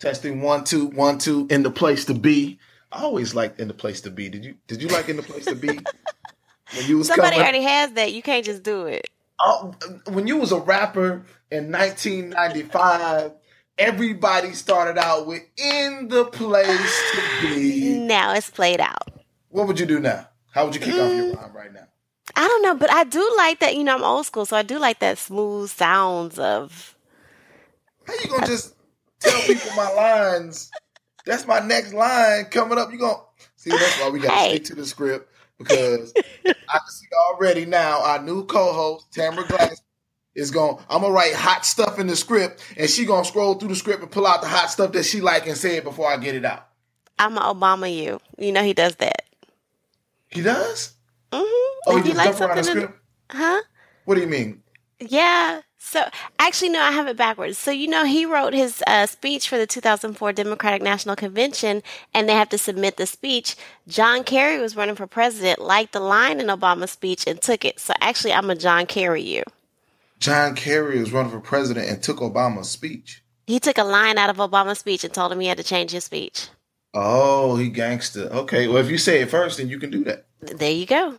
Testing 0.00 0.42
one 0.42 0.64
two 0.64 0.86
one 0.86 1.18
two 1.18 1.46
in 1.50 1.62
the 1.62 1.70
place 1.70 2.04
to 2.06 2.14
be. 2.14 2.58
I 2.92 3.02
always 3.02 3.34
liked 3.34 3.60
in 3.60 3.68
the 3.68 3.74
place 3.74 4.00
to 4.02 4.10
be. 4.10 4.28
Did 4.28 4.44
you 4.44 4.54
did 4.66 4.82
you 4.82 4.88
like 4.88 5.08
in 5.08 5.16
the 5.16 5.22
place 5.22 5.44
to 5.46 5.54
be? 5.54 5.68
when 6.76 6.86
you 6.86 6.98
was 6.98 7.08
Somebody 7.08 7.36
coming, 7.36 7.40
already 7.40 7.62
has 7.62 7.92
that. 7.92 8.12
You 8.12 8.22
can't 8.22 8.44
just 8.44 8.62
do 8.62 8.86
it. 8.86 9.08
Uh, 9.38 9.72
when 10.08 10.26
you 10.26 10.36
was 10.36 10.52
a 10.52 10.58
rapper 10.58 11.24
in 11.50 11.72
1995, 11.72 13.32
everybody 13.78 14.52
started 14.52 14.98
out 14.98 15.26
with 15.26 15.42
in 15.56 16.08
the 16.08 16.24
place 16.24 17.02
to 17.12 17.54
be. 17.54 17.98
Now 18.04 18.34
it's 18.34 18.50
played 18.50 18.80
out. 18.80 19.08
What 19.48 19.66
would 19.66 19.80
you 19.80 19.86
do 19.86 19.98
now? 19.98 20.28
How 20.50 20.64
would 20.64 20.74
you 20.74 20.80
kick 20.80 20.94
mm. 20.94 21.04
off 21.04 21.16
your 21.16 21.34
rhyme 21.34 21.56
right 21.56 21.72
now? 21.72 21.88
I 22.36 22.46
don't 22.46 22.62
know, 22.62 22.74
but 22.74 22.90
I 22.90 23.04
do 23.04 23.34
like 23.36 23.60
that. 23.60 23.76
You 23.76 23.84
know, 23.84 23.94
I'm 23.94 24.04
old 24.04 24.26
school, 24.26 24.46
so 24.46 24.56
I 24.56 24.62
do 24.62 24.78
like 24.78 24.98
that 25.00 25.18
smooth 25.18 25.70
sounds 25.70 26.38
of. 26.38 26.96
How 28.06 28.14
you 28.14 28.28
gonna 28.28 28.46
just 28.46 28.73
tell 29.24 29.40
people 29.42 29.70
my 29.76 29.90
lines? 29.92 30.70
That's 31.26 31.46
my 31.46 31.60
next 31.60 31.92
line 31.92 32.46
coming 32.46 32.78
up. 32.78 32.92
You 32.92 32.98
gonna 32.98 33.18
see? 33.56 33.70
That's 33.70 34.00
why 34.00 34.10
we 34.10 34.20
gotta 34.20 34.34
hey. 34.34 34.56
stick 34.56 34.64
to 34.66 34.74
the 34.74 34.86
script 34.86 35.30
because 35.58 36.12
I 36.46 36.52
can 36.52 36.88
see 36.88 37.06
already 37.30 37.64
now 37.64 38.02
our 38.02 38.22
new 38.22 38.44
co-host 38.44 39.12
Tamara 39.12 39.46
Glass 39.46 39.80
is 40.34 40.50
going. 40.50 40.78
I'm 40.88 41.02
gonna 41.02 41.12
write 41.12 41.34
hot 41.34 41.64
stuff 41.64 41.98
in 41.98 42.06
the 42.06 42.16
script, 42.16 42.62
and 42.76 42.88
she 42.88 43.04
gonna 43.04 43.24
scroll 43.24 43.54
through 43.54 43.70
the 43.70 43.76
script 43.76 44.02
and 44.02 44.10
pull 44.10 44.26
out 44.26 44.42
the 44.42 44.48
hot 44.48 44.70
stuff 44.70 44.92
that 44.92 45.04
she 45.04 45.20
like 45.20 45.46
and 45.46 45.56
say 45.56 45.76
it 45.76 45.84
before 45.84 46.10
I 46.10 46.16
get 46.16 46.34
it 46.34 46.44
out. 46.44 46.68
I'm 47.18 47.34
gonna 47.34 47.54
Obama 47.54 47.94
you. 47.94 48.20
You 48.38 48.52
know 48.52 48.62
he 48.62 48.74
does 48.74 48.96
that. 48.96 49.22
He 50.28 50.42
does. 50.42 50.94
Mm-hmm. 51.32 51.80
Oh, 51.86 51.96
he 51.96 52.02
just 52.02 52.16
like 52.16 52.26
jump 52.26 52.40
around 52.40 52.56
the 52.58 52.64
script. 52.64 52.98
huh? 53.30 53.62
What 54.04 54.16
do 54.16 54.20
you 54.20 54.26
mean? 54.26 54.62
Yeah. 55.00 55.60
So 55.86 56.08
actually, 56.38 56.70
no, 56.70 56.80
I 56.80 56.92
have 56.92 57.06
it 57.08 57.16
backwards. 57.16 57.58
So 57.58 57.70
you 57.70 57.86
know, 57.86 58.06
he 58.06 58.24
wrote 58.24 58.54
his 58.54 58.82
uh, 58.86 59.04
speech 59.04 59.48
for 59.48 59.58
the 59.58 59.66
2004 59.66 60.32
Democratic 60.32 60.80
National 60.80 61.14
Convention, 61.14 61.82
and 62.14 62.26
they 62.26 62.32
have 62.32 62.48
to 62.48 62.58
submit 62.58 62.96
the 62.96 63.06
speech. 63.06 63.54
John 63.86 64.24
Kerry 64.24 64.58
was 64.58 64.76
running 64.76 64.96
for 64.96 65.06
president, 65.06 65.60
liked 65.60 65.92
the 65.92 66.00
line 66.00 66.40
in 66.40 66.46
Obama's 66.46 66.90
speech, 66.90 67.26
and 67.26 67.40
took 67.40 67.66
it. 67.66 67.78
So 67.78 67.92
actually, 68.00 68.32
I'm 68.32 68.48
a 68.48 68.56
John 68.56 68.86
Kerry 68.86 69.22
you. 69.22 69.42
John 70.18 70.56
Kerry 70.56 70.98
was 70.98 71.12
running 71.12 71.30
for 71.30 71.38
president 71.38 71.88
and 71.88 72.02
took 72.02 72.16
Obama's 72.16 72.70
speech. 72.70 73.22
He 73.46 73.60
took 73.60 73.76
a 73.76 73.84
line 73.84 74.16
out 74.16 74.30
of 74.30 74.38
Obama's 74.38 74.78
speech 74.78 75.04
and 75.04 75.12
told 75.12 75.32
him 75.32 75.40
he 75.40 75.48
had 75.48 75.58
to 75.58 75.64
change 75.64 75.90
his 75.90 76.04
speech. 76.04 76.48
Oh, 76.94 77.56
he 77.56 77.68
gangster. 77.68 78.30
Okay, 78.32 78.68
well, 78.68 78.78
if 78.78 78.90
you 78.90 78.96
say 78.96 79.20
it 79.20 79.30
first, 79.30 79.58
then 79.58 79.68
you 79.68 79.78
can 79.78 79.90
do 79.90 80.02
that. 80.04 80.24
There 80.40 80.72
you 80.72 80.86
go. 80.86 81.18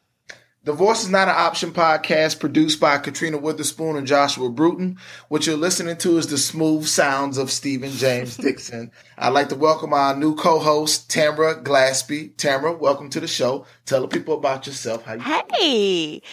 Divorce 0.65 1.03
is 1.03 1.11
not 1.11 1.27
an 1.27 1.35
option 1.37 1.71
podcast 1.71 2.39
produced 2.39 2.79
by 2.79 2.97
Katrina 2.97 3.37
Witherspoon 3.37 3.97
and 3.97 4.07
Joshua 4.07 4.49
Bruton. 4.49 4.97
What 5.27 5.45
you're 5.45 5.55
listening 5.57 5.95
to 5.97 6.17
is 6.17 6.25
the 6.25 6.39
smooth 6.39 6.87
sounds 6.87 7.37
of 7.37 7.51
Stephen 7.51 7.91
James 7.91 8.35
Dixon. 8.45 8.91
I'd 9.15 9.29
like 9.29 9.49
to 9.49 9.55
welcome 9.55 9.93
our 9.93 10.15
new 10.15 10.33
co-host, 10.33 11.07
Tamara 11.07 11.61
Glaspie. 11.61 12.35
Tamara, 12.35 12.73
welcome 12.73 13.11
to 13.11 13.19
the 13.19 13.27
show. 13.27 13.67
Tell 13.85 14.01
the 14.01 14.07
people 14.07 14.33
about 14.33 14.65
yourself. 14.65 15.03
How 15.03 15.13
you 15.13 15.21
Hey, 15.21 16.23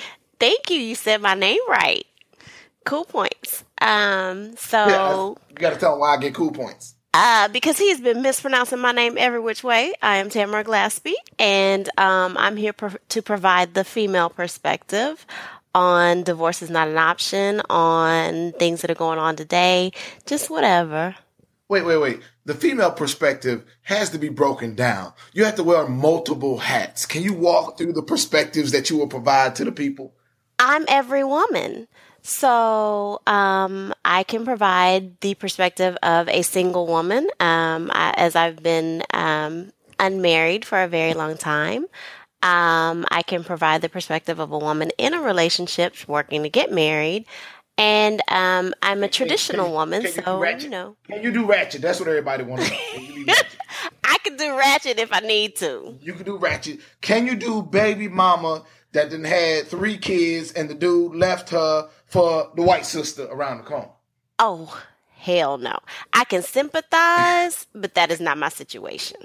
thank 0.41 0.70
you. 0.70 0.78
You 0.78 0.94
said 0.94 1.20
my 1.20 1.34
name 1.34 1.60
right. 1.69 2.06
Cool 2.86 3.05
points. 3.05 3.64
Um, 3.83 4.56
so 4.56 4.78
yeah, 4.88 5.27
you 5.50 5.56
got 5.56 5.75
to 5.75 5.78
tell 5.78 5.91
them 5.91 6.00
why 6.00 6.14
I 6.14 6.16
get 6.16 6.34
cool 6.34 6.53
points. 6.53 6.94
Uh, 7.14 7.48
because 7.48 7.77
he's 7.77 8.00
been 8.00 8.22
mispronouncing 8.22 8.78
my 8.78 8.92
name 8.92 9.16
every 9.18 9.38
which 9.38 9.62
way. 9.62 9.92
I 10.00 10.16
am 10.16 10.30
Tamara 10.30 10.64
Glaspie, 10.64 11.12
and 11.38 11.88
um, 11.98 12.38
I'm 12.38 12.56
here 12.56 12.72
pro- 12.72 12.96
to 13.10 13.20
provide 13.20 13.74
the 13.74 13.84
female 13.84 14.30
perspective 14.30 15.27
on 15.74 16.22
divorce 16.22 16.62
is 16.62 16.70
not 16.70 16.88
an 16.88 16.98
option, 16.98 17.62
on 17.70 18.52
things 18.52 18.82
that 18.82 18.91
are 18.91 18.94
going 18.94 19.19
on 19.19 19.36
today, 19.36 19.92
just 20.27 20.50
whatever. 20.50 21.14
Wait, 21.69 21.84
wait, 21.84 21.96
wait. 21.96 22.20
The 22.44 22.54
female 22.54 22.92
perspective 22.92 23.64
has 23.82 24.10
to 24.10 24.19
be 24.19 24.28
broken 24.28 24.74
down. 24.74 25.12
You 25.32 25.44
have 25.44 25.54
to 25.56 25.64
wear 25.64 25.86
multiple 25.86 26.58
hats. 26.58 27.06
Can 27.06 27.22
you 27.22 27.32
walk 27.32 27.78
through 27.78 27.94
the 27.94 28.02
perspectives 28.02 28.72
that 28.72 28.91
you 28.91 28.98
will 28.98 29.06
provide 29.06 29.54
to 29.56 29.64
the 29.64 29.72
people? 29.72 30.14
I'm 30.58 30.84
every 30.88 31.25
woman. 31.25 31.88
So 32.22 33.21
um, 33.27 33.93
I 34.05 34.22
can 34.22 34.44
provide 34.44 35.21
the 35.21 35.34
perspective 35.34 35.97
of 36.03 36.28
a 36.28 36.43
single 36.43 36.87
woman, 36.87 37.28
um, 37.41 37.91
I, 37.93 38.15
as 38.16 38.37
I've 38.37 38.62
been 38.62 39.03
um, 39.12 39.72
unmarried 39.99 40.65
for 40.65 40.81
a 40.81 40.88
very 40.88 41.15
long 41.15 41.37
time. 41.37 41.87
Um, 42.44 43.06
I 43.11 43.22
can 43.27 43.44
provide 43.44 43.82
the 43.82 43.88
perspective 43.88 44.38
of 44.38 44.53
a 44.53 44.59
woman 44.59 44.91
in 44.99 45.15
a 45.15 45.21
relationship 45.21 45.97
working 46.09 46.43
to 46.44 46.49
get 46.49 46.72
married. 46.72 47.27
And 47.78 48.21
um, 48.28 48.75
I'm 48.82 49.03
a 49.03 49.09
traditional 49.09 49.66
can, 49.66 49.75
woman, 49.75 50.03
can 50.03 50.25
so 50.25 50.44
you 50.44 50.69
know. 50.69 50.97
Can 51.09 51.22
you 51.22 51.32
do 51.32 51.47
ratchet? 51.47 51.82
That's 51.82 51.99
what 51.99 52.09
everybody 52.09 52.44
wants 52.44 52.69
to 52.69 53.25
know. 53.25 53.34
I 54.05 54.19
can 54.19 54.37
do 54.37 54.56
ratchet 54.56 54.99
if 54.99 55.12
I 55.12 55.21
need 55.21 55.56
to. 55.56 55.97
You 56.00 56.12
can 56.12 56.25
do 56.25 56.37
ratchet. 56.37 56.81
Can 57.00 57.27
you 57.27 57.34
do 57.34 57.62
baby 57.62 58.09
mama 58.09 58.62
that 58.92 59.10
then 59.10 59.25
had 59.25 59.66
three 59.66 59.97
kids 59.97 60.53
and 60.53 60.69
the 60.69 60.75
dude 60.75 61.14
left 61.14 61.50
her 61.50 61.88
for 62.06 62.50
the 62.54 62.62
white 62.62 62.86
sister 62.86 63.25
around 63.25 63.58
the 63.58 63.64
corner. 63.64 63.88
Oh, 64.38 64.82
hell 65.16 65.58
no. 65.58 65.78
I 66.12 66.25
can 66.25 66.42
sympathize, 66.42 67.66
but 67.75 67.94
that 67.94 68.10
is 68.10 68.20
not 68.20 68.38
my 68.38 68.48
situation. 68.48 69.19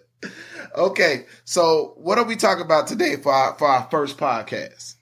okay, 0.76 1.26
so 1.44 1.94
what 1.96 2.18
are 2.18 2.24
we 2.24 2.36
talking 2.36 2.64
about 2.64 2.86
today 2.86 3.16
for 3.16 3.32
our, 3.32 3.54
for 3.58 3.66
our 3.66 3.88
first 3.90 4.18
podcast? 4.18 4.96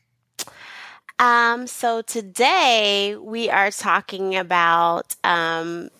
Um, 1.18 1.66
so 1.66 2.00
today 2.00 3.16
we 3.16 3.50
are 3.50 3.70
talking 3.70 4.36
about 4.36 5.14
um, 5.22 5.90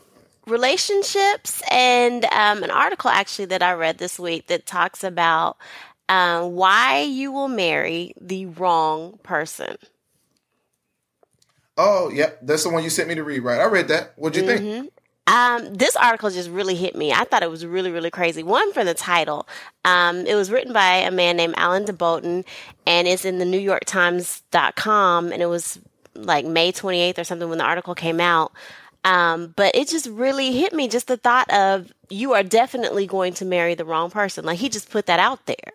relationships 0.46 1.62
and 1.70 2.24
um, 2.26 2.62
an 2.62 2.70
article 2.70 3.10
actually 3.10 3.44
that 3.46 3.62
I 3.62 3.72
read 3.74 3.98
this 3.98 4.18
week 4.18 4.46
that 4.46 4.64
talks 4.64 5.04
about 5.04 5.58
um, 6.10 6.56
why 6.56 7.03
you 7.03 7.31
will 7.31 7.48
marry 7.48 8.12
the 8.21 8.47
wrong 8.47 9.19
person. 9.22 9.76
Oh, 11.78 12.10
yep. 12.10 12.41
That's 12.43 12.65
the 12.65 12.71
one 12.71 12.82
you 12.82 12.91
sent 12.91 13.09
me 13.09 13.15
to 13.15 13.22
read, 13.22 13.41
right? 13.41 13.60
I 13.60 13.66
read 13.66 13.88
that. 13.88 14.12
What'd 14.16 14.37
you 14.37 14.47
mm-hmm. 14.47 14.65
think? 14.65 14.93
Um, 15.28 15.72
this 15.72 15.94
article 15.94 16.28
just 16.28 16.50
really 16.50 16.75
hit 16.75 16.97
me. 16.97 17.12
I 17.12 17.22
thought 17.22 17.44
it 17.44 17.50
was 17.50 17.65
really, 17.65 17.93
really 17.93 18.10
crazy. 18.10 18.43
One 18.43 18.72
for 18.72 18.82
the 18.82 18.93
title. 18.93 19.47
Um, 19.84 20.26
it 20.26 20.34
was 20.34 20.50
written 20.50 20.72
by 20.72 20.97
a 20.97 21.12
man 21.12 21.37
named 21.37 21.54
Alan 21.56 21.84
de 21.84 21.93
Botton, 21.93 22.44
and 22.87 23.06
it's 23.06 23.25
in 23.25 23.38
the 23.38 23.44
New 23.44 23.60
York 23.60 23.84
Times.com, 23.84 25.32
and 25.32 25.41
it 25.41 25.47
was 25.47 25.78
like 26.16 26.44
May 26.44 26.72
28th 26.72 27.19
or 27.19 27.25
something 27.25 27.48
when 27.48 27.59
the 27.59 27.65
article 27.65 27.94
came 27.94 28.21
out. 28.21 28.53
Um, 29.04 29.54
but 29.54 29.77
it 29.77 29.88
just 29.88 30.09
really 30.09 30.53
hit 30.53 30.72
me 30.72 30.88
just 30.88 31.06
the 31.06 31.16
thought 31.16 31.50
of 31.53 31.92
you 32.09 32.32
are 32.34 32.42
definitely 32.42 33.06
going 33.06 33.32
to 33.34 33.44
marry 33.44 33.77
the 33.77 33.84
wrong 33.84 34.10
person. 34.10 34.44
Like 34.44 34.59
he 34.59 34.69
just 34.69 34.91
put 34.91 35.06
that 35.06 35.21
out 35.21 35.47
there. 35.47 35.72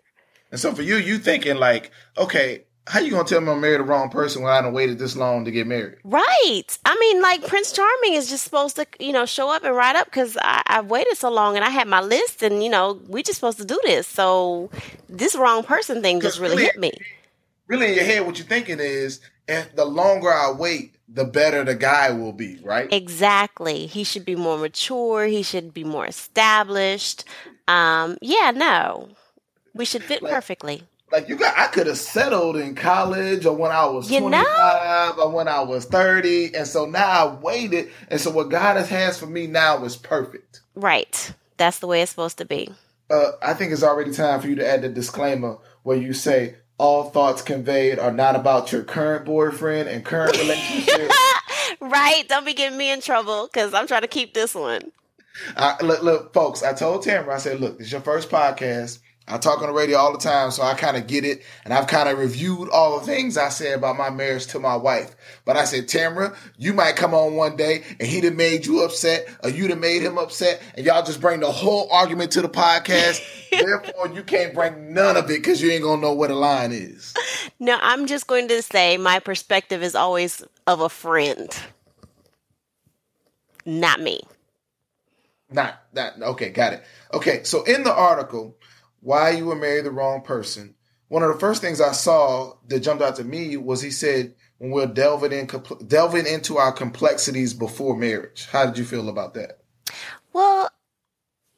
And 0.50 0.60
so 0.60 0.72
for 0.72 0.82
you, 0.82 0.96
you 0.96 1.18
thinking 1.18 1.56
like, 1.56 1.90
okay, 2.16 2.64
how 2.88 3.00
you 3.00 3.10
gonna 3.10 3.24
tell 3.24 3.40
me 3.40 3.50
I'm 3.50 3.60
married 3.60 3.80
the 3.80 3.84
wrong 3.84 4.10
person 4.10 4.42
when 4.42 4.52
I 4.52 4.62
done 4.62 4.72
waited 4.72 4.98
this 4.98 5.16
long 5.16 5.44
to 5.44 5.50
get 5.50 5.66
married? 5.66 5.96
Right. 6.04 6.78
I 6.84 6.96
mean, 7.00 7.20
like 7.20 7.46
Prince 7.46 7.72
Charming 7.72 8.14
is 8.14 8.28
just 8.28 8.44
supposed 8.44 8.76
to, 8.76 8.86
you 9.00 9.12
know, 9.12 9.26
show 9.26 9.50
up 9.50 9.64
and 9.64 9.74
ride 9.74 9.96
up 9.96 10.06
because 10.06 10.38
I've 10.40 10.86
waited 10.86 11.16
so 11.16 11.30
long 11.30 11.56
and 11.56 11.64
I 11.64 11.70
had 11.70 11.88
my 11.88 12.00
list 12.00 12.42
and 12.42 12.62
you 12.62 12.70
know 12.70 13.00
we 13.08 13.22
just 13.22 13.40
supposed 13.40 13.58
to 13.58 13.64
do 13.64 13.80
this. 13.84 14.06
So 14.06 14.70
this 15.08 15.34
wrong 15.34 15.64
person 15.64 16.00
thing 16.00 16.20
just 16.20 16.38
really, 16.38 16.56
really 16.56 16.64
hit 16.66 16.78
me. 16.78 16.92
Really, 17.66 17.88
in 17.88 17.94
your 17.94 18.04
head, 18.04 18.24
what 18.24 18.38
you're 18.38 18.46
thinking 18.46 18.78
is, 18.78 19.20
if 19.48 19.74
the 19.74 19.84
longer 19.84 20.32
I 20.32 20.52
wait, 20.52 20.94
the 21.08 21.24
better 21.24 21.64
the 21.64 21.74
guy 21.74 22.12
will 22.12 22.32
be, 22.32 22.60
right? 22.62 22.92
Exactly. 22.92 23.86
He 23.86 24.04
should 24.04 24.24
be 24.24 24.36
more 24.36 24.58
mature. 24.58 25.26
He 25.26 25.42
should 25.42 25.74
be 25.74 25.82
more 25.82 26.06
established. 26.06 27.24
Um, 27.66 28.16
yeah, 28.22 28.52
no, 28.54 29.08
we 29.76 29.84
should 29.84 30.02
fit 30.02 30.22
like, 30.22 30.32
perfectly 30.32 30.82
like 31.12 31.28
you 31.28 31.36
got 31.36 31.56
I 31.56 31.68
could 31.68 31.86
have 31.86 31.98
settled 31.98 32.56
in 32.56 32.74
college 32.74 33.46
or 33.46 33.56
when 33.56 33.70
I 33.70 33.86
was 33.86 34.10
you 34.10 34.20
25 34.20 35.16
know? 35.16 35.22
or 35.22 35.30
when 35.30 35.48
I 35.48 35.60
was 35.60 35.84
30 35.84 36.54
and 36.54 36.66
so 36.66 36.86
now 36.86 37.06
I 37.08 37.34
waited 37.34 37.90
and 38.08 38.20
so 38.20 38.30
what 38.30 38.50
God 38.50 38.76
has 38.76 38.88
has 38.88 39.18
for 39.18 39.26
me 39.26 39.46
now 39.46 39.84
is 39.84 39.96
perfect. 39.96 40.60
Right. 40.74 41.32
That's 41.56 41.78
the 41.78 41.86
way 41.86 42.02
it's 42.02 42.10
supposed 42.10 42.38
to 42.38 42.44
be. 42.44 42.70
Uh, 43.10 43.32
I 43.40 43.54
think 43.54 43.72
it's 43.72 43.82
already 43.82 44.12
time 44.12 44.40
for 44.40 44.48
you 44.48 44.56
to 44.56 44.66
add 44.66 44.82
the 44.82 44.88
disclaimer 44.88 45.58
where 45.84 45.96
you 45.96 46.12
say 46.12 46.56
all 46.78 47.10
thoughts 47.10 47.40
conveyed 47.40 47.98
are 47.98 48.12
not 48.12 48.36
about 48.36 48.72
your 48.72 48.82
current 48.82 49.24
boyfriend 49.24 49.88
and 49.88 50.04
current 50.04 50.36
relationship. 50.38 51.10
right. 51.80 52.28
Don't 52.28 52.44
be 52.44 52.52
getting 52.52 52.76
me 52.76 52.90
in 52.90 53.00
trouble 53.00 53.46
because 53.46 53.72
I'm 53.72 53.86
trying 53.86 54.02
to 54.02 54.08
keep 54.08 54.34
this 54.34 54.54
one. 54.54 54.92
Uh, 55.54 55.76
look, 55.82 56.02
look, 56.02 56.34
folks, 56.34 56.62
I 56.62 56.72
told 56.72 57.02
Tamara, 57.02 57.34
I 57.34 57.38
said, 57.38 57.60
look, 57.60 57.78
this 57.78 57.88
is 57.88 57.92
your 57.92 58.00
first 58.00 58.30
podcast. 58.30 58.98
I 59.28 59.38
talk 59.38 59.60
on 59.60 59.66
the 59.66 59.72
radio 59.74 59.98
all 59.98 60.12
the 60.12 60.18
time, 60.18 60.52
so 60.52 60.62
I 60.62 60.74
kind 60.74 60.96
of 60.96 61.08
get 61.08 61.24
it. 61.24 61.42
And 61.64 61.74
I've 61.74 61.88
kind 61.88 62.08
of 62.08 62.16
reviewed 62.16 62.68
all 62.68 63.00
the 63.00 63.06
things 63.06 63.36
I 63.36 63.48
said 63.48 63.76
about 63.76 63.96
my 63.96 64.08
marriage 64.08 64.46
to 64.48 64.60
my 64.60 64.76
wife. 64.76 65.16
But 65.44 65.56
I 65.56 65.64
said, 65.64 65.88
Tamara, 65.88 66.36
you 66.56 66.72
might 66.72 66.94
come 66.94 67.12
on 67.12 67.34
one 67.34 67.56
day 67.56 67.82
and 67.98 68.08
he'd 68.08 68.22
have 68.22 68.36
made 68.36 68.66
you 68.66 68.84
upset 68.84 69.28
or 69.42 69.50
you'd 69.50 69.70
have 69.70 69.80
made 69.80 70.02
him 70.02 70.16
upset. 70.16 70.62
And 70.76 70.86
y'all 70.86 71.02
just 71.02 71.20
bring 71.20 71.40
the 71.40 71.50
whole 71.50 71.90
argument 71.90 72.30
to 72.32 72.42
the 72.42 72.48
podcast. 72.48 73.20
Therefore, 73.50 74.08
you 74.14 74.22
can't 74.22 74.54
bring 74.54 74.94
none 74.94 75.16
of 75.16 75.24
it 75.24 75.38
because 75.38 75.60
you 75.60 75.72
ain't 75.72 75.82
going 75.82 76.00
to 76.00 76.06
know 76.06 76.12
what 76.12 76.30
a 76.30 76.36
line 76.36 76.70
is. 76.70 77.12
No, 77.58 77.78
I'm 77.82 78.06
just 78.06 78.28
going 78.28 78.46
to 78.48 78.62
say 78.62 78.96
my 78.96 79.18
perspective 79.18 79.82
is 79.82 79.96
always 79.96 80.44
of 80.68 80.80
a 80.80 80.88
friend, 80.88 81.48
not 83.64 84.00
me. 84.00 84.20
Not 85.50 85.80
that. 85.94 86.20
Okay, 86.20 86.50
got 86.50 86.74
it. 86.74 86.84
Okay, 87.12 87.42
so 87.44 87.62
in 87.64 87.84
the 87.84 87.92
article, 87.92 88.56
why 89.06 89.30
you 89.30 89.46
were 89.46 89.54
married 89.54 89.84
the 89.84 89.90
wrong 89.92 90.20
person. 90.20 90.74
One 91.06 91.22
of 91.22 91.32
the 91.32 91.38
first 91.38 91.62
things 91.62 91.80
I 91.80 91.92
saw 91.92 92.54
that 92.66 92.80
jumped 92.80 93.04
out 93.04 93.14
to 93.16 93.24
me 93.24 93.56
was 93.56 93.80
he 93.80 93.92
said 93.92 94.34
when 94.58 94.72
we're 94.72 94.88
delving 94.88 95.30
in 95.30 95.48
delving 95.86 96.26
into 96.26 96.56
our 96.56 96.72
complexities 96.72 97.54
before 97.54 97.96
marriage. 97.96 98.48
How 98.50 98.66
did 98.66 98.76
you 98.76 98.84
feel 98.84 99.08
about 99.08 99.34
that? 99.34 99.60
Well, 100.32 100.68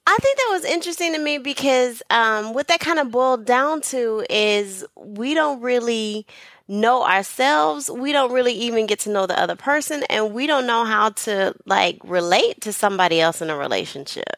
I 0.06 0.16
think 0.20 0.36
that 0.36 0.48
was 0.50 0.64
interesting 0.66 1.14
to 1.14 1.18
me 1.18 1.38
because 1.38 2.02
um, 2.10 2.52
what 2.52 2.68
that 2.68 2.80
kind 2.80 2.98
of 2.98 3.10
boiled 3.10 3.46
down 3.46 3.80
to 3.82 4.26
is 4.28 4.84
we 4.94 5.32
don't 5.32 5.62
really 5.62 6.26
know 6.68 7.02
ourselves. 7.02 7.90
We 7.90 8.12
don't 8.12 8.30
really 8.30 8.52
even 8.52 8.84
get 8.84 9.00
to 9.00 9.10
know 9.10 9.26
the 9.26 9.40
other 9.40 9.56
person, 9.56 10.04
and 10.10 10.34
we 10.34 10.46
don't 10.46 10.66
know 10.66 10.84
how 10.84 11.10
to 11.10 11.54
like 11.64 11.98
relate 12.04 12.60
to 12.60 12.74
somebody 12.74 13.22
else 13.22 13.40
in 13.40 13.48
a 13.48 13.56
relationship. 13.56 14.36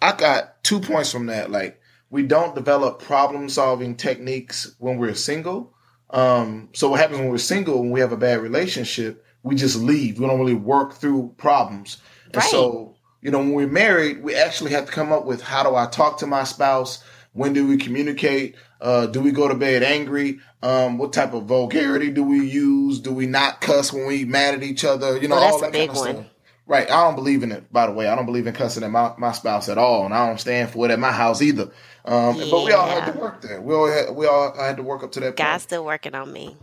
I 0.00 0.12
got 0.12 0.62
two 0.62 0.78
points 0.78 1.10
from 1.10 1.26
that. 1.26 1.50
Like, 1.50 1.80
we 2.10 2.22
don't 2.22 2.54
develop 2.54 3.00
problem 3.00 3.48
solving 3.48 3.96
techniques 3.96 4.74
when 4.78 4.98
we're 4.98 5.14
single. 5.14 5.74
Um, 6.10 6.70
so 6.72 6.90
what 6.90 7.00
happens 7.00 7.18
when 7.18 7.28
we're 7.28 7.38
single 7.38 7.82
and 7.82 7.92
we 7.92 8.00
have 8.00 8.12
a 8.12 8.16
bad 8.16 8.40
relationship? 8.40 9.24
We 9.42 9.54
just 9.54 9.76
leave. 9.76 10.18
We 10.18 10.26
don't 10.26 10.38
really 10.38 10.54
work 10.54 10.94
through 10.94 11.34
problems. 11.36 11.98
And 12.26 12.36
right. 12.36 12.50
so, 12.50 12.96
you 13.20 13.30
know, 13.30 13.38
when 13.38 13.52
we're 13.52 13.66
married, 13.66 14.22
we 14.22 14.34
actually 14.34 14.70
have 14.72 14.86
to 14.86 14.92
come 14.92 15.12
up 15.12 15.26
with 15.26 15.42
how 15.42 15.62
do 15.68 15.74
I 15.76 15.86
talk 15.86 16.18
to 16.18 16.26
my 16.26 16.44
spouse? 16.44 17.02
When 17.32 17.52
do 17.52 17.66
we 17.66 17.76
communicate? 17.76 18.56
Uh, 18.80 19.06
do 19.06 19.20
we 19.20 19.32
go 19.32 19.48
to 19.48 19.54
bed 19.54 19.82
angry? 19.82 20.40
Um, 20.62 20.98
what 20.98 21.12
type 21.12 21.34
of 21.34 21.44
vulgarity 21.44 22.10
do 22.10 22.22
we 22.24 22.44
use? 22.44 23.00
Do 23.00 23.12
we 23.12 23.26
not 23.26 23.60
cuss 23.60 23.92
when 23.92 24.06
we 24.06 24.24
mad 24.24 24.54
at 24.54 24.62
each 24.62 24.84
other? 24.84 25.18
You 25.18 25.28
know, 25.28 25.36
all 25.36 25.60
that 25.60 25.72
kind 25.72 25.90
of 25.90 25.96
one. 25.96 26.14
stuff. 26.14 26.26
Right. 26.68 26.90
I 26.90 27.02
don't 27.02 27.14
believe 27.14 27.42
in 27.42 27.50
it, 27.50 27.72
by 27.72 27.86
the 27.86 27.92
way. 27.92 28.08
I 28.08 28.14
don't 28.14 28.26
believe 28.26 28.46
in 28.46 28.52
cussing 28.52 28.84
at 28.84 28.90
my, 28.90 29.14
my 29.16 29.32
spouse 29.32 29.70
at 29.70 29.78
all. 29.78 30.04
And 30.04 30.12
I 30.12 30.26
don't 30.26 30.38
stand 30.38 30.68
for 30.68 30.84
it 30.84 30.90
at 30.90 30.98
my 30.98 31.10
house 31.10 31.40
either. 31.40 31.72
Um, 32.04 32.36
yeah. 32.36 32.46
but 32.50 32.64
we 32.64 32.72
all 32.72 32.86
had 32.86 33.12
to 33.12 33.18
work 33.18 33.40
there. 33.40 33.60
We 33.62 33.74
all 33.74 33.90
had, 33.90 34.14
we 34.14 34.26
all 34.26 34.54
had 34.54 34.76
to 34.76 34.82
work 34.82 35.02
up 35.02 35.10
to 35.12 35.20
that 35.20 35.36
God's 35.36 35.62
still 35.62 35.84
working 35.84 36.14
on 36.14 36.30
me. 36.30 36.56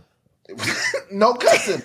no 1.10 1.34
cussing. 1.34 1.82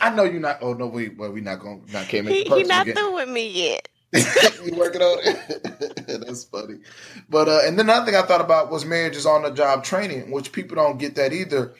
I 0.00 0.10
know 0.10 0.22
you're 0.22 0.40
not. 0.40 0.58
Oh 0.60 0.74
no, 0.74 0.86
we 0.86 1.08
well 1.10 1.32
we 1.32 1.40
not 1.40 1.60
going 1.60 1.84
not 1.92 2.06
can't 2.06 2.26
make. 2.26 2.46
He, 2.48 2.62
not 2.64 2.82
again. 2.82 2.96
through 2.96 3.14
with 3.14 3.28
me 3.28 3.48
yet. 3.48 3.88
you 4.12 4.74
working 4.76 5.02
on 5.02 5.18
it? 5.22 6.06
That's 6.26 6.44
funny. 6.44 6.78
But 7.28 7.48
uh, 7.48 7.60
and 7.64 7.78
then 7.78 7.86
another 7.86 8.06
thing 8.06 8.16
I 8.16 8.22
thought 8.22 8.40
about 8.40 8.70
was 8.70 8.84
marriages 8.84 9.26
on 9.26 9.42
the 9.42 9.50
job 9.50 9.84
training, 9.84 10.30
which 10.30 10.52
people 10.52 10.76
don't 10.76 10.98
get 10.98 11.16
that 11.16 11.32
either. 11.32 11.74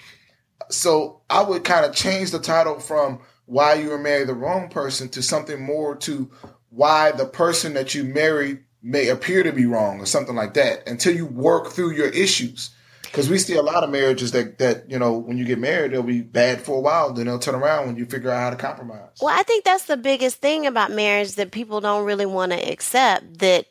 So 0.70 1.22
I 1.31 1.42
would 1.42 1.64
kind 1.64 1.86
of 1.86 1.94
change 1.94 2.31
the 2.31 2.38
title 2.38 2.81
from 2.81 3.20
why 3.48 3.74
you 3.74 3.88
were 3.88 3.98
married 3.98 4.28
the 4.28 4.34
wrong 4.34 4.68
person 4.68 5.08
to 5.08 5.22
something 5.22 5.60
more 5.60 5.96
to 5.96 6.30
why 6.68 7.12
the 7.12 7.24
person 7.24 7.72
that 7.74 7.94
you 7.94 8.04
married 8.04 8.62
may 8.82 9.08
appear 9.08 9.42
to 9.42 9.52
be 9.52 9.64
wrong 9.64 10.00
or 10.00 10.06
something 10.06 10.36
like 10.36 10.54
that 10.54 10.86
until 10.86 11.14
you 11.14 11.26
work 11.26 11.68
through 11.68 11.92
your 11.92 12.08
issues. 12.08 12.70
Because 13.02 13.30
we 13.30 13.38
see 13.38 13.54
a 13.54 13.62
lot 13.62 13.84
of 13.84 13.90
marriages 13.90 14.32
that, 14.32 14.58
that, 14.58 14.90
you 14.90 14.98
know, 14.98 15.16
when 15.16 15.38
you 15.38 15.46
get 15.46 15.58
married, 15.58 15.92
they'll 15.92 16.02
be 16.02 16.20
bad 16.20 16.60
for 16.60 16.76
a 16.76 16.80
while. 16.80 17.10
Then 17.14 17.24
they'll 17.24 17.38
turn 17.38 17.54
around 17.54 17.86
when 17.86 17.96
you 17.96 18.04
figure 18.04 18.30
out 18.30 18.40
how 18.40 18.50
to 18.50 18.56
compromise. 18.56 19.16
Well, 19.22 19.34
I 19.36 19.42
think 19.44 19.64
that's 19.64 19.86
the 19.86 19.96
biggest 19.96 20.42
thing 20.42 20.66
about 20.66 20.92
marriage 20.92 21.32
that 21.36 21.50
people 21.50 21.80
don't 21.80 22.04
really 22.04 22.26
want 22.26 22.52
to 22.52 22.70
accept 22.70 23.38
that 23.38 23.64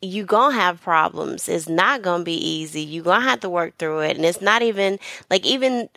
you 0.00 0.24
gonna 0.24 0.54
have 0.54 0.80
problems. 0.80 1.48
It's 1.48 1.68
not 1.68 2.02
gonna 2.02 2.22
be 2.22 2.36
easy. 2.36 2.80
you 2.80 3.02
gonna 3.02 3.28
have 3.28 3.40
to 3.40 3.50
work 3.50 3.76
through 3.76 4.00
it. 4.00 4.16
And 4.16 4.24
it's 4.24 4.40
not 4.40 4.62
even 4.62 5.00
like 5.28 5.44
even 5.44 5.88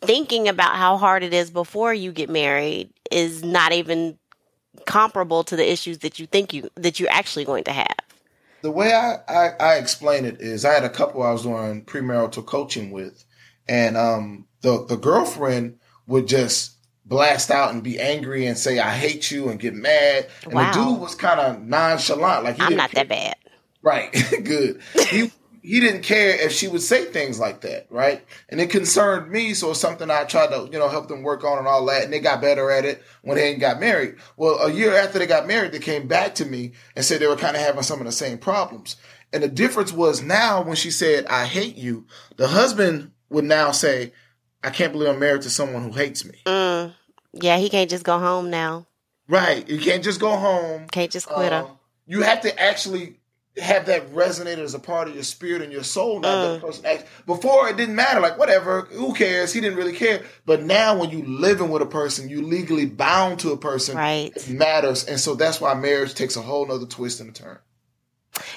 thinking 0.00 0.48
about 0.48 0.76
how 0.76 0.96
hard 0.96 1.22
it 1.22 1.34
is 1.34 1.50
before 1.50 1.92
you 1.92 2.12
get 2.12 2.30
married 2.30 2.90
is 3.10 3.42
not 3.42 3.72
even 3.72 4.18
comparable 4.86 5.44
to 5.44 5.56
the 5.56 5.70
issues 5.70 5.98
that 5.98 6.18
you 6.18 6.26
think 6.26 6.52
you 6.52 6.70
that 6.76 6.98
you're 6.98 7.10
actually 7.10 7.44
going 7.44 7.64
to 7.64 7.72
have. 7.72 7.96
The 8.62 8.70
way 8.70 8.92
I, 8.94 9.16
I, 9.28 9.48
I 9.58 9.74
explain 9.76 10.24
it 10.24 10.40
is 10.40 10.64
I 10.64 10.72
had 10.72 10.84
a 10.84 10.90
couple 10.90 11.22
I 11.22 11.32
was 11.32 11.42
doing 11.42 11.84
premarital 11.84 12.46
coaching 12.46 12.90
with 12.90 13.24
and 13.68 13.96
um 13.96 14.46
the 14.62 14.84
the 14.86 14.96
girlfriend 14.96 15.78
would 16.06 16.26
just 16.26 16.76
blast 17.04 17.50
out 17.50 17.72
and 17.72 17.82
be 17.82 18.00
angry 18.00 18.46
and 18.46 18.56
say 18.56 18.78
I 18.78 18.90
hate 18.90 19.30
you 19.30 19.48
and 19.48 19.60
get 19.60 19.74
mad. 19.74 20.28
And 20.44 20.54
wow. 20.54 20.72
the 20.72 20.84
dude 20.84 21.00
was 21.00 21.14
kind 21.14 21.40
of 21.40 21.62
nonchalant 21.62 22.44
like 22.44 22.60
I'm 22.60 22.76
not 22.76 22.90
care. 22.90 23.04
that 23.04 23.08
bad. 23.08 23.36
Right. 23.82 24.12
Good. 24.44 24.80
He 25.08 25.30
he 25.62 25.78
didn't 25.78 26.02
care 26.02 26.34
if 26.34 26.52
she 26.52 26.66
would 26.66 26.82
say 26.82 27.04
things 27.04 27.38
like 27.38 27.60
that, 27.60 27.86
right? 27.88 28.24
And 28.48 28.60
it 28.60 28.68
concerned 28.68 29.30
me, 29.30 29.54
so 29.54 29.70
it's 29.70 29.80
something 29.80 30.10
I 30.10 30.24
tried 30.24 30.48
to, 30.48 30.68
you 30.72 30.78
know, 30.78 30.88
help 30.88 31.06
them 31.06 31.22
work 31.22 31.44
on 31.44 31.58
and 31.58 31.68
all 31.68 31.86
that. 31.86 32.02
And 32.02 32.12
they 32.12 32.18
got 32.18 32.40
better 32.40 32.68
at 32.70 32.84
it 32.84 33.00
when 33.22 33.36
they 33.36 33.54
got 33.54 33.78
married. 33.78 34.16
Well, 34.36 34.58
a 34.58 34.72
year 34.72 34.94
after 34.96 35.20
they 35.20 35.26
got 35.26 35.46
married, 35.46 35.70
they 35.70 35.78
came 35.78 36.08
back 36.08 36.34
to 36.36 36.44
me 36.44 36.72
and 36.96 37.04
said 37.04 37.20
they 37.20 37.28
were 37.28 37.36
kind 37.36 37.56
of 37.56 37.62
having 37.62 37.82
some 37.84 38.00
of 38.00 38.06
the 38.06 38.12
same 38.12 38.38
problems. 38.38 38.96
And 39.32 39.42
the 39.42 39.48
difference 39.48 39.92
was 39.92 40.20
now 40.20 40.62
when 40.62 40.74
she 40.74 40.90
said, 40.90 41.26
I 41.26 41.46
hate 41.46 41.76
you, 41.76 42.06
the 42.36 42.48
husband 42.48 43.12
would 43.30 43.44
now 43.44 43.70
say, 43.70 44.12
I 44.64 44.70
can't 44.70 44.92
believe 44.92 45.08
I'm 45.10 45.20
married 45.20 45.42
to 45.42 45.50
someone 45.50 45.84
who 45.84 45.92
hates 45.92 46.24
me. 46.24 46.38
Mm. 46.44 46.92
Yeah, 47.34 47.58
he 47.58 47.70
can't 47.70 47.88
just 47.88 48.04
go 48.04 48.18
home 48.18 48.50
now. 48.50 48.86
Right. 49.28 49.66
You 49.68 49.78
can't 49.78 50.02
just 50.02 50.20
go 50.20 50.36
home. 50.36 50.88
Can't 50.88 51.10
just 51.10 51.28
quit 51.28 51.52
um, 51.52 51.66
her. 51.66 51.72
You 52.06 52.22
have 52.22 52.40
to 52.42 52.60
actually 52.60 53.20
have 53.58 53.86
that 53.86 54.10
resonate 54.12 54.58
as 54.58 54.74
a 54.74 54.78
part 54.78 55.08
of 55.08 55.14
your 55.14 55.24
spirit 55.24 55.60
and 55.60 55.72
your 55.72 55.82
soul 55.82 56.20
now 56.20 56.28
uh. 56.28 56.52
that 56.52 56.62
person 56.62 56.86
acts. 56.86 57.04
Before 57.26 57.68
it 57.68 57.76
didn't 57.76 57.94
matter, 57.94 58.20
like 58.20 58.38
whatever, 58.38 58.82
who 58.82 59.12
cares? 59.12 59.52
He 59.52 59.60
didn't 59.60 59.76
really 59.76 59.92
care. 59.92 60.22
But 60.46 60.62
now 60.62 60.98
when 60.98 61.10
you 61.10 61.22
living 61.24 61.70
with 61.70 61.82
a 61.82 61.86
person, 61.86 62.28
you 62.28 62.42
legally 62.42 62.86
bound 62.86 63.40
to 63.40 63.52
a 63.52 63.56
person. 63.56 63.96
Right. 63.96 64.32
It 64.34 64.48
matters. 64.48 65.04
And 65.04 65.20
so 65.20 65.34
that's 65.34 65.60
why 65.60 65.74
marriage 65.74 66.14
takes 66.14 66.36
a 66.36 66.42
whole 66.42 66.66
nother 66.66 66.86
twist 66.86 67.20
and 67.20 67.30
a 67.30 67.32
turn. 67.32 67.58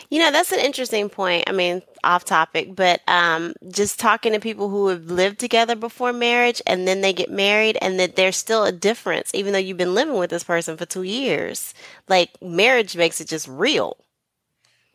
You 0.10 0.20
know, 0.20 0.32
that's 0.32 0.54
an 0.54 0.60
interesting 0.60 1.10
point. 1.10 1.44
I 1.48 1.52
mean, 1.52 1.82
off 2.04 2.24
topic, 2.24 2.74
but 2.76 3.02
um, 3.10 3.54
just 3.70 4.00
talking 4.00 4.32
to 4.32 4.40
people 4.40 4.70
who 4.70 4.88
have 4.88 5.12
lived 5.12 5.40
together 5.40 5.76
before 5.76 6.14
marriage 6.14 6.62
and 6.66 6.88
then 6.88 7.02
they 7.02 7.12
get 7.12 7.30
married 7.30 7.78
and 7.82 8.00
that 8.00 8.16
there's 8.16 8.38
still 8.38 8.64
a 8.64 8.72
difference, 8.72 9.32
even 9.34 9.52
though 9.52 9.60
you've 9.60 9.78
been 9.78 9.94
living 9.94 10.16
with 10.16 10.30
this 10.30 10.46
person 10.46 10.78
for 10.78 10.86
two 10.86 11.04
years. 11.04 11.74
Like, 12.08 12.42
marriage 12.42 12.96
makes 12.96 13.20
it 13.20 13.28
just 13.28 13.50
real. 13.50 13.98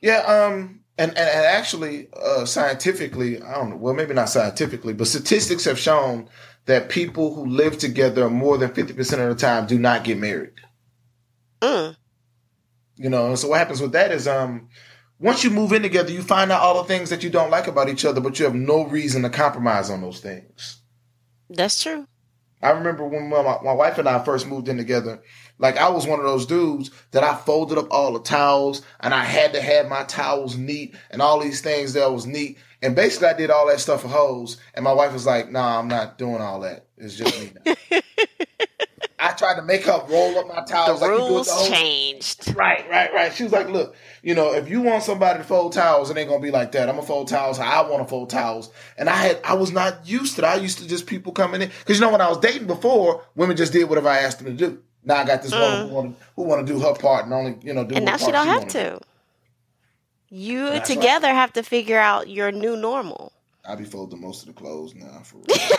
Yeah, 0.01 0.19
um, 0.19 0.81
and, 0.97 1.11
and, 1.11 1.19
and 1.19 1.47
actually, 1.47 2.09
uh, 2.13 2.45
scientifically, 2.45 3.43
I 3.43 3.55
don't 3.55 3.71
know, 3.71 3.77
well, 3.77 3.95
maybe 3.95 4.15
not 4.15 4.29
scientifically, 4.29 4.93
but 4.93 5.07
statistics 5.07 5.65
have 5.65 5.79
shown 5.79 6.29
that 6.67 6.89
people 6.89 7.35
who 7.35 7.47
live 7.47 7.79
together 7.79 8.29
more 8.31 8.59
than 8.59 8.71
50% 8.71 8.91
of 8.99 9.29
the 9.29 9.35
time 9.35 9.67
do 9.67 9.79
not 9.79 10.05
get 10.05 10.19
married. 10.19 10.53
Mm. 11.61 11.97
You 12.97 13.11
know, 13.11 13.29
and 13.29 13.39
so 13.39 13.49
what 13.49 13.59
happens 13.59 13.81
with 13.81 13.93
that 13.93 14.13
is, 14.13 14.29
um, 14.29 14.69
once 15.19 15.45
you 15.45 15.51
move 15.51 15.73
in 15.73 15.83
together, 15.83 16.11
you 16.11 16.23
find 16.23 16.51
out 16.51 16.63
all 16.63 16.83
the 16.83 16.89
things 16.89 17.11
that 17.11 17.23
you 17.23 17.31
don't 17.31 17.51
like 17.51 17.67
about 17.67 17.89
each 17.89 18.05
other, 18.05 18.21
but 18.21 18.39
you 18.39 18.45
have 18.47 18.55
no 18.55 18.87
reason 18.87 19.23
to 19.23 19.31
compromise 19.31 19.91
on 19.91 20.01
those 20.01 20.21
things. 20.21 20.81
That's 21.51 21.83
true. 21.83 22.07
I 22.63 22.71
remember 22.71 23.07
when 23.07 23.29
my, 23.29 23.59
my 23.63 23.73
wife 23.73 23.99
and 23.99 24.09
I 24.09 24.23
first 24.25 24.47
moved 24.47 24.69
in 24.69 24.77
together, 24.77 25.23
like 25.61 25.77
I 25.77 25.91
was 25.91 26.07
one 26.07 26.19
of 26.19 26.25
those 26.25 26.47
dudes 26.47 26.91
that 27.11 27.23
I 27.23 27.37
folded 27.37 27.77
up 27.77 27.89
all 27.91 28.15
the 28.15 28.21
towels 28.21 28.83
and 28.99 29.13
I 29.13 29.25
had 29.25 29.53
to 29.53 29.61
have 29.61 29.89
my 29.89 30.05
towels 30.05 30.57
neat 30.57 30.97
and 31.11 31.21
all 31.21 31.39
these 31.39 31.61
things 31.61 31.93
that 31.93 32.11
was 32.11 32.27
neat. 32.27 32.57
And 32.83 32.97
basically 32.97 33.29
I 33.29 33.35
did 33.35 33.51
all 33.51 33.69
that 33.69 33.79
stuff 33.79 34.03
for 34.03 34.09
hoes. 34.09 34.57
And 34.75 34.83
my 34.83 34.93
wife 34.93 35.13
was 35.13 35.27
like, 35.27 35.53
nah, 35.53 35.79
I'm 35.79 35.89
not 35.89 36.17
doing 36.17 36.41
all 36.41 36.61
that. 36.61 36.87
It's 36.97 37.15
just 37.15 37.39
me 37.39 37.53
now. 37.65 37.75
I 39.23 39.33
tried 39.33 39.57
to 39.57 39.63
make 39.63 39.85
her 39.85 40.03
roll 40.09 40.39
up 40.39 40.49
my 40.49 40.65
towels. 40.65 41.03
Like 41.03 41.11
the 41.11 41.17
like 41.17 41.29
rules 41.29 41.47
the 41.47 41.75
changed. 41.75 42.55
Right, 42.57 42.89
right, 42.89 43.13
right. 43.13 43.31
She 43.35 43.43
was 43.43 43.53
like, 43.53 43.69
look, 43.69 43.95
you 44.23 44.35
know, 44.35 44.55
if 44.55 44.71
you 44.71 44.81
want 44.81 45.03
somebody 45.03 45.41
to 45.41 45.45
fold 45.45 45.75
towels, 45.75 46.09
it 46.09 46.17
ain't 46.17 46.31
gonna 46.31 46.41
be 46.41 46.51
like 46.51 46.73
that. 46.73 46.89
I'm 46.89 46.95
gonna 46.95 47.07
fold 47.07 47.29
towels 47.29 47.59
how 47.59 47.85
I 47.85 47.91
want 47.91 48.03
to 48.03 48.09
fold 48.09 48.31
towels. 48.31 48.71
And 48.97 49.11
I 49.11 49.17
had, 49.17 49.41
I 49.45 49.55
was 49.55 49.73
not 49.73 50.09
used 50.09 50.37
to 50.37 50.41
that. 50.41 50.57
I 50.57 50.61
used 50.61 50.79
to 50.79 50.89
just 50.89 51.07
people 51.07 51.33
coming 51.33 51.61
in. 51.61 51.71
Cause 51.85 51.97
you 51.97 52.01
know, 52.01 52.11
when 52.11 52.23
I 52.23 52.31
was 52.31 52.39
dating 52.39 52.67
before, 52.67 53.23
women 53.35 53.59
just 53.59 53.75
did 53.75 53.91
whatever 53.91 54.09
I 54.09 54.21
asked 54.21 54.39
them 54.39 54.57
to 54.57 54.69
do. 54.69 54.83
Now 55.05 55.17
I 55.17 55.25
got 55.25 55.43
this 55.43 55.53
mm. 55.53 55.61
woman 55.61 55.89
who 55.89 55.95
want 55.95 56.19
to 56.19 56.25
who 56.37 56.43
want 56.43 56.67
to 56.67 56.73
do 56.73 56.81
her 56.81 56.95
part 56.95 57.25
and 57.25 57.33
only 57.35 57.57
you 57.63 57.73
know 57.73 57.85
do. 57.85 57.95
And 57.95 58.05
now 58.05 58.17
she 58.17 58.31
don't 58.31 58.47
she 58.47 58.51
have 58.51 58.69
to. 58.69 58.99
Do. 58.99 59.01
You 60.33 60.81
together 60.85 61.27
right. 61.27 61.35
have 61.35 61.53
to 61.55 61.63
figure 61.63 61.99
out 61.99 62.29
your 62.29 62.53
new 62.53 62.77
normal. 62.77 63.33
I 63.65 63.75
be 63.75 63.85
folding 63.85 64.21
most 64.21 64.43
of 64.43 64.49
the 64.49 64.53
clothes 64.53 64.95
now 64.95 65.23
for 65.25 65.39
real. 65.39 65.47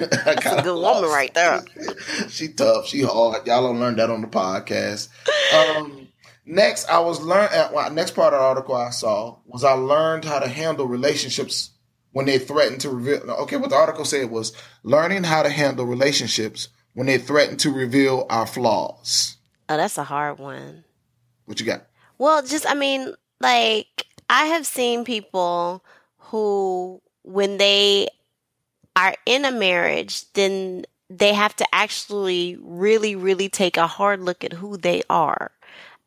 That's 0.00 0.46
a 0.46 0.62
good 0.62 0.80
woman 0.80 1.10
right 1.10 1.32
there. 1.34 1.64
she 2.28 2.48
tough. 2.48 2.86
She 2.86 3.02
hard. 3.02 3.46
Y'all 3.46 3.62
don't 3.62 3.80
learn 3.80 3.96
that 3.96 4.10
on 4.10 4.20
the 4.20 4.26
podcast. 4.26 5.08
Um, 5.54 6.08
next, 6.44 6.88
I 6.88 6.98
was 6.98 7.20
learn. 7.22 7.48
Uh, 7.52 7.70
well, 7.72 7.90
next 7.90 8.12
part 8.12 8.34
of 8.34 8.40
the 8.40 8.44
article 8.44 8.74
I 8.74 8.90
saw 8.90 9.38
was 9.46 9.64
I 9.64 9.72
learned 9.72 10.24
how 10.24 10.38
to 10.38 10.48
handle 10.48 10.86
relationships 10.86 11.70
when 12.12 12.26
they 12.26 12.38
threaten 12.38 12.78
to 12.80 12.90
reveal. 12.90 13.30
Okay, 13.30 13.56
what 13.56 13.70
the 13.70 13.76
article 13.76 14.04
said 14.04 14.30
was 14.30 14.52
learning 14.82 15.24
how 15.24 15.42
to 15.42 15.50
handle 15.50 15.86
relationships 15.86 16.68
when 16.94 17.06
they 17.06 17.18
threaten 17.18 17.56
to 17.58 17.70
reveal 17.70 18.26
our 18.30 18.46
flaws? 18.46 19.36
Oh, 19.68 19.76
that's 19.76 19.98
a 19.98 20.04
hard 20.04 20.38
one. 20.38 20.84
What 21.44 21.60
you 21.60 21.66
got? 21.66 21.86
Well, 22.18 22.42
just 22.42 22.68
I 22.68 22.74
mean, 22.74 23.14
like 23.40 24.06
I 24.30 24.46
have 24.46 24.66
seen 24.66 25.04
people 25.04 25.84
who 26.18 27.00
when 27.22 27.58
they 27.58 28.08
are 28.96 29.14
in 29.26 29.44
a 29.44 29.50
marriage, 29.50 30.30
then 30.32 30.84
they 31.10 31.32
have 31.32 31.54
to 31.56 31.74
actually 31.74 32.56
really, 32.60 33.14
really 33.14 33.48
take 33.48 33.76
a 33.76 33.86
hard 33.86 34.20
look 34.20 34.44
at 34.44 34.52
who 34.52 34.76
they 34.76 35.02
are. 35.10 35.50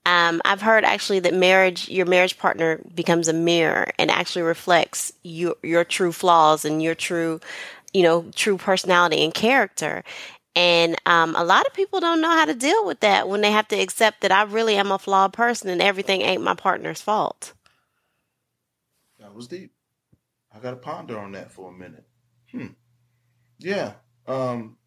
Um, 0.05 0.41
I've 0.45 0.61
heard 0.61 0.85
actually 0.85 1.19
that 1.19 1.33
marriage, 1.33 1.89
your 1.89 2.05
marriage 2.05 2.37
partner 2.37 2.79
becomes 2.95 3.27
a 3.27 3.33
mirror 3.33 3.91
and 3.99 4.09
actually 4.09 4.43
reflects 4.43 5.11
your 5.23 5.55
your 5.63 5.83
true 5.83 6.13
flaws 6.13 6.63
and 6.63 6.81
your 6.81 6.95
true, 6.95 7.41
you 7.93 8.03
know, 8.03 8.25
true 8.33 8.57
personality 8.57 9.23
and 9.23 9.33
character. 9.33 10.05
And 10.57 10.95
um, 11.05 11.35
a 11.35 11.43
lot 11.43 11.67
of 11.67 11.73
people 11.75 11.99
don't 11.99 12.19
know 12.19 12.31
how 12.31 12.45
to 12.45 12.55
deal 12.55 12.83
with 12.83 13.01
that 13.01 13.29
when 13.29 13.41
they 13.41 13.51
have 13.51 13.67
to 13.67 13.75
accept 13.75 14.21
that 14.21 14.31
I 14.31 14.41
really 14.41 14.75
am 14.75 14.91
a 14.91 14.97
flawed 14.97 15.31
person 15.31 15.69
and 15.69 15.83
everything 15.83 16.21
ain't 16.21 16.41
my 16.41 16.55
partner's 16.55 16.99
fault. 16.99 17.53
That 19.19 19.35
was 19.35 19.47
deep. 19.47 19.71
I 20.51 20.57
got 20.57 20.71
to 20.71 20.77
ponder 20.77 21.19
on 21.19 21.33
that 21.33 21.51
for 21.51 21.69
a 21.69 21.71
minute. 21.71 22.07
Hmm. 22.51 22.69
Yeah. 23.59 23.93
Um, 24.25 24.77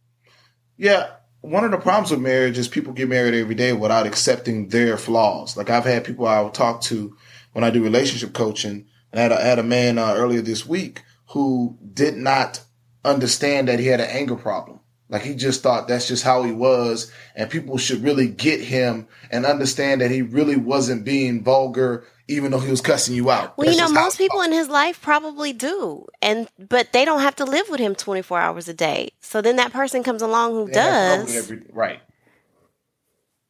yeah. 0.76 1.10
One 1.40 1.62
of 1.62 1.70
the 1.70 1.78
problems 1.78 2.10
with 2.10 2.18
marriage 2.18 2.58
is 2.58 2.66
people 2.66 2.92
get 2.92 3.08
married 3.08 3.34
every 3.34 3.54
day 3.54 3.72
without 3.72 4.08
accepting 4.08 4.70
their 4.70 4.96
flaws. 4.96 5.56
Like 5.56 5.70
I've 5.70 5.84
had 5.84 6.02
people 6.02 6.26
I 6.26 6.40
will 6.40 6.50
talk 6.50 6.80
to 6.82 7.16
when 7.52 7.62
I 7.62 7.70
do 7.70 7.80
relationship 7.80 8.32
coaching. 8.32 8.86
And 9.12 9.20
I 9.20 9.22
had 9.22 9.32
a, 9.32 9.40
had 9.40 9.58
a 9.60 9.62
man 9.62 9.98
uh, 9.98 10.14
earlier 10.16 10.42
this 10.42 10.66
week 10.66 11.04
who 11.28 11.78
did 11.94 12.16
not 12.16 12.60
understand 13.04 13.68
that 13.68 13.78
he 13.78 13.86
had 13.86 14.00
an 14.00 14.10
anger 14.10 14.34
problem. 14.34 14.79
Like 15.10 15.22
he 15.22 15.34
just 15.34 15.62
thought 15.62 15.88
that's 15.88 16.06
just 16.06 16.22
how 16.22 16.44
he 16.44 16.52
was, 16.52 17.10
and 17.34 17.50
people 17.50 17.76
should 17.78 18.02
really 18.04 18.28
get 18.28 18.60
him 18.60 19.08
and 19.32 19.44
understand 19.44 20.00
that 20.00 20.10
he 20.12 20.22
really 20.22 20.54
wasn't 20.54 21.04
being 21.04 21.42
vulgar, 21.42 22.04
even 22.28 22.52
though 22.52 22.60
he 22.60 22.70
was 22.70 22.80
cussing 22.80 23.16
you 23.16 23.28
out. 23.28 23.58
Well, 23.58 23.66
That's 23.66 23.76
you 23.76 23.82
know, 23.84 23.90
most 24.00 24.18
people 24.18 24.40
in 24.42 24.52
his 24.52 24.68
life 24.68 25.02
probably 25.02 25.52
do, 25.52 26.06
and 26.22 26.48
but 26.60 26.92
they 26.92 27.04
don't 27.04 27.22
have 27.22 27.34
to 27.36 27.44
live 27.44 27.68
with 27.68 27.80
him 27.80 27.96
twenty 27.96 28.22
four 28.22 28.38
hours 28.38 28.68
a 28.68 28.72
day. 28.72 29.10
So 29.20 29.42
then 29.42 29.56
that 29.56 29.72
person 29.72 30.04
comes 30.04 30.22
along 30.22 30.52
who 30.52 30.66
They 30.66 30.74
does, 30.74 31.34
every- 31.36 31.62
right, 31.72 32.00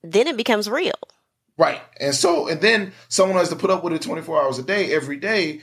then 0.03 0.27
it 0.29 0.37
becomes 0.39 0.69
real. 0.69 0.95
right, 1.59 1.83
and 2.01 2.15
so 2.15 2.49
and 2.49 2.63
then 2.63 2.93
someone 3.09 3.37
has 3.37 3.51
to 3.51 3.57
put 3.57 3.69
up 3.71 3.85
with 3.85 3.93
it 3.93 4.01
twenty 4.01 4.23
four 4.23 4.41
hours 4.43 4.59
a 4.59 4.63
day, 4.63 4.95
every 4.95 5.19
day. 5.19 5.61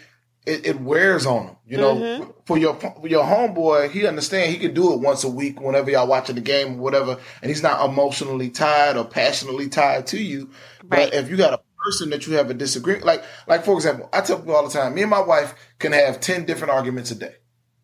It, 0.47 0.65
it 0.65 0.79
wears 0.79 1.25
on 1.25 1.45
them, 1.47 1.55
you 1.65 1.75
know. 1.75 1.95
Mm-hmm. 1.95 2.31
For 2.45 2.57
your 2.57 2.75
for 2.75 3.07
your 3.07 3.25
homeboy, 3.25 3.91
he 3.91 4.07
understand 4.07 4.49
he 4.49 4.57
could 4.57 4.73
do 4.73 4.93
it 4.93 5.01
once 5.01 5.25
a 5.25 5.29
week 5.29 5.59
whenever 5.59 5.91
y'all 5.91 6.07
watching 6.07 6.35
the 6.35 6.41
game 6.41 6.75
or 6.75 6.77
whatever, 6.77 7.19
and 7.41 7.49
he's 7.49 7.61
not 7.61 7.83
emotionally 7.83 8.49
tied 8.49 8.95
or 8.95 9.03
passionately 9.03 9.67
tied 9.67 10.07
to 10.07 10.17
you. 10.17 10.49
Right. 10.85 11.11
But 11.11 11.13
if 11.13 11.29
you 11.29 11.35
got 11.35 11.53
a 11.53 11.59
person 11.83 12.11
that 12.11 12.25
you 12.25 12.35
have 12.35 12.49
a 12.49 12.53
disagreement, 12.53 13.05
like 13.05 13.25
like 13.45 13.65
for 13.65 13.73
example, 13.73 14.07
I 14.13 14.21
tell 14.21 14.39
people 14.39 14.55
all 14.55 14.63
the 14.63 14.73
time, 14.73 14.95
me 14.95 15.01
and 15.01 15.11
my 15.11 15.19
wife 15.19 15.53
can 15.79 15.91
have 15.91 16.21
ten 16.21 16.45
different 16.45 16.71
arguments 16.71 17.11
a 17.11 17.15
day. 17.15 17.35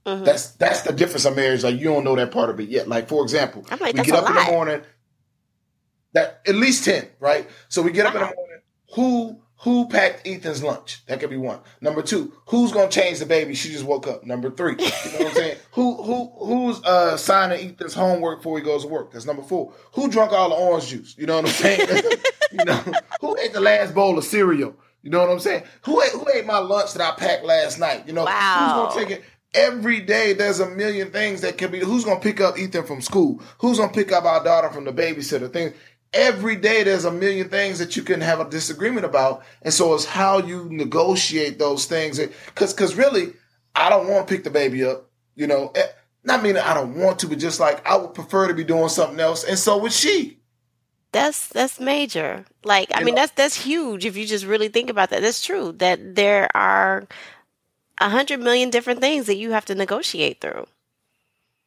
Mm-hmm. 0.05 0.24
That's 0.24 0.51
that's 0.51 0.84
the 0.84 0.93
difference 0.93 1.25
of 1.25 1.36
marriage. 1.36 1.63
Like 1.63 1.77
you 1.77 1.86
don't 1.86 2.05
know 2.05 2.15
that 2.15 2.32
part 2.32 2.50
of 2.50 2.62
it 2.62 2.70
yet. 2.70 2.88
Like 2.88 3.10
for 3.10 3.22
example, 3.24 3.65
like, 3.70 3.82
we 3.82 4.03
get 4.03 4.15
up 4.15 4.29
in 4.29 4.36
the 4.36 4.51
morning. 4.53 4.82
That 6.13 6.41
at 6.48 6.55
least 6.55 6.86
ten, 6.86 7.10
right? 7.20 7.50
So 7.67 7.82
we 7.82 7.91
get 7.91 8.05
up 8.05 8.15
in 8.15 8.22
the 8.22 8.34
morning. 8.34 8.62
Who 8.96 9.42
who 9.63 9.88
packed 9.88 10.27
Ethan's 10.27 10.62
lunch? 10.63 11.05
That 11.08 11.20
could 11.20 11.29
be 11.29 11.38
one. 11.38 11.60
Number 11.82 12.01
two, 12.01 12.34
who's 12.48 12.72
gonna 12.72 12.89
change 12.89 13.20
the 13.20 13.25
baby? 13.25 13.53
She 13.55 13.70
just 13.72 13.86
woke 13.86 14.08
up. 14.08 14.25
Number 14.25 14.50
three, 14.51 14.74
you 14.74 14.77
know 15.12 15.17
what 15.20 15.27
I'm 15.27 15.34
saying? 15.34 15.58
who 15.72 16.03
who 16.03 16.32
who's 16.46 16.84
uh 16.84 17.17
signing 17.17 17.70
Ethan's 17.72 17.93
homework 17.93 18.39
before 18.39 18.58
he 18.58 18.63
goes 18.63 18.84
to 18.84 18.89
work? 18.89 19.12
That's 19.12 19.25
number 19.25 19.43
four. 19.43 19.74
Who 19.93 20.10
drunk 20.10 20.32
all 20.32 20.50
the 20.50 20.55
orange 20.55 20.88
juice? 20.88 21.15
You 21.17 21.25
know 21.27 21.36
what 21.38 21.46
I'm 21.46 21.51
saying? 21.51 21.88
you 22.51 22.65
know 22.65 22.82
who 23.22 23.38
ate 23.39 23.53
the 23.53 23.62
last 23.62 23.96
bowl 23.96 24.17
of 24.17 24.24
cereal? 24.24 24.75
You 25.01 25.10
know 25.10 25.20
what 25.20 25.29
I'm 25.29 25.39
saying? 25.39 25.63
Who 25.86 26.01
ate, 26.01 26.12
who 26.12 26.25
ate 26.34 26.46
my 26.46 26.60
lunch 26.60 26.93
that 26.93 27.01
I 27.01 27.15
packed 27.17 27.43
last 27.43 27.77
night? 27.79 28.08
You 28.08 28.13
know 28.13 28.24
Wow. 28.25 28.86
who's 28.88 28.96
gonna 28.96 29.05
take 29.08 29.17
it? 29.17 29.24
Every 29.53 30.00
day 30.01 30.34
there's 30.34 30.60
a 30.60 30.70
million 30.70 31.12
things 31.12 31.41
that 31.41 31.58
can 31.58 31.72
be. 31.72 31.79
Who's 31.79 32.05
gonna 32.05 32.20
pick 32.20 32.41
up 32.41 32.58
Ethan 32.58 32.86
from 32.86 33.01
school? 33.01 33.41
Who's 33.60 33.77
gonna 33.77 33.91
pick 33.93 34.12
up 34.12 34.24
our 34.25 34.43
daughter 34.43 34.70
from 34.72 34.86
the 34.86 34.91
babysitter? 34.93 35.51
Things. 35.51 35.74
Every 36.13 36.55
day 36.55 36.84
there's 36.84 37.05
a 37.05 37.12
million 37.12 37.50
things 37.50 37.79
that 37.79 37.96
you 37.96 38.03
can 38.03 38.22
have 38.22 38.39
a 38.39 38.50
disagreement 38.50 39.05
about, 39.05 39.43
and 39.63 39.74
so 39.74 39.93
it's 39.96 40.05
how 40.05 40.38
you 40.39 40.67
negotiate 40.70 41.58
those 41.60 41.86
things. 41.86 42.20
Because 42.20 42.74
because 42.74 42.96
really, 42.96 43.34
I 43.75 43.89
don't 43.89 44.08
want 44.08 44.27
to 44.27 44.34
pick 44.34 44.43
the 44.43 44.50
baby 44.51 44.84
up. 44.86 45.10
You 45.36 45.48
know, 45.48 45.72
Eh, 45.75 45.88
not 46.24 46.43
meaning 46.43 46.62
I 46.62 46.74
don't 46.75 46.96
want 46.96 47.20
to, 47.20 47.27
but 47.27 47.39
just 47.39 47.60
like 47.60 47.86
I 47.88 47.98
would 47.98 48.13
prefer 48.13 48.48
to 48.48 48.53
be 48.53 48.63
doing 48.63 48.89
something 48.89 49.20
else, 49.20 49.43
and 49.43 49.58
so 49.58 49.77
would 49.79 49.91
she. 49.93 50.39
That's 51.12 51.48
that's 51.48 51.79
major. 51.79 52.46
Like 52.63 52.89
I 52.96 53.00
You 53.00 53.05
mean, 53.05 53.15
know- 53.15 53.22
that's 53.22 53.34
that's 53.34 53.55
huge 53.65 54.05
if 54.05 54.15
you 54.15 54.25
just 54.25 54.46
really 54.46 54.70
think 54.70 54.89
about 54.89 55.10
that. 55.10 55.22
That's 55.22 55.43
true. 55.46 55.72
That 55.74 56.15
there 56.15 56.48
are 56.55 57.08
a 58.00 58.10
hundred 58.10 58.39
million 58.39 58.70
different 58.70 59.00
things 59.01 59.25
that 59.27 59.36
you 59.38 59.51
have 59.51 59.65
to 59.65 59.75
negotiate 59.75 60.41
through. 60.41 60.65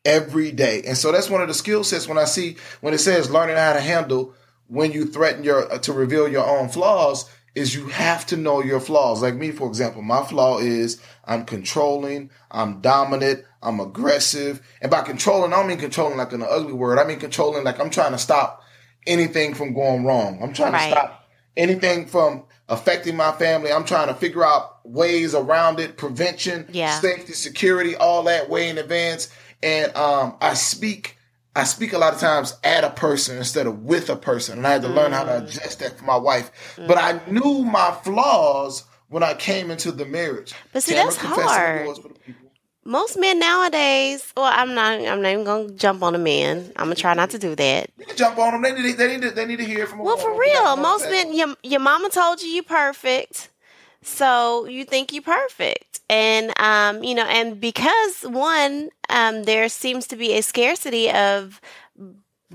Every 0.07 0.53
day. 0.53 0.83
And 0.87 0.97
so 0.97 1.13
that's 1.13 1.29
one 1.29 1.43
of 1.43 1.49
the 1.49 1.55
skill 1.55 1.85
sets 1.85 2.09
when 2.09 2.17
I 2.17 2.25
see 2.25 2.57
when 2.81 2.95
it 2.95 2.99
says 2.99 3.31
learning 3.31 3.57
how 3.57 3.75
to 3.75 3.81
handle 3.81 4.35
when 4.69 4.93
you 4.93 5.05
threaten 5.05 5.45
your 5.45 5.71
uh, 5.71 5.79
to 5.79 5.93
reveal 5.93 6.27
your 6.29 6.47
own 6.47 6.69
flaws 6.69 7.29
is 7.55 7.75
you 7.75 7.87
have 7.89 8.25
to 8.27 8.37
know 8.37 8.63
your 8.63 8.81
flaws. 8.81 9.23
Like 9.23 9.35
me, 9.35 9.51
for 9.51 9.67
example, 9.67 10.03
my 10.03 10.23
flaw 10.23 10.59
is 10.59 11.01
I'm 11.25 11.45
controlling, 11.45 12.31
I'm 12.51 12.81
dominant, 12.81 13.45
I'm 13.63 13.81
aggressive. 13.81 14.61
And 14.81 14.91
by 14.91 15.03
controlling, 15.03 15.53
I 15.53 15.57
don't 15.57 15.67
mean 15.69 15.79
controlling 15.79 16.19
like 16.19 16.33
in 16.33 16.43
an 16.43 16.49
ugly 16.51 16.73
word. 16.75 16.99
I 16.99 17.05
mean 17.05 17.19
controlling 17.19 17.65
like 17.65 17.81
I'm 17.81 17.91
trying 17.91 18.13
to 18.13 18.19
stop 18.19 18.63
anything 19.07 19.55
from 19.55 19.75
going 19.75 20.05
wrong. 20.05 20.41
I'm 20.43 20.53
trying 20.53 20.73
Right. 20.73 20.87
to 20.87 20.91
stop 20.93 21.25
anything 21.57 22.07
from 22.07 22.45
affecting 22.69 23.17
my 23.17 23.33
family. 23.33 23.73
I'm 23.73 23.85
trying 23.85 24.09
to 24.09 24.15
figure 24.15 24.45
out 24.45 24.81
ways 24.85 25.35
around 25.35 25.81
it, 25.81 25.97
prevention, 25.97 26.67
Yeah. 26.73 27.01
safety, 27.01 27.33
security, 27.33 27.97
all 27.97 28.25
that 28.25 28.51
way 28.51 28.69
in 28.69 28.79
advance. 28.79 29.29
And 29.63 29.95
um, 29.97 30.37
I 30.41 30.55
speak, 30.55 31.17
I 31.55 31.65
speak 31.65 31.93
a 31.93 31.99
lot 31.99 32.13
of 32.13 32.21
times 32.21 32.57
at 32.63 32.85
a 32.85 32.91
person 32.91 33.39
instead 33.39 33.67
of 33.67 33.85
with 33.85 34.11
a 34.11 34.17
person, 34.17 34.59
and 34.59 34.67
I 34.67 34.73
had 34.73 34.83
to 34.83 34.89
learn 34.89 35.13
how 35.13 35.25
to 35.25 35.45
adjust 35.45 35.81
that 35.81 35.99
for 35.99 36.05
my 36.05 36.17
wife. 36.17 36.51
But 36.77 36.99
I 36.99 37.21
knew 37.31 37.65
my 37.65 37.93
flaws 38.03 38.85
when 39.09 39.23
I 39.23 39.35
came 39.35 39.71
into 39.71 39.93
the 39.93 40.05
marriage. 40.05 40.55
But 40.73 40.83
see, 40.83 40.95
Tamara 40.95 41.13
that's 41.13 41.23
hard. 41.23 41.87
yours 41.87 41.99
for 41.99 42.09
the 42.09 42.15
people. 42.15 42.51
Most 42.85 43.19
men 43.19 43.41
nowadays, 43.41 44.33
well, 44.37 44.47
I'm 44.47 44.75
not. 44.75 45.01
I'm 45.01 45.21
not 45.21 45.33
even 45.33 45.45
gonna 45.45 45.71
jump 45.73 46.05
on 46.05 46.15
a 46.15 46.19
man. 46.19 46.71
I'm 46.77 46.87
gonna 46.87 46.95
try 46.95 47.15
not 47.15 47.31
to 47.31 47.39
do 47.39 47.57
that. 47.57 47.91
You 47.99 48.07
can 48.07 48.17
jump 48.17 48.39
on 48.39 48.53
them. 48.53 48.63
They 48.63 48.81
need, 48.81 48.97
they 48.97 49.09
need, 49.09 49.23
to, 49.23 49.31
they 49.33 49.45
need 49.45 49.57
to 49.57 49.65
hear 49.65 49.89
from. 49.89 50.01
a 50.01 50.05
Well, 50.05 50.17
for 50.17 50.39
real, 50.39 50.77
most 50.77 51.11
men, 51.11 51.35
your 51.35 51.57
your 51.65 51.81
mama 51.81 52.11
told 52.11 52.43
you 52.43 52.49
you 52.49 52.63
perfect, 52.63 53.51
so 54.03 54.67
you 54.67 54.85
think 54.85 55.13
you 55.13 55.21
perfect, 55.21 55.96
and 56.09 56.59
um, 56.61 57.03
you 57.03 57.15
know, 57.15 57.25
and 57.25 57.61
because 57.61 58.23
one, 58.23 58.91
um, 59.09 59.45
there 59.45 59.69
seems 59.69 60.07
to 60.09 60.17
be 60.17 60.35
a 60.35 60.43
scarcity 60.43 61.11
of 61.11 61.61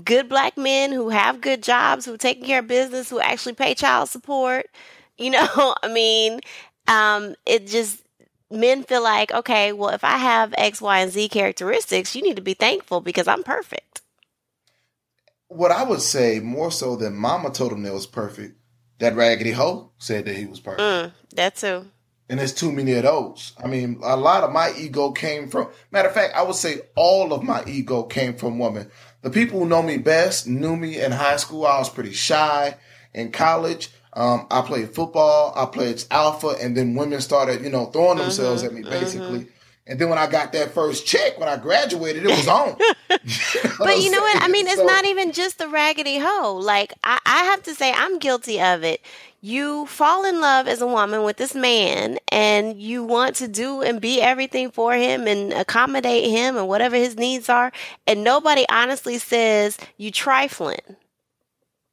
good 0.02 0.28
black 0.28 0.56
men 0.56 0.92
who 0.92 1.10
have 1.10 1.40
good 1.40 1.62
jobs, 1.62 2.04
who 2.04 2.14
are 2.14 2.18
taking 2.18 2.44
care 2.44 2.60
of 2.60 2.66
business, 2.66 3.10
who 3.10 3.20
actually 3.20 3.54
pay 3.54 3.74
child 3.74 4.08
support. 4.08 4.66
You 5.18 5.30
know, 5.30 5.74
I 5.82 5.92
mean, 5.92 6.40
um, 6.88 7.36
it 7.46 7.68
just 7.68 8.02
men 8.50 8.82
feel 8.82 9.02
like, 9.02 9.30
okay, 9.32 9.72
well, 9.72 9.90
if 9.90 10.02
I 10.02 10.16
have 10.16 10.54
X, 10.56 10.80
Y, 10.80 10.98
and 10.98 11.12
Z 11.12 11.28
characteristics, 11.28 12.16
you 12.16 12.22
need 12.22 12.36
to 12.36 12.42
be 12.42 12.54
thankful 12.54 13.00
because 13.02 13.28
I'm 13.28 13.42
perfect. 13.42 14.00
What 15.48 15.70
I 15.70 15.84
would 15.84 16.00
say 16.00 16.40
more 16.40 16.72
so 16.72 16.96
than 16.96 17.14
Mama 17.14 17.50
told 17.50 17.72
him 17.72 17.82
that 17.82 17.92
was 17.92 18.06
perfect. 18.06 18.56
That 18.98 19.14
raggedy 19.14 19.52
hoe 19.52 19.90
said 19.98 20.24
that 20.24 20.34
he 20.34 20.46
was 20.46 20.60
perfect. 20.60 20.80
Mm, 20.80 21.12
that 21.36 21.56
too. 21.56 21.86
And 22.32 22.38
there's 22.40 22.54
too 22.54 22.72
many 22.72 22.94
of 22.94 23.02
those. 23.02 23.52
I 23.62 23.66
mean, 23.66 24.00
a 24.02 24.16
lot 24.16 24.42
of 24.42 24.52
my 24.52 24.72
ego 24.74 25.10
came 25.12 25.50
from, 25.50 25.68
matter 25.90 26.08
of 26.08 26.14
fact, 26.14 26.32
I 26.34 26.40
would 26.40 26.54
say 26.56 26.80
all 26.94 27.34
of 27.34 27.42
my 27.42 27.62
ego 27.66 28.04
came 28.04 28.36
from 28.36 28.58
women. 28.58 28.90
The 29.20 29.28
people 29.28 29.58
who 29.58 29.66
know 29.66 29.82
me 29.82 29.98
best 29.98 30.46
knew 30.46 30.74
me 30.74 30.98
in 30.98 31.12
high 31.12 31.36
school. 31.36 31.66
I 31.66 31.78
was 31.78 31.90
pretty 31.90 32.14
shy. 32.14 32.78
In 33.12 33.32
college, 33.32 33.90
um, 34.14 34.46
I 34.50 34.62
played 34.62 34.94
football, 34.94 35.52
I 35.54 35.66
played 35.66 36.02
alpha, 36.10 36.56
and 36.58 36.74
then 36.74 36.94
women 36.94 37.20
started, 37.20 37.60
you 37.62 37.68
know, 37.68 37.84
throwing 37.84 38.16
themselves 38.16 38.62
at 38.62 38.72
me 38.72 38.80
basically. 38.80 39.48
And 39.86 39.98
then 39.98 40.08
when 40.08 40.18
I 40.18 40.26
got 40.26 40.54
that 40.54 40.72
first 40.72 41.04
check, 41.06 41.38
when 41.38 41.50
I 41.50 41.58
graduated, 41.58 42.24
it 42.24 42.30
was 42.30 42.48
on. 42.48 42.78
But 43.78 44.00
you 44.00 44.10
know 44.10 44.22
what? 44.22 44.42
I 44.42 44.48
mean, 44.48 44.66
it's 44.68 44.76
So- 44.76 44.86
not 44.86 45.04
even 45.04 45.32
just 45.32 45.58
the 45.58 45.68
raggedy 45.68 46.16
hoe. 46.18 46.54
Like 46.56 46.94
I, 47.04 47.18
I 47.26 47.44
have 47.44 47.62
to 47.64 47.74
say, 47.74 47.92
I'm 47.92 48.18
guilty 48.18 48.58
of 48.58 48.84
it. 48.84 49.02
You 49.44 49.86
fall 49.86 50.24
in 50.24 50.40
love 50.40 50.68
as 50.68 50.80
a 50.80 50.86
woman 50.86 51.24
with 51.24 51.36
this 51.36 51.52
man, 51.52 52.18
and 52.28 52.80
you 52.80 53.02
want 53.02 53.34
to 53.36 53.48
do 53.48 53.82
and 53.82 54.00
be 54.00 54.22
everything 54.22 54.70
for 54.70 54.94
him 54.94 55.26
and 55.26 55.52
accommodate 55.52 56.30
him 56.30 56.56
and 56.56 56.68
whatever 56.68 56.94
his 56.94 57.16
needs 57.16 57.48
are, 57.48 57.72
and 58.06 58.22
nobody 58.22 58.64
honestly 58.70 59.18
says 59.18 59.76
you 59.96 60.12
trifling. 60.12 60.96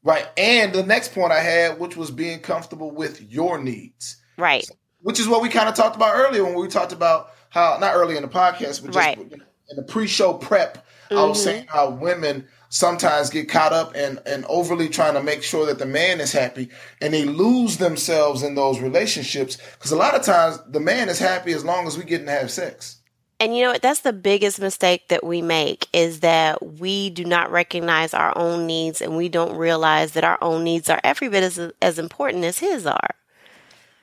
Right. 0.04 0.28
And 0.38 0.74
the 0.74 0.84
next 0.84 1.16
point 1.16 1.32
I 1.32 1.40
had, 1.40 1.80
which 1.80 1.98
was 1.98 2.12
being 2.12 2.40
comfortable 2.40 2.92
with 2.92 3.20
your 3.32 3.58
needs, 3.58 4.18
Right. 4.38 4.70
which 5.02 5.20
is 5.20 5.28
what 5.28 5.42
we 5.42 5.50
kind 5.50 5.68
of 5.68 5.74
talked 5.74 5.96
about 5.96 6.16
earlier 6.16 6.44
when 6.44 6.54
we 6.54 6.68
talked 6.68 6.94
about 6.94 7.32
how, 7.50 7.80
not 7.80 7.96
early 7.96 8.16
in 8.16 8.22
the 8.22 8.30
podcast, 8.30 8.84
but 8.84 8.94
just 8.94 8.96
Right. 8.96 9.18
in 9.18 9.76
the 9.76 9.84
pre 9.84 10.06
show 10.06 10.36
prep, 10.36 10.86
I 11.10 11.16
was 11.16 11.40
mm-hmm. 11.40 11.44
saying 11.44 11.66
how 11.68 11.90
women 11.90 12.48
sometimes 12.70 13.30
get 13.30 13.50
caught 13.50 13.74
up 13.74 13.96
and, 13.96 14.20
and 14.26 14.46
overly 14.46 14.88
trying 14.88 15.16
to 15.16 15.24
make 15.24 15.44
sure 15.44 15.66
that 15.66 15.80
the 15.80 15.86
man 15.86 16.22
is 16.22 16.32
happy 16.32 16.70
and 17.02 17.14
they 17.14 17.26
lose 17.26 17.78
themselves 17.78 18.44
in 18.44 18.56
those 18.56 18.80
relationships. 18.80 19.58
Because 19.74 19.92
a 19.92 19.98
lot 19.98 20.16
of 20.16 20.22
times 20.22 20.60
the 20.68 20.80
man 20.80 21.10
is 21.10 21.20
happy 21.20 21.52
as 21.52 21.66
long 21.66 21.88
as 21.88 21.98
we 21.98 22.04
get 22.04 22.26
to 22.26 22.32
have 22.32 22.52
sex. 22.52 22.98
And 23.42 23.56
you 23.56 23.64
know 23.64 23.72
what? 23.72 23.82
That's 23.82 24.02
the 24.02 24.14
biggest 24.14 24.60
mistake 24.60 25.08
that 25.08 25.24
we 25.24 25.42
make 25.42 25.88
is 25.94 26.20
that 26.20 26.62
we 26.62 27.10
do 27.10 27.24
not 27.24 27.52
recognize 27.52 28.14
our 28.14 28.38
own 28.38 28.68
needs 28.68 29.02
and 29.02 29.16
we 29.16 29.30
don't 29.30 29.56
realize 29.56 30.12
that 30.12 30.26
our 30.26 30.38
own 30.42 30.64
needs 30.64 30.90
are 30.90 31.00
every 31.04 31.30
bit 31.30 31.44
as, 31.44 31.72
as 31.82 31.98
important 31.98 32.44
as 32.44 32.60
his 32.60 32.86
are. 32.86 33.16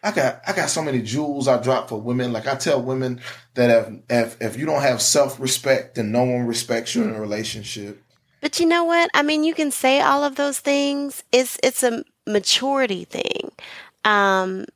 I 0.03 0.13
got 0.13 0.41
I 0.47 0.53
got 0.53 0.71
so 0.71 0.83
many 0.83 1.03
jewels 1.03 1.49
I 1.49 1.61
drop 1.61 1.89
for 1.89 2.01
women. 2.01 2.33
Like 2.33 2.47
I 2.47 2.55
tell 2.55 2.81
women 2.81 3.21
that 3.55 3.71
if 3.71 3.95
if, 4.09 4.43
if 4.43 4.57
you 4.57 4.65
don't 4.65 4.83
have 4.83 5.03
self 5.03 5.41
respect, 5.41 5.97
then 5.97 6.13
no 6.13 6.23
one 6.23 6.47
respects 6.47 6.95
you 6.95 7.03
in 7.03 7.11
a 7.11 7.15
mm. 7.15 7.21
relationship. 7.21 8.03
But 8.41 8.61
you 8.61 8.67
know 8.67 8.85
what? 8.85 9.11
I 9.15 9.23
mean, 9.23 9.45
you 9.45 9.55
can 9.55 9.71
say 9.71 10.01
all 10.01 10.25
of 10.25 10.37
those 10.37 10.59
things. 10.59 11.25
It's 11.33 11.59
it's 11.63 11.83
a 11.83 12.05
maturity 12.27 13.05
thing. 13.05 13.51
Um, 14.05 14.67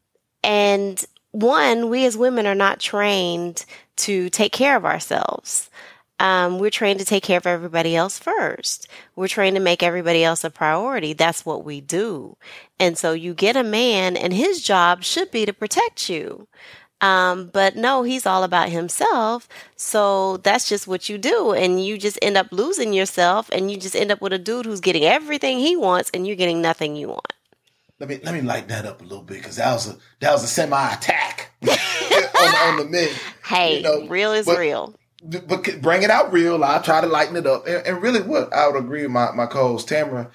and 0.42 1.04
one, 1.32 1.90
we 1.90 2.06
as 2.06 2.16
women 2.16 2.46
are 2.46 2.54
not 2.54 2.80
trained 2.80 3.64
to 3.96 4.30
take 4.30 4.52
care 4.52 4.76
of 4.76 4.84
ourselves. 4.84 5.70
Um, 6.18 6.58
we're 6.58 6.70
trained 6.70 6.98
to 6.98 7.06
take 7.06 7.22
care 7.22 7.38
of 7.38 7.46
everybody 7.46 7.96
else 7.96 8.18
first. 8.18 8.88
We're 9.16 9.26
trained 9.26 9.56
to 9.56 9.62
make 9.62 9.82
everybody 9.82 10.22
else 10.22 10.44
a 10.44 10.50
priority. 10.50 11.14
That's 11.14 11.46
what 11.46 11.64
we 11.64 11.80
do. 11.80 12.36
And 12.78 12.98
so 12.98 13.12
you 13.14 13.32
get 13.32 13.56
a 13.56 13.64
man, 13.64 14.18
and 14.18 14.34
his 14.34 14.62
job 14.62 15.02
should 15.02 15.30
be 15.30 15.46
to 15.46 15.54
protect 15.54 16.10
you. 16.10 16.46
Um, 17.00 17.50
but 17.52 17.76
no, 17.76 18.02
he's 18.02 18.26
all 18.26 18.42
about 18.42 18.68
himself. 18.68 19.48
So 19.76 20.36
that's 20.38 20.68
just 20.68 20.86
what 20.86 21.08
you 21.08 21.18
do. 21.18 21.52
And 21.52 21.84
you 21.84 21.96
just 21.98 22.18
end 22.20 22.36
up 22.36 22.48
losing 22.50 22.92
yourself, 22.92 23.48
and 23.52 23.70
you 23.70 23.76
just 23.76 23.96
end 23.96 24.10
up 24.10 24.20
with 24.20 24.32
a 24.32 24.38
dude 24.38 24.66
who's 24.66 24.80
getting 24.80 25.04
everything 25.04 25.58
he 25.58 25.76
wants, 25.76 26.10
and 26.12 26.26
you're 26.26 26.36
getting 26.36 26.60
nothing 26.60 26.96
you 26.96 27.08
want 27.08 27.32
let 28.00 28.08
me 28.08 28.18
let 28.24 28.34
me 28.34 28.40
lighten 28.40 28.68
that 28.68 28.86
up 28.86 29.00
a 29.00 29.04
little 29.04 29.22
bit 29.22 29.38
because 29.38 29.56
that 29.56 29.72
was 29.72 29.88
a 29.88 29.96
that 30.20 30.32
was 30.32 30.42
a 30.42 30.46
semi 30.46 30.92
attack 30.92 31.50
on, 31.62 31.68
on, 31.68 32.76
the 32.78 32.86
men. 32.86 33.10
Hey, 33.44 33.76
you 33.76 33.82
know, 33.82 34.08
real 34.08 34.32
is 34.32 34.46
but, 34.46 34.58
real. 34.58 34.94
But 35.22 35.82
bring 35.82 36.02
it 36.02 36.10
out 36.10 36.32
real. 36.32 36.64
I'll 36.64 36.82
try 36.82 37.02
to 37.02 37.06
lighten 37.06 37.36
it 37.36 37.46
up. 37.46 37.66
And, 37.66 37.86
and 37.86 38.02
really, 38.02 38.22
what 38.22 38.52
I 38.54 38.66
would 38.66 38.78
agree 38.78 39.02
with 39.02 39.10
my 39.10 39.32
my 39.32 39.46
co-host 39.46 39.86
Tamara. 39.86 40.30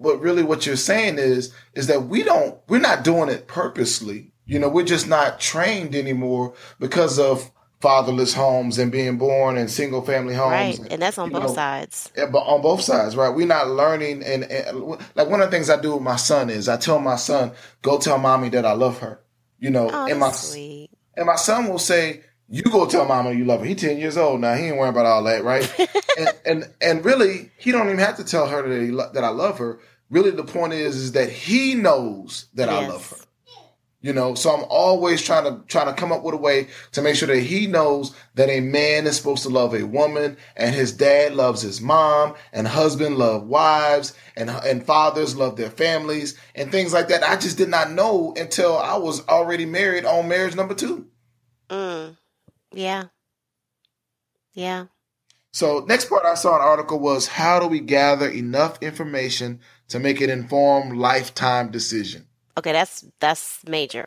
But 0.00 0.20
really, 0.20 0.42
what 0.42 0.64
you're 0.64 0.76
saying 0.76 1.18
is 1.18 1.54
is 1.74 1.88
that 1.88 2.04
we 2.04 2.22
don't 2.22 2.58
we're 2.68 2.80
not 2.80 3.04
doing 3.04 3.28
it 3.28 3.46
purposely. 3.46 4.31
You 4.46 4.58
know, 4.58 4.68
we're 4.68 4.84
just 4.84 5.08
not 5.08 5.40
trained 5.40 5.94
anymore 5.94 6.54
because 6.78 7.18
of 7.18 7.50
fatherless 7.82 8.32
homes 8.32 8.78
and 8.78 8.92
being 8.92 9.18
born 9.18 9.58
in 9.58 9.66
single 9.66 10.02
family 10.02 10.34
homes. 10.34 10.78
Right, 10.78 10.92
and, 10.92 11.02
that's 11.02 11.18
on 11.18 11.30
both 11.30 11.42
know, 11.42 11.54
sides. 11.54 12.10
But 12.14 12.38
on 12.38 12.62
both 12.62 12.80
sides, 12.80 13.16
right? 13.16 13.28
We're 13.28 13.46
not 13.46 13.68
learning, 13.68 14.22
and, 14.22 14.44
and, 14.44 14.98
like 15.14 15.28
one 15.28 15.42
of 15.42 15.50
the 15.50 15.56
things 15.56 15.68
I 15.68 15.80
do 15.80 15.94
with 15.94 16.02
my 16.02 16.16
son 16.16 16.48
is 16.48 16.68
I 16.68 16.76
tell 16.76 17.00
my 17.00 17.16
son, 17.16 17.52
"Go 17.82 17.98
tell 17.98 18.18
mommy 18.18 18.48
that 18.50 18.64
I 18.64 18.72
love 18.72 19.00
her." 19.00 19.20
You 19.58 19.70
know, 19.70 19.90
oh, 19.92 20.06
and 20.06 20.18
my 20.20 20.30
sweet. 20.30 20.90
and 21.16 21.26
my 21.26 21.36
son 21.36 21.68
will 21.68 21.78
say, 21.78 22.22
"You 22.48 22.62
go 22.62 22.86
tell 22.86 23.04
mama 23.04 23.32
you 23.32 23.44
love 23.44 23.60
her." 23.60 23.66
He's 23.66 23.80
ten 23.80 23.98
years 23.98 24.16
old 24.16 24.40
now. 24.40 24.54
He 24.54 24.66
ain't 24.66 24.76
worrying 24.76 24.94
about 24.94 25.06
all 25.06 25.24
that, 25.24 25.42
right? 25.42 25.68
and, 26.18 26.28
and 26.46 26.70
and 26.80 27.04
really, 27.04 27.50
he 27.58 27.72
don't 27.72 27.86
even 27.86 27.98
have 27.98 28.16
to 28.16 28.24
tell 28.24 28.46
her 28.46 28.66
that 28.66 28.82
he, 28.82 28.90
that 28.90 29.24
I 29.24 29.30
love 29.30 29.58
her. 29.58 29.80
Really, 30.08 30.30
the 30.30 30.44
point 30.44 30.72
is 30.72 30.96
is 30.96 31.12
that 31.12 31.30
he 31.30 31.74
knows 31.74 32.46
that 32.54 32.68
yes. 32.68 32.84
I 32.84 32.86
love 32.86 33.10
her. 33.10 33.16
You 34.02 34.12
know, 34.12 34.34
so 34.34 34.50
I'm 34.50 34.64
always 34.68 35.22
trying 35.22 35.44
to 35.44 35.64
trying 35.68 35.86
to 35.86 35.94
come 35.94 36.10
up 36.10 36.24
with 36.24 36.34
a 36.34 36.38
way 36.38 36.66
to 36.90 37.02
make 37.02 37.14
sure 37.14 37.28
that 37.28 37.38
he 37.38 37.68
knows 37.68 38.12
that 38.34 38.50
a 38.50 38.58
man 38.58 39.06
is 39.06 39.16
supposed 39.16 39.44
to 39.44 39.48
love 39.48 39.74
a 39.74 39.84
woman, 39.84 40.36
and 40.56 40.74
his 40.74 40.90
dad 40.92 41.34
loves 41.34 41.62
his 41.62 41.80
mom, 41.80 42.34
and 42.52 42.66
husband 42.66 43.16
love 43.16 43.46
wives, 43.46 44.12
and 44.36 44.50
and 44.50 44.84
fathers 44.84 45.36
love 45.36 45.56
their 45.56 45.70
families, 45.70 46.36
and 46.56 46.72
things 46.72 46.92
like 46.92 47.08
that. 47.08 47.22
I 47.22 47.36
just 47.36 47.56
did 47.56 47.68
not 47.68 47.92
know 47.92 48.34
until 48.36 48.76
I 48.76 48.96
was 48.96 49.26
already 49.28 49.66
married 49.66 50.04
on 50.04 50.26
marriage 50.26 50.56
number 50.56 50.74
two. 50.74 51.06
Mm. 51.70 52.16
Yeah. 52.72 53.04
Yeah. 54.52 54.86
So 55.52 55.84
next 55.86 56.08
part 56.08 56.24
I 56.24 56.34
saw 56.34 56.56
an 56.56 56.62
article 56.62 56.98
was 56.98 57.28
how 57.28 57.60
do 57.60 57.68
we 57.68 57.78
gather 57.78 58.28
enough 58.28 58.78
information 58.82 59.60
to 59.88 60.00
make 60.00 60.20
an 60.20 60.30
informed 60.30 60.96
lifetime 60.96 61.70
decision? 61.70 62.26
Okay, 62.56 62.72
that's 62.72 63.04
that's 63.20 63.60
major. 63.66 64.06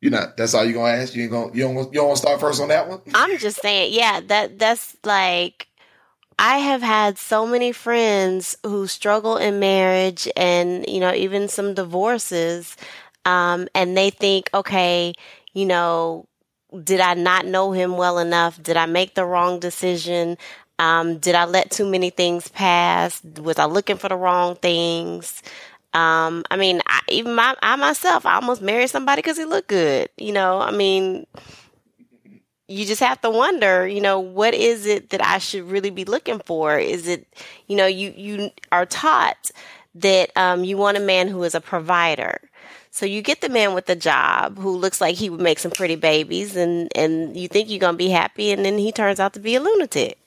You 0.00 0.10
know, 0.10 0.32
that's 0.36 0.54
all 0.54 0.64
you're 0.64 0.74
gonna 0.74 0.94
ask. 0.94 1.14
You 1.14 1.24
ain't 1.24 1.32
gonna 1.32 1.54
you 1.54 1.62
don't 1.62 1.76
you 1.92 2.00
don't 2.00 2.06
want 2.06 2.16
to 2.18 2.22
start 2.22 2.40
first 2.40 2.60
on 2.60 2.68
that 2.68 2.88
one. 2.88 3.00
I'm 3.14 3.36
just 3.38 3.60
saying, 3.60 3.92
yeah, 3.92 4.20
that 4.28 4.58
that's 4.58 4.96
like 5.04 5.68
I 6.38 6.58
have 6.58 6.82
had 6.82 7.18
so 7.18 7.46
many 7.46 7.72
friends 7.72 8.56
who 8.64 8.86
struggle 8.86 9.36
in 9.36 9.58
marriage 9.58 10.28
and 10.36 10.86
you 10.88 11.00
know 11.00 11.12
even 11.12 11.48
some 11.48 11.74
divorces, 11.74 12.76
um, 13.24 13.68
and 13.74 13.96
they 13.96 14.10
think, 14.10 14.48
okay, 14.54 15.14
you 15.52 15.66
know, 15.66 16.26
did 16.84 17.00
I 17.00 17.14
not 17.14 17.46
know 17.46 17.72
him 17.72 17.96
well 17.96 18.18
enough? 18.18 18.62
Did 18.62 18.76
I 18.76 18.86
make 18.86 19.14
the 19.14 19.24
wrong 19.24 19.58
decision? 19.58 20.38
Um, 20.78 21.18
did 21.18 21.34
I 21.34 21.44
let 21.44 21.72
too 21.72 21.90
many 21.90 22.10
things 22.10 22.46
pass? 22.48 23.20
Was 23.24 23.58
I 23.58 23.64
looking 23.64 23.96
for 23.96 24.08
the 24.08 24.16
wrong 24.16 24.54
things? 24.54 25.42
Um, 25.94 26.44
I 26.50 26.56
mean, 26.56 26.80
I, 26.86 27.00
even 27.08 27.34
my, 27.34 27.56
I 27.62 27.76
myself, 27.76 28.26
I 28.26 28.34
almost 28.34 28.60
married 28.60 28.90
somebody 28.90 29.20
because 29.20 29.38
he 29.38 29.44
looked 29.44 29.68
good. 29.68 30.08
You 30.18 30.32
know, 30.32 30.60
I 30.60 30.70
mean, 30.70 31.26
you 32.68 32.84
just 32.84 33.00
have 33.00 33.20
to 33.22 33.30
wonder, 33.30 33.88
you 33.88 34.00
know, 34.00 34.20
what 34.20 34.54
is 34.54 34.86
it 34.86 35.10
that 35.10 35.24
I 35.24 35.38
should 35.38 35.64
really 35.64 35.90
be 35.90 36.04
looking 36.04 36.40
for? 36.40 36.78
Is 36.78 37.08
it, 37.08 37.26
you 37.66 37.76
know, 37.76 37.86
you 37.86 38.12
you 38.16 38.50
are 38.70 38.84
taught 38.84 39.50
that 39.94 40.30
um, 40.36 40.64
you 40.64 40.76
want 40.76 40.98
a 40.98 41.00
man 41.00 41.28
who 41.28 41.42
is 41.42 41.54
a 41.54 41.60
provider. 41.60 42.38
So 42.90 43.06
you 43.06 43.22
get 43.22 43.40
the 43.40 43.48
man 43.48 43.74
with 43.74 43.86
the 43.86 43.96
job 43.96 44.58
who 44.58 44.76
looks 44.76 45.00
like 45.00 45.14
he 45.14 45.30
would 45.30 45.40
make 45.40 45.58
some 45.58 45.70
pretty 45.70 45.96
babies, 45.96 46.56
and 46.56 46.90
and 46.94 47.36
you 47.36 47.48
think 47.48 47.70
you're 47.70 47.78
gonna 47.78 47.96
be 47.96 48.10
happy, 48.10 48.50
and 48.50 48.64
then 48.64 48.76
he 48.76 48.92
turns 48.92 49.20
out 49.20 49.32
to 49.34 49.40
be 49.40 49.54
a 49.54 49.60
lunatic 49.60 50.18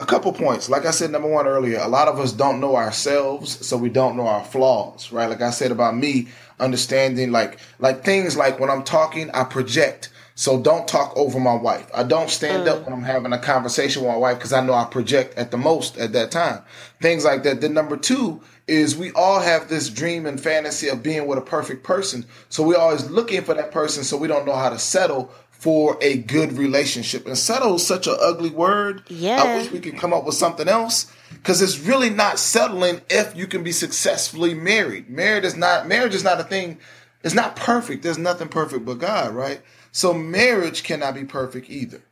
a 0.00 0.06
couple 0.06 0.32
points. 0.32 0.68
Like 0.68 0.86
I 0.86 0.90
said, 0.90 1.10
number 1.10 1.28
one 1.28 1.46
earlier, 1.46 1.78
a 1.78 1.88
lot 1.88 2.08
of 2.08 2.18
us 2.18 2.32
don't 2.32 2.60
know 2.60 2.76
ourselves, 2.76 3.64
so 3.64 3.76
we 3.76 3.88
don't 3.88 4.16
know 4.16 4.26
our 4.26 4.44
flaws, 4.44 5.12
right? 5.12 5.28
Like 5.28 5.42
I 5.42 5.50
said 5.50 5.70
about 5.70 5.96
me, 5.96 6.28
understanding 6.58 7.32
like 7.32 7.58
like 7.78 8.04
things 8.04 8.36
like 8.36 8.58
when 8.58 8.70
I'm 8.70 8.84
talking, 8.84 9.30
I 9.30 9.44
project. 9.44 10.10
So 10.36 10.60
don't 10.60 10.88
talk 10.88 11.16
over 11.16 11.38
my 11.38 11.54
wife. 11.54 11.88
I 11.94 12.02
don't 12.02 12.28
stand 12.28 12.66
mm. 12.66 12.70
up 12.72 12.84
when 12.84 12.92
I'm 12.92 13.04
having 13.04 13.32
a 13.32 13.38
conversation 13.38 14.02
with 14.02 14.10
my 14.10 14.16
wife 14.16 14.38
because 14.38 14.52
I 14.52 14.66
know 14.66 14.74
I 14.74 14.84
project 14.84 15.38
at 15.38 15.52
the 15.52 15.56
most 15.56 15.96
at 15.96 16.12
that 16.14 16.32
time. 16.32 16.62
Things 17.00 17.24
like 17.24 17.44
that. 17.44 17.60
Then 17.60 17.72
number 17.72 17.96
two 17.96 18.42
is 18.66 18.96
we 18.96 19.12
all 19.12 19.40
have 19.40 19.68
this 19.68 19.88
dream 19.88 20.26
and 20.26 20.40
fantasy 20.40 20.88
of 20.88 21.04
being 21.04 21.28
with 21.28 21.38
a 21.38 21.42
perfect 21.42 21.84
person. 21.84 22.26
So 22.48 22.64
we're 22.64 22.78
always 22.78 23.08
looking 23.10 23.42
for 23.42 23.54
that 23.54 23.70
person 23.70 24.02
so 24.02 24.16
we 24.16 24.26
don't 24.26 24.46
know 24.46 24.56
how 24.56 24.70
to 24.70 24.78
settle 24.78 25.30
for 25.64 25.96
a 26.02 26.18
good 26.18 26.52
relationship. 26.58 27.26
And 27.26 27.38
settle 27.38 27.76
is 27.76 27.86
such 27.86 28.06
an 28.06 28.18
ugly 28.20 28.50
word. 28.50 29.02
Yeah. 29.08 29.42
I 29.42 29.56
wish 29.56 29.72
we 29.72 29.80
could 29.80 29.96
come 29.96 30.12
up 30.12 30.26
with 30.26 30.34
something 30.34 30.68
else 30.68 31.10
because 31.30 31.62
it's 31.62 31.78
really 31.78 32.10
not 32.10 32.38
settling 32.38 33.00
if 33.08 33.34
you 33.34 33.46
can 33.46 33.64
be 33.64 33.72
successfully 33.72 34.52
married. 34.52 35.08
Marriage 35.08 35.44
is 35.44 35.56
not 35.56 35.88
marriage 35.88 36.14
is 36.14 36.22
not 36.22 36.38
a 36.38 36.44
thing. 36.44 36.76
It's 37.22 37.34
not 37.34 37.56
perfect. 37.56 38.02
There's 38.02 38.18
nothing 38.18 38.48
perfect 38.48 38.84
but 38.84 38.98
God, 38.98 39.34
right? 39.34 39.62
So 39.90 40.12
marriage 40.12 40.82
cannot 40.82 41.14
be 41.14 41.24
perfect 41.24 41.70
either. 41.70 42.02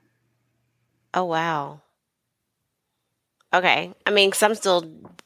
Oh 1.12 1.26
wow. 1.26 1.82
Okay. 3.52 3.92
I 4.06 4.10
mean, 4.12 4.30
because 4.30 4.42
I'm 4.42 4.54
still 4.54 4.80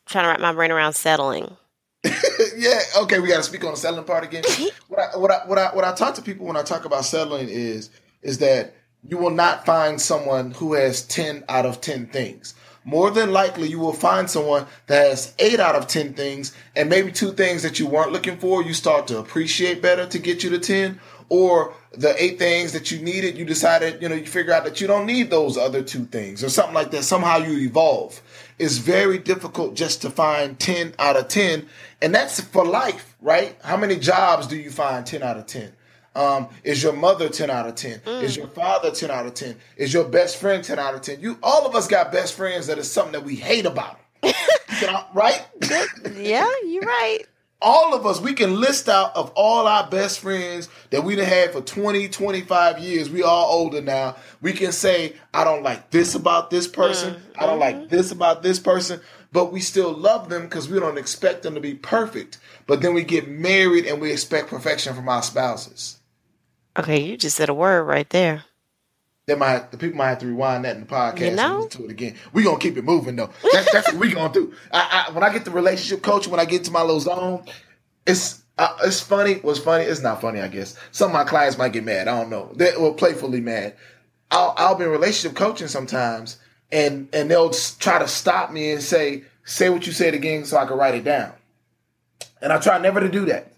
trying 0.06 0.24
to 0.24 0.30
wrap 0.30 0.40
my 0.40 0.52
brain 0.52 0.72
around 0.72 0.94
settling. 0.94 1.56
yeah. 2.56 2.80
Okay. 3.02 3.20
We 3.20 3.28
got 3.28 3.36
to 3.36 3.42
speak 3.44 3.62
on 3.62 3.70
the 3.70 3.76
settling 3.76 4.04
part 4.04 4.24
again. 4.24 4.42
what 4.88 4.98
I 4.98 5.16
what 5.16 5.30
I 5.30 5.46
what 5.46 5.58
I 5.60 5.66
what 5.76 5.84
I 5.84 5.94
talk 5.94 6.16
to 6.16 6.22
people 6.22 6.44
when 6.44 6.56
I 6.56 6.62
talk 6.62 6.84
about 6.86 7.04
settling 7.04 7.48
is 7.48 7.88
is 8.26 8.38
that 8.38 8.74
you 9.08 9.16
will 9.16 9.30
not 9.30 9.64
find 9.64 10.00
someone 10.00 10.50
who 10.50 10.74
has 10.74 11.06
10 11.06 11.44
out 11.48 11.64
of 11.64 11.80
10 11.80 12.08
things. 12.08 12.54
More 12.84 13.10
than 13.10 13.32
likely, 13.32 13.68
you 13.68 13.78
will 13.78 13.92
find 13.92 14.28
someone 14.28 14.66
that 14.88 15.08
has 15.08 15.32
8 15.38 15.60
out 15.60 15.76
of 15.76 15.86
10 15.86 16.14
things, 16.14 16.52
and 16.74 16.88
maybe 16.88 17.12
two 17.12 17.32
things 17.32 17.62
that 17.62 17.78
you 17.78 17.86
weren't 17.86 18.12
looking 18.12 18.38
for, 18.38 18.62
you 18.62 18.74
start 18.74 19.06
to 19.08 19.18
appreciate 19.18 19.80
better 19.80 20.06
to 20.06 20.18
get 20.18 20.42
you 20.42 20.50
to 20.50 20.58
10. 20.58 21.00
Or 21.28 21.74
the 21.90 22.14
eight 22.22 22.38
things 22.38 22.72
that 22.72 22.92
you 22.92 23.00
needed, 23.00 23.36
you 23.36 23.44
decided, 23.44 24.00
you 24.00 24.08
know, 24.08 24.14
you 24.14 24.26
figure 24.26 24.52
out 24.52 24.64
that 24.64 24.80
you 24.80 24.86
don't 24.86 25.06
need 25.06 25.28
those 25.28 25.56
other 25.56 25.82
two 25.82 26.04
things, 26.04 26.44
or 26.44 26.48
something 26.48 26.74
like 26.74 26.92
that. 26.92 27.02
Somehow 27.02 27.38
you 27.38 27.58
evolve. 27.66 28.22
It's 28.60 28.78
very 28.78 29.18
difficult 29.18 29.74
just 29.74 30.02
to 30.02 30.10
find 30.10 30.58
10 30.58 30.94
out 31.00 31.16
of 31.16 31.26
10, 31.26 31.66
and 32.00 32.14
that's 32.14 32.40
for 32.40 32.64
life, 32.64 33.16
right? 33.20 33.56
How 33.64 33.76
many 33.76 33.96
jobs 33.96 34.46
do 34.46 34.56
you 34.56 34.70
find 34.70 35.04
10 35.04 35.24
out 35.24 35.36
of 35.36 35.46
10? 35.46 35.72
Um, 36.16 36.48
is 36.64 36.82
your 36.82 36.94
mother 36.94 37.28
10 37.28 37.50
out 37.50 37.68
of 37.68 37.74
10? 37.74 37.98
Mm. 38.00 38.22
Is 38.22 38.36
your 38.36 38.48
father 38.48 38.90
10 38.90 39.10
out 39.10 39.26
of 39.26 39.34
10? 39.34 39.54
Is 39.76 39.92
your 39.92 40.04
best 40.04 40.38
friend 40.38 40.64
10 40.64 40.78
out 40.78 40.94
of 40.94 41.02
10? 41.02 41.20
You 41.20 41.38
all 41.42 41.66
of 41.66 41.74
us 41.74 41.86
got 41.86 42.10
best 42.10 42.34
friends 42.34 42.68
that 42.68 42.78
is 42.78 42.90
something 42.90 43.12
that 43.12 43.24
we 43.24 43.36
hate 43.36 43.66
about. 43.66 44.00
them. 44.22 44.32
right? 45.14 45.46
yeah, 46.16 46.50
you're 46.64 46.82
right. 46.82 47.20
All 47.60 47.94
of 47.94 48.06
us, 48.06 48.20
we 48.20 48.32
can 48.32 48.60
list 48.60 48.88
out 48.88 49.14
of 49.14 49.30
all 49.34 49.66
our 49.66 49.88
best 49.88 50.20
friends 50.20 50.68
that 50.90 51.04
we've 51.04 51.18
had 51.18 51.52
for 51.52 51.60
20, 51.60 52.08
25 52.08 52.78
years. 52.78 53.10
We 53.10 53.22
all 53.22 53.52
older 53.52 53.82
now. 53.82 54.16
We 54.40 54.52
can 54.52 54.72
say, 54.72 55.16
I 55.34 55.44
don't 55.44 55.62
like 55.62 55.90
this 55.90 56.14
about 56.14 56.50
this 56.50 56.66
person. 56.66 57.14
Mm. 57.14 57.20
I 57.38 57.46
don't 57.46 57.58
like 57.58 57.76
mm-hmm. 57.76 57.88
this 57.88 58.10
about 58.10 58.42
this 58.42 58.58
person. 58.58 59.00
But 59.32 59.52
we 59.52 59.60
still 59.60 59.92
love 59.92 60.30
them 60.30 60.42
because 60.42 60.68
we 60.68 60.80
don't 60.80 60.98
expect 60.98 61.42
them 61.42 61.54
to 61.54 61.60
be 61.60 61.74
perfect. 61.74 62.38
But 62.66 62.80
then 62.80 62.94
we 62.94 63.04
get 63.04 63.28
married 63.28 63.84
and 63.84 64.00
we 64.00 64.12
expect 64.12 64.48
perfection 64.48 64.94
from 64.94 65.08
our 65.08 65.22
spouses. 65.22 65.98
Okay, 66.78 67.00
you 67.00 67.16
just 67.16 67.36
said 67.36 67.48
a 67.48 67.54
word 67.54 67.84
right 67.84 68.08
there. 68.10 68.44
They 69.26 69.34
might 69.34 69.72
the 69.72 69.78
people 69.78 69.96
might 69.98 70.10
have 70.10 70.18
to 70.20 70.26
rewind 70.26 70.64
that 70.64 70.76
in 70.76 70.82
the 70.82 70.86
podcast 70.86 71.20
You 71.20 71.30
know? 71.32 71.54
and 71.54 71.64
listen 71.64 71.80
to 71.82 71.84
it 71.86 71.90
again. 71.90 72.14
We're 72.32 72.44
gonna 72.44 72.58
keep 72.58 72.76
it 72.76 72.84
moving 72.84 73.16
though. 73.16 73.30
That's 73.52 73.72
that's 73.72 73.88
what 73.88 73.96
we're 73.96 74.14
gonna 74.14 74.32
do. 74.32 74.54
I, 74.72 75.06
I 75.08 75.12
when 75.12 75.24
I 75.24 75.32
get 75.32 75.44
the 75.44 75.50
relationship 75.50 76.02
coach, 76.04 76.28
when 76.28 76.38
I 76.38 76.44
get 76.44 76.64
to 76.64 76.70
my 76.70 76.82
little 76.82 77.00
zone, 77.00 77.44
it's 78.06 78.42
uh, 78.58 78.76
it's 78.84 79.00
funny. 79.00 79.34
What's 79.34 79.58
funny? 79.58 79.84
It's 79.84 80.00
not 80.00 80.20
funny, 80.20 80.40
I 80.40 80.48
guess. 80.48 80.78
Some 80.92 81.10
of 81.10 81.12
my 81.12 81.24
clients 81.24 81.58
might 81.58 81.72
get 81.72 81.84
mad. 81.84 82.08
I 82.08 82.20
don't 82.20 82.30
know. 82.30 82.52
They 82.54 82.72
well, 82.78 82.94
playfully 82.94 83.40
mad. 83.40 83.74
I'll 84.30 84.54
I'll 84.56 84.74
be 84.76 84.84
in 84.84 84.90
relationship 84.90 85.36
coaching 85.36 85.68
sometimes, 85.68 86.38
and 86.70 87.08
and 87.12 87.28
they'll 87.28 87.50
try 87.50 87.98
to 87.98 88.06
stop 88.06 88.52
me 88.52 88.70
and 88.70 88.82
say 88.82 89.24
say 89.44 89.70
what 89.70 89.86
you 89.86 89.92
said 89.92 90.14
again 90.14 90.44
so 90.44 90.56
I 90.56 90.66
can 90.66 90.78
write 90.78 90.94
it 90.94 91.04
down. 91.04 91.32
And 92.40 92.52
I 92.52 92.60
try 92.60 92.78
never 92.78 93.00
to 93.00 93.08
do 93.08 93.24
that. 93.26 93.52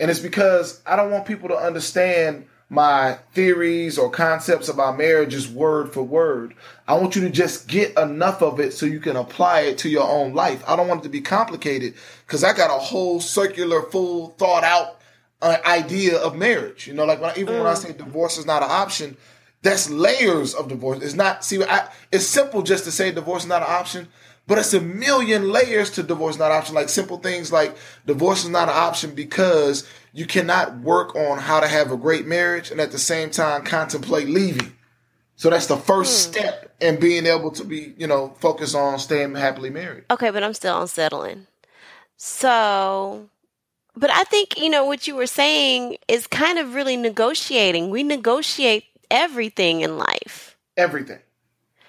And 0.00 0.10
it's 0.10 0.20
because 0.20 0.82
I 0.84 0.96
don't 0.96 1.10
want 1.12 1.26
people 1.26 1.50
to 1.50 1.56
understand 1.56 2.46
my 2.70 3.18
theories 3.34 3.98
or 3.98 4.10
concepts 4.10 4.68
about 4.68 4.98
marriage 4.98 5.34
is 5.34 5.48
word 5.48 5.92
for 5.92 6.02
word. 6.02 6.54
I 6.88 6.94
want 6.94 7.14
you 7.14 7.22
to 7.22 7.30
just 7.30 7.68
get 7.68 7.96
enough 7.98 8.42
of 8.42 8.58
it 8.58 8.72
so 8.72 8.86
you 8.86 9.00
can 9.00 9.16
apply 9.16 9.60
it 9.60 9.78
to 9.78 9.88
your 9.88 10.08
own 10.08 10.34
life. 10.34 10.62
I 10.66 10.76
don't 10.76 10.88
want 10.88 11.00
it 11.00 11.04
to 11.04 11.10
be 11.10 11.20
complicated 11.20 11.94
because 12.26 12.42
I 12.42 12.52
got 12.52 12.74
a 12.74 12.80
whole 12.80 13.20
circular, 13.20 13.82
full, 13.82 14.30
thought 14.30 14.64
out 14.64 14.98
uh, 15.42 15.58
idea 15.66 16.18
of 16.18 16.36
marriage. 16.36 16.86
You 16.86 16.94
know, 16.94 17.04
like 17.04 17.20
when 17.20 17.30
I, 17.30 17.38
even 17.38 17.58
when 17.58 17.66
I 17.66 17.74
say 17.74 17.92
divorce 17.92 18.38
is 18.38 18.46
not 18.46 18.62
an 18.62 18.70
option, 18.70 19.16
that's 19.62 19.90
layers 19.90 20.54
of 20.54 20.68
divorce. 20.68 21.02
It's 21.02 21.14
not, 21.14 21.44
see, 21.44 21.62
I, 21.62 21.88
it's 22.10 22.26
simple 22.26 22.62
just 22.62 22.84
to 22.84 22.92
say 22.92 23.12
divorce 23.12 23.42
is 23.42 23.48
not 23.48 23.62
an 23.62 23.68
option, 23.70 24.08
but 24.46 24.58
it's 24.58 24.74
a 24.74 24.80
million 24.80 25.50
layers 25.50 25.90
to 25.92 26.02
divorce 26.02 26.38
not 26.38 26.50
an 26.50 26.58
option. 26.58 26.74
Like 26.74 26.88
simple 26.88 27.18
things 27.18 27.52
like 27.52 27.76
divorce 28.06 28.44
is 28.44 28.50
not 28.50 28.68
an 28.68 28.76
option 28.76 29.14
because 29.14 29.88
you 30.14 30.26
cannot 30.26 30.78
work 30.78 31.16
on 31.16 31.38
how 31.38 31.58
to 31.58 31.66
have 31.66 31.90
a 31.90 31.96
great 31.96 32.24
marriage 32.24 32.70
and 32.70 32.80
at 32.80 32.92
the 32.92 32.98
same 32.98 33.30
time 33.30 33.64
contemplate 33.64 34.28
leaving. 34.28 34.72
So 35.34 35.50
that's 35.50 35.66
the 35.66 35.76
first 35.76 36.26
hmm. 36.26 36.32
step 36.32 36.74
in 36.80 37.00
being 37.00 37.26
able 37.26 37.50
to 37.50 37.64
be, 37.64 37.94
you 37.98 38.06
know, 38.06 38.32
focus 38.38 38.74
on 38.74 39.00
staying 39.00 39.34
happily 39.34 39.70
married. 39.70 40.04
Okay, 40.10 40.30
but 40.30 40.44
I'm 40.44 40.54
still 40.54 40.80
unsettling. 40.80 41.48
So, 42.16 43.28
but 43.96 44.10
I 44.10 44.22
think, 44.22 44.60
you 44.60 44.70
know, 44.70 44.84
what 44.84 45.08
you 45.08 45.16
were 45.16 45.26
saying 45.26 45.96
is 46.06 46.28
kind 46.28 46.60
of 46.60 46.74
really 46.74 46.96
negotiating. 46.96 47.90
We 47.90 48.04
negotiate 48.04 48.84
everything 49.10 49.80
in 49.80 49.98
life. 49.98 50.56
Everything. 50.76 51.18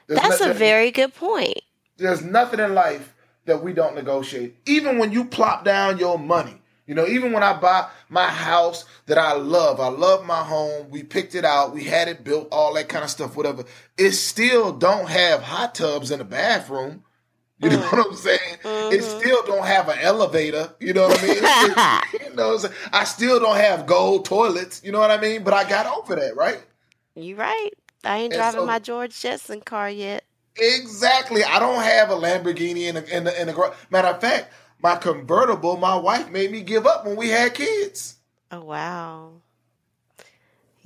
There's 0.07 0.19
That's 0.19 0.41
no- 0.41 0.49
a 0.49 0.53
very 0.53 0.89
good 0.89 1.13
point. 1.13 1.61
there's 1.97 2.23
nothing 2.23 2.59
in 2.59 2.73
life 2.73 3.13
that 3.45 3.63
we 3.63 3.71
don't 3.71 3.95
negotiate. 3.95 4.55
Even 4.65 4.97
when 4.97 5.11
you 5.11 5.25
plop 5.25 5.63
down 5.63 5.99
your 5.99 6.17
money, 6.17 6.61
you 6.87 6.93
know, 6.93 7.07
even 7.07 7.31
when 7.31 7.43
I 7.43 7.53
buy 7.53 7.89
my 8.09 8.27
house 8.27 8.85
that 9.07 9.17
I 9.17 9.33
love, 9.33 9.79
I 9.79 9.87
love 9.87 10.25
my 10.25 10.43
home. 10.43 10.89
We 10.89 11.03
picked 11.03 11.33
it 11.35 11.43
out, 11.43 11.73
we 11.73 11.83
had 11.83 12.07
it 12.07 12.23
built, 12.23 12.47
all 12.51 12.73
that 12.75 12.89
kind 12.89 13.03
of 13.03 13.09
stuff, 13.09 13.35
whatever. 13.35 13.63
It 13.97 14.11
still 14.11 14.71
don't 14.71 15.09
have 15.09 15.41
hot 15.41 15.75
tubs 15.75 16.11
in 16.11 16.19
the 16.19 16.25
bathroom. 16.25 17.03
You 17.59 17.69
know 17.69 17.79
what 17.79 17.93
I'm 17.93 18.03
mm-hmm. 18.05 18.15
saying? 18.15 18.57
It 18.93 19.01
mm-hmm. 19.01 19.19
still 19.19 19.41
don't 19.45 19.65
have 19.65 19.87
an 19.87 19.97
elevator. 19.99 20.73
You 20.79 20.93
know 20.93 21.07
what 21.07 21.19
I 21.19 21.25
mean? 21.25 21.37
It's- 21.37 22.03
you 22.29 22.35
know, 22.35 22.53
what 22.55 22.65
I'm? 22.65 22.71
I 22.91 23.03
still 23.05 23.39
don't 23.39 23.55
have 23.55 23.85
gold 23.85 24.25
toilets. 24.25 24.81
You 24.83 24.91
know 24.91 24.99
what 24.99 25.09
I 25.09 25.19
mean? 25.19 25.43
But 25.43 25.53
I 25.53 25.67
got 25.67 25.85
over 25.85 26.15
that, 26.15 26.35
right? 26.35 26.61
You 27.15 27.37
right. 27.37 27.69
I 28.03 28.17
ain't 28.17 28.33
And 28.33 28.39
driving 28.39 28.59
so- 28.61 28.65
my 28.65 28.79
George 28.79 29.19
Jetson 29.19 29.61
car 29.61 29.89
yet. 29.89 30.25
Exactly. 30.57 31.43
I 31.43 31.59
don't 31.59 31.81
have 31.81 32.09
a 32.11 32.15
Lamborghini 32.15 32.87
in 32.87 32.95
the 32.95 33.15
in 33.17 33.25
the, 33.25 33.41
in 33.41 33.47
the 33.47 33.53
gar- 33.53 33.73
matter 33.89 34.07
of 34.07 34.21
fact, 34.21 34.53
my 34.81 34.95
convertible, 34.95 35.77
my 35.77 35.95
wife 35.95 36.29
made 36.29 36.51
me 36.51 36.61
give 36.61 36.85
up 36.85 37.05
when 37.05 37.15
we 37.15 37.29
had 37.29 37.53
kids. 37.53 38.17
Oh 38.51 38.61
wow. 38.63 39.31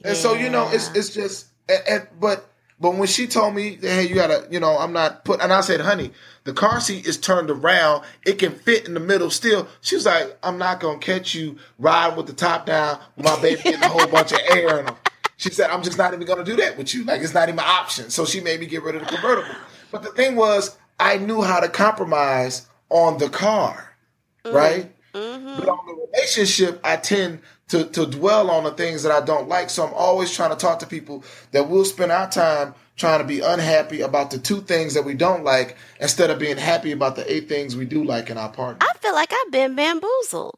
And 0.03 0.15
so 0.15 0.33
you 0.33 0.49
know, 0.49 0.69
it's 0.71 0.89
it's 0.95 1.09
just 1.09 1.47
and, 1.67 1.81
and- 1.89 2.07
but 2.19 2.45
but 2.81 2.95
when 2.95 3.07
she 3.09 3.27
told 3.27 3.55
me, 3.55 3.77
hey, 3.81 4.07
you 4.07 4.15
gotta, 4.15 4.47
you 4.49 4.61
know, 4.61 4.77
I'm 4.77 4.93
not 4.93 5.25
put, 5.25 5.41
and 5.41 5.51
I 5.51 5.59
said, 5.59 5.81
honey, 5.81 6.11
the 6.45 6.53
car 6.53 6.79
seat 6.79 7.05
is 7.05 7.17
turned 7.17 7.49
around, 7.49 8.05
it 8.25 8.39
can 8.39 8.53
fit 8.53 8.87
in 8.87 8.93
the 8.93 9.01
middle 9.01 9.29
still. 9.29 9.67
She 9.81 9.95
was 9.95 10.05
like, 10.05 10.37
I'm 10.43 10.57
not 10.57 10.79
gonna 10.79 10.97
catch 10.97 11.35
you 11.35 11.57
riding 11.77 12.15
with 12.15 12.27
the 12.27 12.33
top 12.33 12.65
down, 12.65 12.97
with 13.17 13.25
my 13.25 13.37
baby 13.41 13.61
getting 13.63 13.83
a 13.83 13.89
whole 13.89 14.07
bunch 14.07 14.31
of 14.31 14.39
air 14.51 14.79
in 14.79 14.85
them. 14.85 14.95
She 15.35 15.49
said, 15.49 15.69
I'm 15.71 15.83
just 15.83 15.97
not 15.97 16.13
even 16.13 16.25
gonna 16.25 16.45
do 16.45 16.55
that 16.55 16.77
with 16.77 16.93
you. 16.93 17.03
Like 17.03 17.19
it's 17.19 17.33
not 17.33 17.49
even 17.49 17.59
an 17.59 17.65
option. 17.67 18.09
So 18.09 18.23
she 18.23 18.39
made 18.39 18.61
me 18.61 18.65
get 18.65 18.81
rid 18.81 18.95
of 18.95 19.01
the 19.01 19.07
convertible. 19.07 19.53
But 19.91 20.03
the 20.03 20.11
thing 20.11 20.37
was, 20.37 20.77
I 20.97 21.17
knew 21.17 21.41
how 21.41 21.59
to 21.59 21.67
compromise 21.67 22.65
on 22.89 23.17
the 23.17 23.29
car, 23.29 23.95
mm-hmm. 24.43 24.55
right? 24.55 24.91
Mm-hmm. 25.13 25.59
But 25.59 25.69
on 25.69 25.85
the 25.87 26.07
relationship, 26.07 26.79
I 26.83 26.97
tend 26.97 27.41
to, 27.69 27.85
to 27.85 28.05
dwell 28.05 28.49
on 28.49 28.63
the 28.63 28.71
things 28.71 29.03
that 29.03 29.11
I 29.11 29.23
don't 29.23 29.47
like. 29.47 29.69
So 29.69 29.85
I'm 29.85 29.93
always 29.93 30.33
trying 30.33 30.51
to 30.51 30.55
talk 30.55 30.79
to 30.79 30.87
people 30.87 31.23
that 31.51 31.69
will 31.69 31.85
spend 31.85 32.11
our 32.11 32.29
time 32.29 32.73
trying 32.95 33.19
to 33.19 33.25
be 33.25 33.39
unhappy 33.39 34.01
about 34.01 34.29
the 34.29 34.37
two 34.37 34.61
things 34.61 34.93
that 34.93 35.05
we 35.05 35.13
don't 35.13 35.43
like 35.43 35.77
instead 36.01 36.29
of 36.29 36.37
being 36.37 36.57
happy 36.57 36.91
about 36.91 37.15
the 37.15 37.31
eight 37.31 37.47
things 37.47 37.75
we 37.75 37.85
do 37.85 38.03
like 38.03 38.29
in 38.29 38.37
our 38.37 38.49
partner. 38.49 38.85
I 38.87 38.97
feel 38.99 39.13
like 39.13 39.31
I've 39.33 39.51
been 39.51 39.75
bamboozled. 39.75 40.55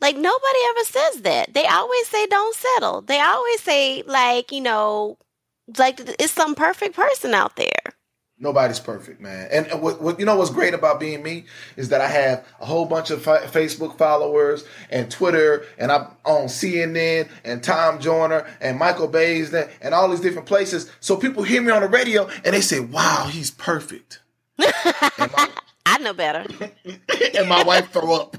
Like 0.00 0.16
nobody 0.16 0.58
ever 0.70 0.84
says 0.84 1.22
that. 1.22 1.54
They 1.54 1.66
always 1.66 2.08
say 2.08 2.26
don't 2.26 2.56
settle. 2.56 3.02
They 3.02 3.20
always 3.20 3.60
say 3.60 4.02
like, 4.02 4.50
you 4.50 4.60
know, 4.60 5.18
like 5.78 6.00
it's 6.18 6.32
some 6.32 6.54
perfect 6.54 6.96
person 6.96 7.32
out 7.32 7.56
there. 7.56 7.83
Nobody's 8.44 8.78
perfect, 8.78 9.22
man. 9.22 9.48
And 9.50 9.80
what, 9.80 10.02
what 10.02 10.20
you 10.20 10.26
know 10.26 10.36
what's 10.36 10.50
great 10.50 10.74
about 10.74 11.00
being 11.00 11.22
me 11.22 11.46
is 11.78 11.88
that 11.88 12.02
I 12.02 12.08
have 12.08 12.46
a 12.60 12.66
whole 12.66 12.84
bunch 12.84 13.10
of 13.10 13.22
fi- 13.22 13.46
Facebook 13.46 13.96
followers 13.96 14.66
and 14.90 15.10
Twitter, 15.10 15.64
and 15.78 15.90
I'm 15.90 16.08
on 16.26 16.48
CNN 16.48 17.30
and 17.42 17.62
Tom 17.62 18.00
Joyner 18.00 18.46
and 18.60 18.78
Michael 18.78 19.08
Baisden 19.08 19.70
and 19.80 19.94
all 19.94 20.10
these 20.10 20.20
different 20.20 20.46
places. 20.46 20.92
So 21.00 21.16
people 21.16 21.42
hear 21.42 21.62
me 21.62 21.72
on 21.72 21.80
the 21.80 21.88
radio 21.88 22.28
and 22.44 22.54
they 22.54 22.60
say, 22.60 22.80
"Wow, 22.80 23.30
he's 23.32 23.50
perfect." 23.50 24.20
my, 24.58 24.70
I 25.86 25.98
know 26.00 26.12
better. 26.12 26.44
and 27.38 27.48
my 27.48 27.62
wife 27.62 27.90
throw 27.92 28.14
up. 28.14 28.36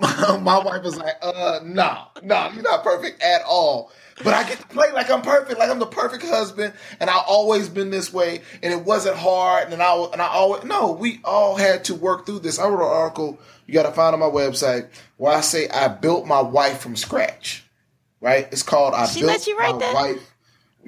my 0.00 0.58
wife 0.58 0.82
was 0.82 0.96
like, 0.96 1.16
"Uh, 1.20 1.60
no, 1.62 2.06
no, 2.22 2.50
you're 2.54 2.62
not 2.62 2.82
perfect 2.82 3.22
at 3.22 3.42
all." 3.42 3.92
But 4.22 4.32
I 4.34 4.48
get 4.48 4.60
to 4.60 4.66
play 4.68 4.92
like 4.92 5.10
I'm 5.10 5.22
perfect, 5.22 5.58
like 5.58 5.70
I'm 5.70 5.80
the 5.80 5.86
perfect 5.86 6.22
husband, 6.22 6.72
and 7.00 7.10
I've 7.10 7.24
always 7.26 7.68
been 7.68 7.90
this 7.90 8.12
way, 8.12 8.42
and 8.62 8.72
it 8.72 8.84
wasn't 8.84 9.16
hard, 9.16 9.72
and 9.72 9.82
I 9.82 9.96
and 10.12 10.22
I 10.22 10.28
always 10.28 10.64
no, 10.64 10.92
we 10.92 11.20
all 11.24 11.56
had 11.56 11.84
to 11.84 11.94
work 11.94 12.26
through 12.26 12.40
this. 12.40 12.58
I 12.58 12.68
wrote 12.68 12.86
an 12.86 12.96
article 12.96 13.38
you 13.66 13.74
got 13.74 13.84
to 13.84 13.92
find 13.92 14.14
on 14.14 14.20
my 14.20 14.26
website 14.26 14.88
where 15.16 15.36
I 15.36 15.40
say 15.40 15.68
I 15.68 15.88
built 15.88 16.26
my 16.26 16.40
wife 16.40 16.78
from 16.80 16.96
scratch. 16.96 17.64
Right? 18.20 18.48
It's 18.52 18.62
called 18.62 18.94
I 18.94 19.06
She 19.06 19.20
built 19.20 19.32
let 19.32 19.46
you 19.46 19.58
write 19.58 19.72
my 19.74 19.78
that? 19.80 19.94
wife. 19.94 20.30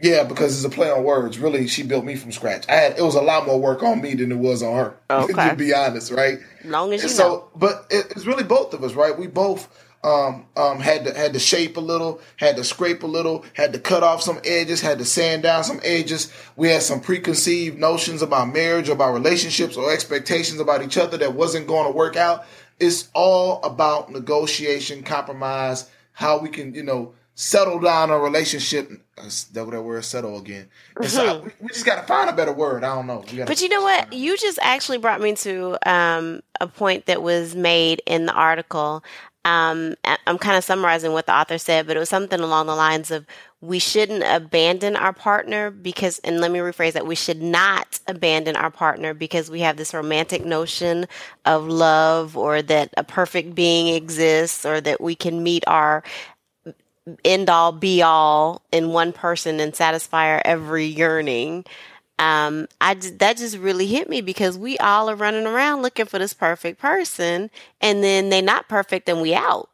Yeah, 0.03 0.25
because 0.25 0.55
it's 0.55 0.73
a 0.73 0.75
play 0.75 0.91
on 0.91 1.05
words. 1.05 1.39
Really, 1.39 1.69
she 1.69 1.83
built 1.83 2.05
me 2.05 2.17
from 2.17 2.31
scratch. 2.31 2.67
I 2.69 2.75
had 2.75 2.99
it 2.99 3.03
was 3.03 3.15
a 3.15 3.23
lot 3.23 3.47
more 3.47 3.59
work 3.59 3.83
on 3.83 4.01
me 4.01 4.15
than 4.15 4.31
it 4.31 4.39
was 4.39 4.62
on 4.62 4.75
her. 4.77 4.97
Okay. 5.11 5.51
to 5.51 5.57
be 5.57 5.73
honest, 5.75 6.12
right? 6.12 6.39
Long 6.65 6.93
as 6.93 7.03
you 7.03 7.09
so, 7.09 7.29
know. 7.29 7.49
but 7.57 7.87
it, 7.91 8.07
it's 8.11 8.27
really 8.27 8.45
both 8.45 8.75
of 8.75 8.85
us, 8.85 8.93
right? 8.93 9.17
We 9.19 9.27
both 9.27 9.69
um, 10.05 10.47
um, 10.57 10.79
had 10.79 11.05
to 11.05 11.15
had 11.15 11.33
to 11.33 11.39
shape 11.39 11.77
a 11.77 11.81
little, 11.81 12.21
had 12.37 12.57
to 12.57 12.65
scrape 12.65 13.03
a 13.03 13.07
little, 13.07 13.45
had 13.55 13.73
to 13.73 13.79
cut 13.79 14.03
off 14.03 14.23
some 14.23 14.41
edges, 14.45 14.81
had 14.81 14.99
to 14.99 15.05
sand 15.05 15.43
down 15.43 15.65
some 15.65 15.81
edges. 15.83 16.33
We 16.55 16.69
had 16.69 16.83
some 16.83 17.01
preconceived 17.01 17.79
notions 17.79 18.23
about 18.23 18.53
marriage, 18.53 18.89
about 18.89 19.15
relationships, 19.15 19.77
or 19.77 19.93
expectations 19.93 20.61
about 20.61 20.83
each 20.83 20.97
other 20.97 21.17
that 21.19 21.35
wasn't 21.35 21.67
going 21.67 21.87
to 21.87 21.97
work 21.97 22.17
out. 22.17 22.45
It's 22.79 23.09
all 23.15 23.63
about 23.63 24.13
negotiation, 24.13 25.03
compromise, 25.03 25.91
how 26.13 26.39
we 26.39 26.51
can, 26.51 26.75
you 26.75 26.83
know, 26.83 27.15
settle 27.35 27.79
down 27.79 28.11
a 28.11 28.19
relationship. 28.19 28.91
That's 29.17 29.45
that 29.45 29.67
word 29.67 30.05
settle 30.05 30.39
again. 30.39 30.69
And 30.97 31.09
so 31.09 31.41
we, 31.41 31.51
we 31.61 31.69
just 31.69 31.87
got 31.87 32.01
to 32.01 32.07
find 32.07 32.29
a 32.29 32.33
better 32.33 32.53
word. 32.53 32.85
I 32.85 32.95
don't 32.95 33.07
know. 33.07 33.21
Mm-hmm. 33.21 33.45
But 33.45 33.63
you 33.63 33.69
know 33.69 33.83
what? 33.83 34.13
You 34.13 34.37
just 34.37 34.59
actually 34.61 34.99
brought 34.99 35.21
me 35.21 35.35
to 35.37 35.79
um, 35.89 36.41
a 36.61 36.67
point 36.67 37.07
that 37.07 37.23
was 37.23 37.55
made 37.55 38.03
in 38.07 38.27
the 38.27 38.33
article. 38.33 39.05
Um, 39.47 39.95
I'm 40.27 40.39
kind 40.39 40.59
of 40.59 40.65
summarizing 40.65 41.13
what 41.13 41.27
the 41.27 41.35
author 41.35 41.57
said, 41.57 41.87
but 41.87 41.97
it 41.97 42.01
was 42.01 42.09
something 42.09 42.41
along 42.41 42.67
the 42.67 42.75
lines 42.75 43.13
of 43.13 43.25
we 43.61 43.79
shouldn't 43.79 44.25
abandon 44.27 44.97
our 44.97 45.13
partner 45.13 45.71
because, 45.71 46.19
and 46.25 46.41
let 46.41 46.51
me 46.51 46.59
rephrase 46.59 46.95
that, 46.95 47.07
we 47.07 47.15
should 47.15 47.41
not 47.41 48.01
abandon 48.09 48.57
our 48.57 48.73
partner 48.73 49.15
because 49.15 49.49
we 49.49 49.61
have 49.61 49.77
this 49.77 49.95
romantic 49.95 50.45
notion 50.45 51.07
of 51.45 51.69
love 51.69 52.37
or 52.37 52.61
that 52.61 52.93
a 52.97 53.05
perfect 53.05 53.55
being 53.55 53.87
exists 53.95 54.67
or 54.67 54.81
that 54.81 55.01
we 55.01 55.15
can 55.15 55.45
meet 55.45 55.63
our 55.69 56.03
end 57.25 57.49
all 57.49 57.73
be 57.73 58.03
all 58.03 58.63
in 58.73 58.91
one 58.91 59.13
person 59.13 59.61
and 59.61 59.77
satisfy 59.77 60.29
our 60.29 60.43
every 60.45 60.87
yearning. 60.87 61.65
Um, 62.19 62.69
I 62.81 62.95
that 62.95 63.37
just 63.37 63.59
really 63.59 63.87
hit 63.87 64.09
me 64.09 64.21
because 64.21 64.57
we 64.57 64.79
all 64.79 65.11
are 65.11 65.17
running 65.17 65.47
around 65.47 65.83
looking 65.83 66.07
for 66.07 66.19
this 66.19 66.33
perfect 66.33 66.81
person, 66.81 67.51
and 67.81 68.03
then 68.03 68.31
they're 68.31 68.43
not 68.43 68.69
perfect, 68.69 69.09
and 69.09 69.21
we 69.21 69.35
out. 69.35 69.69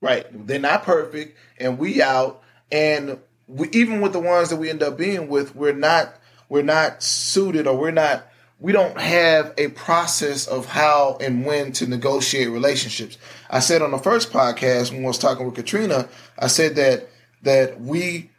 Right. 0.00 0.26
They're 0.46 0.58
not 0.58 0.84
perfect, 0.84 1.36
and 1.58 1.78
we 1.78 2.02
out. 2.02 2.42
And 2.70 3.18
we, 3.46 3.68
even 3.70 4.00
with 4.00 4.12
the 4.12 4.20
ones 4.20 4.50
that 4.50 4.56
we 4.56 4.70
end 4.70 4.82
up 4.82 4.98
being 4.98 5.28
with, 5.28 5.54
we're 5.54 5.72
not 5.72 6.14
we're 6.48 6.62
not 6.62 7.02
suited, 7.02 7.66
or 7.66 7.76
we're 7.76 7.90
not 7.90 8.24
we 8.60 8.72
don't 8.72 8.98
have 9.00 9.54
a 9.56 9.68
process 9.68 10.46
of 10.46 10.66
how 10.66 11.16
and 11.20 11.46
when 11.46 11.72
to 11.72 11.86
negotiate 11.86 12.50
relationships. 12.50 13.16
I 13.48 13.60
said 13.60 13.82
on 13.82 13.92
the 13.92 13.98
first 13.98 14.32
podcast 14.32 14.92
when 14.92 15.04
I 15.04 15.08
was 15.08 15.18
talking 15.18 15.46
with 15.46 15.54
Katrina, 15.54 16.08
I 16.38 16.48
said 16.48 16.74
that 16.76 17.08
that 17.42 17.80
we 17.80 18.30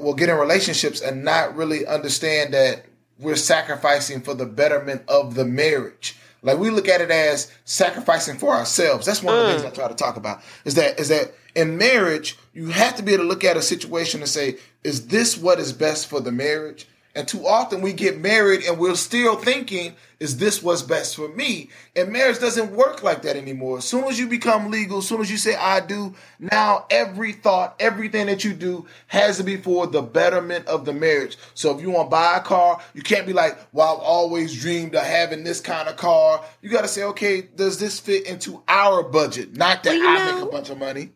will 0.00 0.14
get 0.14 0.28
in 0.28 0.36
relationships 0.36 1.00
and 1.00 1.24
not 1.24 1.56
really 1.56 1.86
understand 1.86 2.54
that 2.54 2.84
we're 3.18 3.36
sacrificing 3.36 4.20
for 4.20 4.34
the 4.34 4.46
betterment 4.46 5.02
of 5.08 5.34
the 5.34 5.44
marriage. 5.44 6.16
Like 6.42 6.58
we 6.58 6.70
look 6.70 6.88
at 6.88 7.00
it 7.00 7.10
as 7.10 7.50
sacrificing 7.64 8.36
for 8.38 8.54
ourselves. 8.54 9.06
That's 9.06 9.22
one 9.22 9.34
of 9.34 9.46
the 9.46 9.52
things 9.52 9.62
mm. 9.62 9.66
I 9.66 9.70
try 9.70 9.88
to 9.88 9.94
talk 9.94 10.16
about. 10.16 10.42
Is 10.64 10.74
that 10.74 11.00
is 11.00 11.08
that 11.08 11.32
in 11.54 11.78
marriage, 11.78 12.36
you 12.52 12.68
have 12.68 12.96
to 12.96 13.02
be 13.02 13.14
able 13.14 13.24
to 13.24 13.28
look 13.28 13.44
at 13.44 13.56
a 13.56 13.62
situation 13.62 14.20
and 14.20 14.28
say, 14.28 14.58
is 14.82 15.08
this 15.08 15.38
what 15.38 15.58
is 15.58 15.72
best 15.72 16.06
for 16.06 16.20
the 16.20 16.32
marriage? 16.32 16.86
And 17.16 17.28
too 17.28 17.46
often 17.46 17.80
we 17.80 17.92
get 17.92 18.18
married 18.20 18.64
and 18.64 18.76
we're 18.78 18.96
still 18.96 19.36
thinking, 19.36 19.94
is 20.18 20.38
this 20.38 20.62
what's 20.62 20.82
best 20.82 21.14
for 21.14 21.28
me? 21.28 21.68
And 21.94 22.10
marriage 22.12 22.40
doesn't 22.40 22.72
work 22.72 23.02
like 23.04 23.22
that 23.22 23.36
anymore. 23.36 23.78
As 23.78 23.84
soon 23.84 24.04
as 24.04 24.18
you 24.18 24.26
become 24.26 24.70
legal, 24.70 24.98
as 24.98 25.06
soon 25.06 25.20
as 25.20 25.30
you 25.30 25.36
say 25.36 25.54
I 25.54 25.78
do, 25.80 26.14
now 26.40 26.86
every 26.90 27.32
thought, 27.32 27.76
everything 27.78 28.26
that 28.26 28.42
you 28.42 28.52
do 28.52 28.86
has 29.06 29.36
to 29.36 29.44
be 29.44 29.56
for 29.56 29.86
the 29.86 30.02
betterment 30.02 30.66
of 30.66 30.84
the 30.84 30.92
marriage. 30.92 31.36
So 31.54 31.76
if 31.76 31.80
you 31.82 31.90
want 31.90 32.06
to 32.06 32.10
buy 32.10 32.36
a 32.36 32.40
car, 32.40 32.80
you 32.94 33.02
can't 33.02 33.26
be 33.26 33.32
like, 33.32 33.58
well, 33.72 33.94
I've 33.96 34.02
always 34.02 34.60
dreamed 34.60 34.96
of 34.96 35.02
having 35.04 35.44
this 35.44 35.60
kind 35.60 35.88
of 35.88 35.96
car. 35.96 36.42
You 36.62 36.70
got 36.70 36.82
to 36.82 36.88
say, 36.88 37.04
okay, 37.04 37.42
does 37.42 37.78
this 37.78 38.00
fit 38.00 38.26
into 38.26 38.62
our 38.66 39.02
budget? 39.04 39.56
Not 39.56 39.84
that 39.84 39.94
Well, 39.94 40.08
I 40.08 40.30
know- 40.30 40.34
make 40.40 40.48
a 40.48 40.50
bunch 40.52 40.70
of 40.70 40.78
money. 40.78 41.10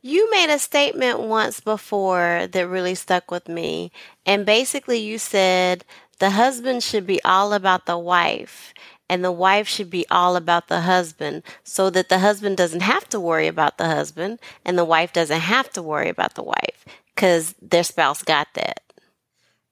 You 0.00 0.30
made 0.30 0.48
a 0.48 0.58
statement 0.58 1.20
once 1.20 1.60
before 1.60 2.46
that 2.52 2.68
really 2.68 2.94
stuck 2.94 3.30
with 3.30 3.48
me. 3.48 3.90
And 4.24 4.46
basically, 4.46 4.98
you 4.98 5.18
said 5.18 5.84
the 6.20 6.30
husband 6.30 6.82
should 6.82 7.06
be 7.06 7.22
all 7.24 7.52
about 7.52 7.86
the 7.86 7.98
wife, 7.98 8.72
and 9.10 9.24
the 9.24 9.32
wife 9.32 9.66
should 9.66 9.90
be 9.90 10.06
all 10.10 10.36
about 10.36 10.68
the 10.68 10.82
husband, 10.82 11.42
so 11.64 11.90
that 11.90 12.08
the 12.08 12.20
husband 12.20 12.56
doesn't 12.56 12.82
have 12.82 13.08
to 13.08 13.18
worry 13.20 13.48
about 13.48 13.78
the 13.78 13.86
husband, 13.86 14.38
and 14.64 14.78
the 14.78 14.84
wife 14.84 15.12
doesn't 15.12 15.40
have 15.40 15.70
to 15.72 15.82
worry 15.82 16.08
about 16.08 16.34
the 16.34 16.42
wife 16.44 16.84
because 17.14 17.54
their 17.60 17.82
spouse 17.84 18.22
got 18.22 18.48
that. 18.54 18.82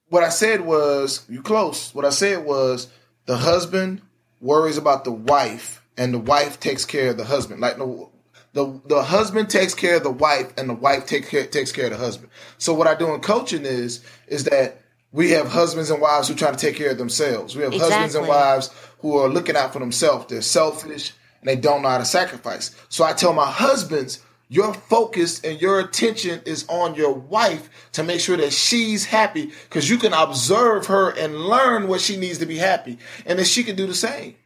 what 0.09 0.23
I 0.25 0.29
said 0.29 0.63
was 0.63 1.25
you 1.29 1.43
close. 1.43 1.95
What 1.95 2.05
I 2.05 2.11
said 2.11 2.45
was 2.45 2.89
the 3.27 3.37
husband 3.39 4.03
worries 4.41 4.77
about 4.79 5.05
the 5.05 5.13
wife, 5.13 5.83
and 5.97 6.15
the 6.15 6.19
wife 6.19 6.61
takes 6.61 6.85
care 6.85 7.11
of 7.11 7.17
the 7.17 7.25
husband. 7.25 7.61
Like 7.61 7.77
the 7.77 8.09
the, 8.57 8.81
the 8.87 9.03
husband 9.03 9.51
takes 9.51 9.75
care 9.75 9.97
of 9.97 10.03
the 10.03 10.11
wife, 10.11 10.51
and 10.57 10.67
the 10.67 10.75
wife 10.75 11.05
take 11.05 11.29
care, 11.29 11.45
takes 11.45 11.73
care 11.73 11.85
of 11.85 11.91
the 11.91 11.99
husband. 11.99 12.31
So 12.57 12.73
what 12.73 12.87
I 12.87 12.95
do 12.95 13.13
in 13.13 13.21
coaching 13.21 13.67
is 13.67 14.03
is 14.29 14.45
that 14.45 14.81
we 15.13 15.33
have 15.33 15.47
husbands 15.47 15.91
and 15.91 16.01
wives 16.01 16.29
who 16.29 16.35
try 16.35 16.51
to 16.51 16.57
take 16.57 16.75
care 16.75 16.91
of 16.91 16.97
themselves. 16.97 17.55
We 17.55 17.65
have 17.65 17.75
husbands 17.75 18.15
and 18.15 18.27
wives 18.27 18.71
who 19.01 19.19
are 19.19 19.29
looking 19.29 19.57
out 19.57 19.75
for 19.75 19.79
themselves. 19.79 20.27
They're 20.29 20.41
selfish 20.41 21.13
and 21.41 21.49
they 21.49 21.57
don't 21.57 21.83
know 21.83 21.91
how 21.91 21.99
to 21.99 22.07
sacrifice. 22.07 22.75
So 22.89 23.05
I 23.05 23.13
tell 23.13 23.35
my 23.35 23.45
husbands, 23.51 24.23
your 24.49 24.73
focus 24.73 25.43
and 25.43 25.61
your 25.61 25.79
attention 25.81 26.41
is 26.47 26.65
on 26.69 26.95
your 26.95 27.13
wife 27.13 27.69
to 27.93 28.03
make 28.03 28.21
sure 28.21 28.39
that 28.39 28.55
she's 28.55 29.05
happy 29.05 29.53
because 29.65 29.91
you 29.91 29.99
can 29.99 30.15
observe 30.15 30.87
her 30.87 31.11
and 31.11 31.37
learn 31.37 31.89
what 31.89 32.01
she 32.01 32.17
needs 32.17 32.39
to 32.39 32.47
be 32.47 32.57
happy. 32.57 32.99
And 33.27 33.39
then 33.39 33.45
she 33.45 33.65
can 33.65 33.77
do 33.77 33.87
the 33.87 33.95
same. 33.95 34.37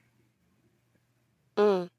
Mm. 1.57 1.91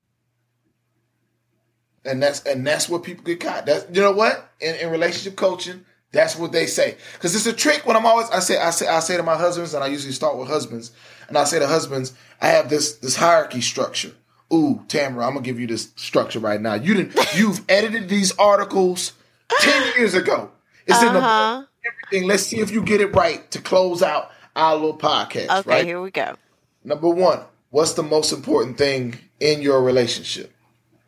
And 2.05 2.21
that's 2.21 2.41
and 2.43 2.65
that's 2.65 2.89
what 2.89 3.03
people 3.03 3.23
get 3.23 3.39
caught. 3.39 3.65
That's 3.65 3.85
you 3.93 4.01
know 4.01 4.11
what? 4.11 4.49
In, 4.59 4.75
in 4.75 4.89
relationship 4.89 5.35
coaching, 5.37 5.85
that's 6.11 6.35
what 6.35 6.51
they 6.51 6.65
say. 6.65 6.97
Because 7.13 7.35
it's 7.35 7.45
a 7.45 7.53
trick 7.53 7.85
when 7.85 7.95
I'm 7.95 8.05
always 8.05 8.29
I 8.31 8.39
say 8.39 8.57
I 8.59 8.71
say 8.71 8.87
I 8.87 8.99
say 9.01 9.17
to 9.17 9.23
my 9.23 9.37
husbands, 9.37 9.73
and 9.73 9.83
I 9.83 9.87
usually 9.87 10.13
start 10.13 10.37
with 10.37 10.47
husbands, 10.47 10.91
and 11.27 11.37
I 11.37 11.43
say 11.43 11.59
to 11.59 11.67
husbands, 11.67 12.13
I 12.41 12.47
have 12.47 12.69
this 12.69 12.93
this 12.97 13.15
hierarchy 13.15 13.61
structure. 13.61 14.11
Ooh, 14.51 14.83
Tamara, 14.87 15.25
I'm 15.27 15.33
gonna 15.33 15.45
give 15.45 15.59
you 15.59 15.67
this 15.67 15.91
structure 15.95 16.39
right 16.39 16.59
now. 16.59 16.73
You 16.73 16.95
didn't 16.95 17.15
you've 17.35 17.61
edited 17.69 18.09
these 18.09 18.35
articles 18.37 19.13
ten 19.59 19.93
years 19.97 20.13
ago. 20.15 20.49
It's 20.87 21.01
in 21.03 21.13
the 21.13 21.19
Uh-huh. 21.19 21.65
everything. 21.85 22.27
Let's 22.27 22.43
see 22.43 22.59
if 22.59 22.71
you 22.71 22.81
get 22.81 22.99
it 22.99 23.13
right 23.15 23.49
to 23.51 23.61
close 23.61 24.01
out 24.01 24.31
our 24.55 24.73
little 24.75 24.97
podcast. 24.97 25.59
Okay, 25.59 25.69
right? 25.69 25.85
here 25.85 26.01
we 26.01 26.09
go. 26.09 26.35
Number 26.83 27.07
one, 27.09 27.41
what's 27.69 27.93
the 27.93 28.01
most 28.03 28.31
important 28.33 28.79
thing 28.79 29.19
in 29.39 29.61
your 29.61 29.83
relationship? 29.83 30.51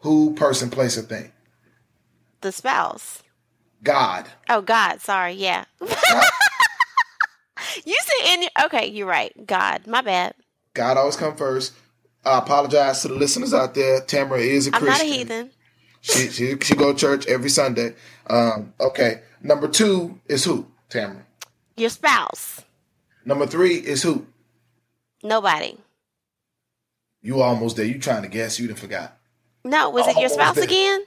Who, 0.03 0.33
person, 0.35 0.69
place, 0.69 0.97
or 0.97 1.01
thing? 1.01 1.31
The 2.41 2.51
spouse. 2.51 3.23
God. 3.83 4.27
Oh 4.49 4.61
God, 4.61 4.99
sorry. 4.99 5.31
Yeah. 5.31 5.63
you 5.79 5.87
said 7.85 8.33
in 8.33 8.49
okay, 8.65 8.87
you're 8.87 9.07
right. 9.07 9.33
God, 9.47 9.87
my 9.87 10.01
bad. 10.01 10.35
God 10.73 10.97
always 10.97 11.15
come 11.15 11.37
first. 11.37 11.71
I 12.25 12.39
apologize 12.39 13.01
to 13.01 13.07
the 13.07 13.13
listeners 13.15 13.53
out 13.53 13.75
there. 13.75 14.01
Tamara 14.01 14.39
is 14.39 14.67
a 14.67 14.75
I'm 14.75 14.85
not 14.85 14.95
a 14.95 14.99
Christian. 14.99 15.13
heathen. 15.13 15.51
She, 16.01 16.27
she 16.29 16.57
she 16.59 16.75
go 16.75 16.91
to 16.91 16.99
church 16.99 17.25
every 17.27 17.49
Sunday. 17.49 17.95
Um, 18.27 18.73
okay. 18.81 19.21
Number 19.41 19.69
two 19.69 20.19
is 20.27 20.43
who? 20.43 20.67
Tamara. 20.89 21.25
Your 21.77 21.89
spouse. 21.89 22.61
Number 23.23 23.47
three 23.47 23.75
is 23.75 24.03
who? 24.03 24.25
Nobody. 25.23 25.77
You 27.21 27.41
almost 27.41 27.77
there. 27.77 27.85
You 27.85 27.99
trying 27.99 28.23
to 28.23 28.29
guess? 28.29 28.59
You 28.59 28.67
done 28.67 28.75
forgot. 28.75 29.17
No, 29.63 29.89
was 29.89 30.07
it 30.07 30.17
your 30.17 30.29
spouse 30.29 30.55
there. 30.55 30.63
again? 30.63 31.05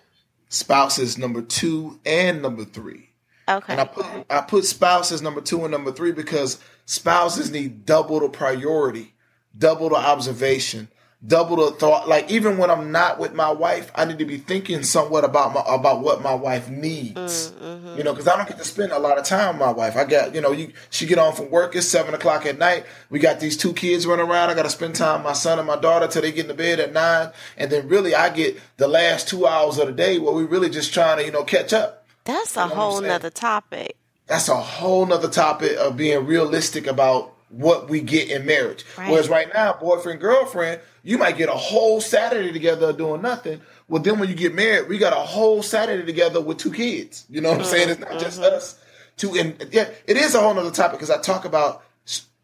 Spouse 0.49 0.99
is 0.99 1.19
number 1.19 1.43
two 1.43 1.99
and 2.07 2.41
number 2.43 2.65
three. 2.65 3.11
Okay. 3.49 3.73
And 3.73 3.81
I 3.81 3.85
put 3.85 4.07
I 4.29 4.41
put 4.41 4.65
spouse 4.65 5.13
as 5.13 5.23
number 5.23 5.41
two 5.41 5.63
and 5.63 5.71
number 5.71 5.93
three 5.93 6.13
because 6.13 6.59
spouses 6.85 7.51
need 7.51 7.87
double 7.87 8.21
the 8.21 8.29
priority, 8.29 9.15
double 9.57 9.91
the 9.91 9.97
observation, 9.97 10.89
double 11.25 11.57
the 11.57 11.71
thought. 11.73 12.09
Like 12.09 12.31
even 12.31 12.59
when 12.59 12.71
I'm 12.71 12.93
not 12.93 13.19
with 13.19 13.35
my 13.35 13.51
wife, 13.51 13.91
I 13.95 14.05
need 14.05 14.19
to 14.19 14.25
be 14.25 14.39
thinking 14.39 14.83
somewhat 14.83 15.25
about 15.25 15.55
my 15.55 15.63
about 15.67 16.01
what 16.01 16.23
my 16.23 16.35
wife 16.35 16.69
needs. 16.69 17.51
Mm, 17.53 17.59
mm-hmm. 17.59 17.99
You 17.99 18.05
know, 18.05 18.13
because 18.13 18.29
I 18.29 18.37
don't 18.37 18.49
get 18.49 18.59
to 18.59 18.65
spend 18.65 18.93
a 18.93 18.99
lot 18.99 19.19
of 19.19 19.25
time 19.25 19.59
with 19.59 19.67
my 19.67 19.73
wife. 19.73 19.97
I 19.97 20.05
got 20.05 20.35
you 20.35 20.41
know, 20.41 20.53
you 20.53 20.73
she 20.91 21.07
get 21.07 21.19
on 21.19 21.35
from 21.35 21.51
work. 21.51 21.75
It's 21.75 21.87
seven 21.87 22.15
o'clock 22.15 22.47
at 22.47 22.59
night. 22.59 22.85
We 23.11 23.19
got 23.19 23.41
these 23.41 23.57
two 23.57 23.73
kids 23.73 24.07
running 24.07 24.29
around. 24.29 24.51
I 24.51 24.55
got 24.55 24.65
to 24.65 24.71
spend 24.71 24.95
time 24.95 25.21
with 25.21 25.25
my 25.25 25.33
son 25.33 25.59
and 25.59 25.67
my 25.67 25.77
daughter 25.77 26.07
till 26.09 26.23
they 26.23 26.33
get 26.33 26.47
into 26.47 26.55
bed 26.55 26.81
at 26.81 26.93
nine, 26.93 27.31
and 27.57 27.71
then 27.71 27.89
really 27.89 28.15
I 28.15 28.31
get 28.31 28.59
the 28.77 28.89
last 28.89 29.29
two 29.29 29.47
hours 29.47 29.79
of 29.79 29.87
the 29.87 29.93
day 29.93 30.19
where 30.19 30.35
we 30.35 30.45
really 30.45 30.71
just 30.71 30.93
trying 30.93 31.19
to 31.19 31.25
you 31.25 31.33
know 31.33 31.45
catch 31.45 31.73
up 31.73 32.05
That's 32.25 32.57
a 32.57 32.69
know 32.69 32.75
whole 32.75 33.01
nother 33.01 33.31
topic. 33.31 33.97
that's 34.27 34.49
a 34.49 34.57
whole 34.57 35.07
nother 35.07 35.29
topic 35.29 35.77
of 35.79 35.97
being 35.97 36.27
realistic 36.27 36.87
about 36.87 37.33
what 37.57 37.89
we 37.89 38.01
get 38.01 38.31
in 38.31 38.47
marriage. 38.47 38.85
Right. 38.97 39.11
Whereas 39.11 39.29
right 39.29 39.49
now, 39.53 39.75
boyfriend, 39.75 40.21
girlfriend, 40.21 40.81
you 41.03 41.19
might 41.19 41.37
get 41.37 41.49
a 41.49 41.53
whole 41.53 42.01
Saturday 42.01 42.53
together 42.53 42.93
doing 42.93 43.23
nothing. 43.23 43.61
Well, 43.89 44.03
then 44.03 44.19
when 44.19 44.29
you 44.29 44.35
get 44.35 44.55
married, 44.55 44.89
we 44.89 44.99
got 44.99 45.13
a 45.13 45.17
whole 45.17 45.63
Saturday 45.63 46.05
together 46.05 46.41
with 46.41 46.59
two 46.59 46.73
kids. 46.73 47.25
You 47.31 47.41
know 47.41 47.51
what 47.51 47.61
I'm 47.61 47.65
saying? 47.65 47.91
It's 47.91 48.01
not 48.01 48.19
just 48.19 48.41
mm-hmm. 48.41 48.55
us. 48.55 48.83
Two, 49.17 49.35
and 49.35 49.69
yeah, 49.73 49.89
it 50.07 50.17
is 50.17 50.35
a 50.35 50.41
whole 50.41 50.53
nother 50.53 50.71
topic 50.71 50.99
because 50.99 51.11
I 51.11 51.21
talk 51.21 51.45
about 51.45 51.83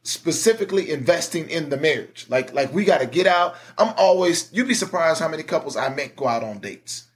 specifically 0.04 0.90
investing 0.90 1.50
in 1.50 1.68
the 1.68 1.76
marriage. 1.76 2.26
Like, 2.28 2.54
like 2.54 2.72
we 2.72 2.84
got 2.84 3.00
to 3.00 3.06
get 3.06 3.26
out. 3.26 3.56
I'm 3.76 3.92
always. 3.96 4.50
You'd 4.52 4.68
be 4.68 4.74
surprised 4.74 5.20
how 5.20 5.28
many 5.28 5.42
couples 5.42 5.76
I 5.76 5.88
make 5.88 6.16
go 6.16 6.28
out 6.28 6.42
on 6.42 6.60
dates. 6.60 7.08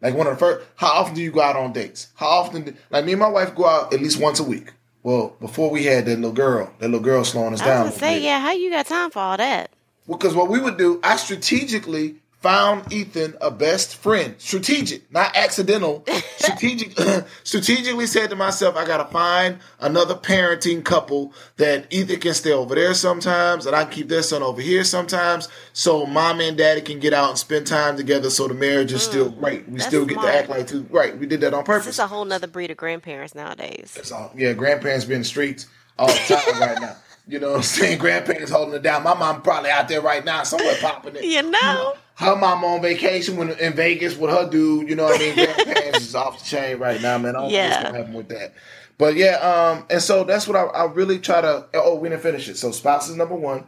Like 0.00 0.14
one 0.14 0.26
of 0.26 0.34
the 0.34 0.38
first, 0.38 0.66
how 0.76 0.88
often 0.88 1.14
do 1.14 1.22
you 1.22 1.30
go 1.30 1.40
out 1.40 1.56
on 1.56 1.72
dates? 1.72 2.08
How 2.14 2.26
often? 2.26 2.64
Do, 2.64 2.74
like 2.90 3.04
me 3.04 3.12
and 3.12 3.20
my 3.20 3.28
wife 3.28 3.54
go 3.54 3.66
out 3.66 3.94
at 3.94 4.00
least 4.00 4.20
once 4.20 4.40
a 4.40 4.44
week. 4.44 4.72
Well, 5.04 5.36
before 5.38 5.70
we 5.70 5.84
had 5.84 6.06
that 6.06 6.16
little 6.16 6.32
girl, 6.32 6.72
that 6.78 6.86
little 6.88 7.04
girl 7.04 7.24
slowing 7.24 7.52
us 7.52 7.60
I 7.60 7.66
down. 7.66 7.84
was 7.84 7.90
gonna 7.90 8.00
say, 8.00 8.22
yeah, 8.22 8.40
how 8.40 8.52
you 8.52 8.70
got 8.70 8.86
time 8.86 9.10
for 9.10 9.18
all 9.20 9.36
that? 9.36 9.70
Because 10.08 10.34
what 10.34 10.48
we 10.48 10.58
would 10.58 10.78
do, 10.78 10.98
I 11.04 11.16
strategically 11.16 12.16
found 12.44 12.92
Ethan 12.92 13.34
a 13.40 13.50
best 13.50 13.96
friend. 13.96 14.34
Strategic, 14.36 15.10
not 15.10 15.34
accidental. 15.34 16.04
Strategic, 16.36 16.92
strategically 17.42 18.06
said 18.06 18.28
to 18.28 18.36
myself, 18.36 18.76
I 18.76 18.84
gotta 18.84 19.10
find 19.10 19.58
another 19.80 20.14
parenting 20.14 20.84
couple 20.84 21.32
that 21.56 21.86
Ethan 21.90 22.20
can 22.20 22.34
stay 22.34 22.52
over 22.52 22.74
there 22.74 22.92
sometimes, 22.92 23.64
and 23.64 23.74
I 23.74 23.84
can 23.84 23.92
keep 23.94 24.08
their 24.10 24.22
son 24.22 24.42
over 24.42 24.60
here 24.60 24.84
sometimes, 24.84 25.48
so 25.72 26.04
mom 26.04 26.40
and 26.42 26.54
daddy 26.58 26.82
can 26.82 27.00
get 27.00 27.14
out 27.14 27.30
and 27.30 27.38
spend 27.38 27.66
time 27.66 27.96
together. 27.96 28.28
So 28.28 28.46
the 28.46 28.52
marriage 28.54 28.92
is 28.92 29.02
still 29.02 29.30
great. 29.30 29.66
We 29.66 29.78
Mm, 29.80 29.82
still 29.82 30.04
get 30.04 30.14
smart. 30.14 30.28
to 30.32 30.38
act 30.38 30.48
like 30.50 30.66
two. 30.66 30.86
Right, 30.90 31.16
we 31.18 31.24
did 31.24 31.40
that 31.40 31.54
on 31.54 31.64
purpose. 31.64 31.86
is 31.88 31.98
a 31.98 32.06
whole 32.06 32.26
nother 32.26 32.46
breed 32.46 32.70
of 32.70 32.76
grandparents 32.76 33.34
nowadays. 33.34 33.96
It's 33.98 34.12
all, 34.12 34.30
yeah, 34.36 34.52
grandparents 34.52 35.06
be 35.06 35.14
in 35.14 35.24
streets 35.24 35.66
all 35.98 36.08
the 36.08 36.12
time 36.44 36.60
right 36.60 36.80
now. 36.80 36.96
You 37.26 37.38
know 37.40 37.52
what 37.52 37.56
I'm 37.56 37.62
saying? 37.62 38.00
Grandparents 38.00 38.50
holding 38.50 38.74
it 38.74 38.82
down. 38.82 39.02
My 39.02 39.14
mom 39.14 39.40
probably 39.40 39.70
out 39.70 39.88
there 39.88 40.02
right 40.02 40.22
now 40.22 40.42
somewhere 40.42 40.76
popping 40.78 41.16
it. 41.16 41.24
You 41.24 41.40
know? 41.50 41.94
Her 42.16 42.36
mom 42.36 42.64
on 42.64 42.80
vacation 42.80 43.36
when 43.36 43.50
in 43.52 43.72
Vegas 43.74 44.16
with 44.16 44.30
her 44.30 44.48
dude. 44.48 44.88
You 44.88 44.94
know 44.94 45.04
what 45.04 45.16
I 45.20 45.24
mean? 45.24 45.34
Grandparents 45.34 45.98
is 46.06 46.14
off 46.14 46.38
the 46.38 46.44
chain 46.48 46.78
right 46.78 47.00
now, 47.00 47.18
man. 47.18 47.34
I 47.34 47.40
don't 47.40 47.48
know 47.50 47.54
Yeah. 47.56 47.70
what's 47.70 47.82
gonna 47.84 47.98
happen 47.98 48.14
with 48.14 48.28
that. 48.28 48.54
But 48.98 49.16
yeah, 49.16 49.36
um, 49.38 49.86
and 49.90 50.00
so 50.00 50.22
that's 50.22 50.46
what 50.46 50.56
I, 50.56 50.62
I 50.64 50.84
really 50.92 51.18
try 51.18 51.40
to. 51.40 51.66
Oh, 51.74 51.96
we 51.96 52.08
didn't 52.08 52.22
finish 52.22 52.48
it. 52.48 52.56
So 52.56 52.70
spouse 52.70 53.08
is 53.08 53.16
number 53.16 53.34
one. 53.34 53.66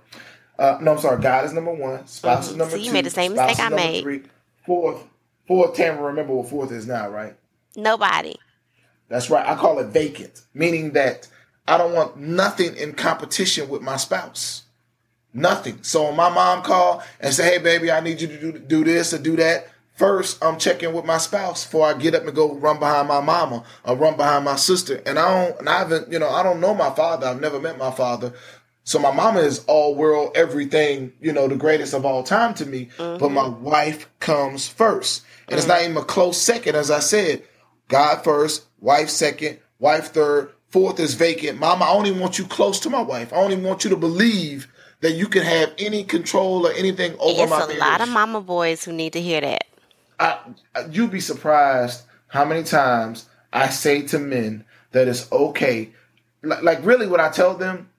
Uh, 0.58 0.78
no, 0.80 0.92
I'm 0.92 0.98
sorry. 0.98 1.20
God 1.20 1.44
is 1.44 1.52
number 1.52 1.74
one. 1.74 2.06
Spouse 2.06 2.48
is 2.50 2.56
number 2.56 2.72
So 2.72 2.76
you 2.78 2.86
two. 2.86 2.92
made 2.92 3.04
the 3.04 3.10
same 3.10 3.34
mistake 3.34 3.58
I 3.58 3.68
made. 3.68 4.02
Three. 4.02 4.22
Fourth, 4.64 5.02
fourth. 5.48 5.74
Tamara, 5.74 6.04
remember 6.04 6.32
what 6.34 6.48
fourth 6.48 6.70
is 6.72 6.86
now, 6.86 7.08
right? 7.08 7.34
Nobody. 7.74 8.36
That's 9.08 9.28
right. 9.28 9.46
I 9.46 9.54
call 9.56 9.78
it 9.80 9.88
vacant, 9.88 10.42
meaning 10.54 10.92
that 10.92 11.28
I 11.68 11.76
don't 11.78 11.92
want 11.92 12.16
nothing 12.16 12.76
in 12.76 12.92
competition 12.94 13.68
with 13.68 13.82
my 13.82 13.96
spouse. 13.96 14.62
Nothing. 15.36 15.78
So 15.82 16.04
when 16.04 16.16
my 16.16 16.30
mom 16.30 16.62
call 16.62 17.02
and 17.20 17.32
say, 17.32 17.52
"Hey, 17.52 17.58
baby, 17.58 17.92
I 17.92 18.00
need 18.00 18.20
you 18.20 18.28
to 18.28 18.38
do, 18.38 18.58
do 18.58 18.84
this 18.84 19.12
or 19.12 19.18
do 19.18 19.36
that," 19.36 19.68
first 19.94 20.42
I'm 20.42 20.58
checking 20.58 20.92
with 20.94 21.04
my 21.04 21.18
spouse 21.18 21.64
before 21.64 21.86
I 21.86 21.94
get 21.94 22.14
up 22.14 22.24
and 22.24 22.34
go 22.34 22.54
run 22.54 22.78
behind 22.78 23.08
my 23.08 23.20
mama 23.20 23.62
or 23.84 23.96
run 23.96 24.16
behind 24.16 24.44
my 24.44 24.56
sister. 24.56 25.02
And 25.04 25.18
I 25.18 25.46
don't, 25.46 25.60
and 25.60 25.68
I 25.68 25.78
haven't, 25.78 26.10
you 26.10 26.18
know, 26.18 26.28
I 26.28 26.42
don't 26.42 26.60
know 26.60 26.74
my 26.74 26.90
father. 26.90 27.26
I've 27.26 27.40
never 27.40 27.60
met 27.60 27.78
my 27.78 27.90
father. 27.90 28.32
So 28.84 28.98
my 28.98 29.10
mama 29.10 29.40
is 29.40 29.64
all 29.66 29.94
world, 29.96 30.32
everything, 30.36 31.12
you 31.20 31.32
know, 31.32 31.48
the 31.48 31.56
greatest 31.56 31.92
of 31.92 32.06
all 32.06 32.22
time 32.22 32.54
to 32.54 32.64
me. 32.64 32.88
Mm-hmm. 32.96 33.18
But 33.18 33.30
my 33.30 33.48
wife 33.48 34.08
comes 34.20 34.68
first. 34.68 35.22
And 35.22 35.48
mm-hmm. 35.48 35.58
it's 35.58 35.66
not 35.66 35.82
even 35.82 35.96
a 35.96 36.04
close 36.04 36.40
second, 36.40 36.76
as 36.76 36.90
I 36.90 37.00
said. 37.00 37.42
God 37.88 38.22
first, 38.22 38.64
wife 38.80 39.10
second, 39.10 39.58
wife 39.80 40.12
third, 40.12 40.52
fourth 40.70 41.00
is 41.00 41.14
vacant. 41.14 41.58
Mama, 41.58 41.84
I 41.84 42.04
don't 42.04 42.20
want 42.20 42.38
you 42.38 42.46
close 42.46 42.78
to 42.80 42.90
my 42.90 43.02
wife. 43.02 43.32
I 43.32 43.48
don't 43.48 43.62
want 43.62 43.84
you 43.84 43.90
to 43.90 43.96
believe 43.96 44.68
that 45.00 45.12
you 45.12 45.26
can 45.26 45.42
have 45.42 45.72
any 45.78 46.04
control 46.04 46.66
or 46.66 46.72
anything 46.72 47.12
over 47.18 47.42
it's 47.42 47.50
my 47.50 47.64
It's 47.64 47.74
a 47.74 47.78
lot 47.78 48.00
of 48.00 48.08
mama 48.08 48.40
boys 48.40 48.84
who 48.84 48.92
need 48.92 49.12
to 49.12 49.20
hear 49.20 49.40
that. 49.40 49.66
I, 50.18 50.38
you'd 50.90 51.10
be 51.10 51.20
surprised 51.20 52.02
how 52.28 52.44
many 52.44 52.62
times 52.62 53.28
I 53.52 53.68
say 53.68 54.02
to 54.08 54.18
men 54.18 54.64
that 54.92 55.08
it's 55.08 55.30
okay. 55.30 55.92
Like, 56.42 56.62
like 56.62 56.84
really, 56.84 57.06
what 57.06 57.20
I 57.20 57.28
tell 57.28 57.54
them 57.54 57.90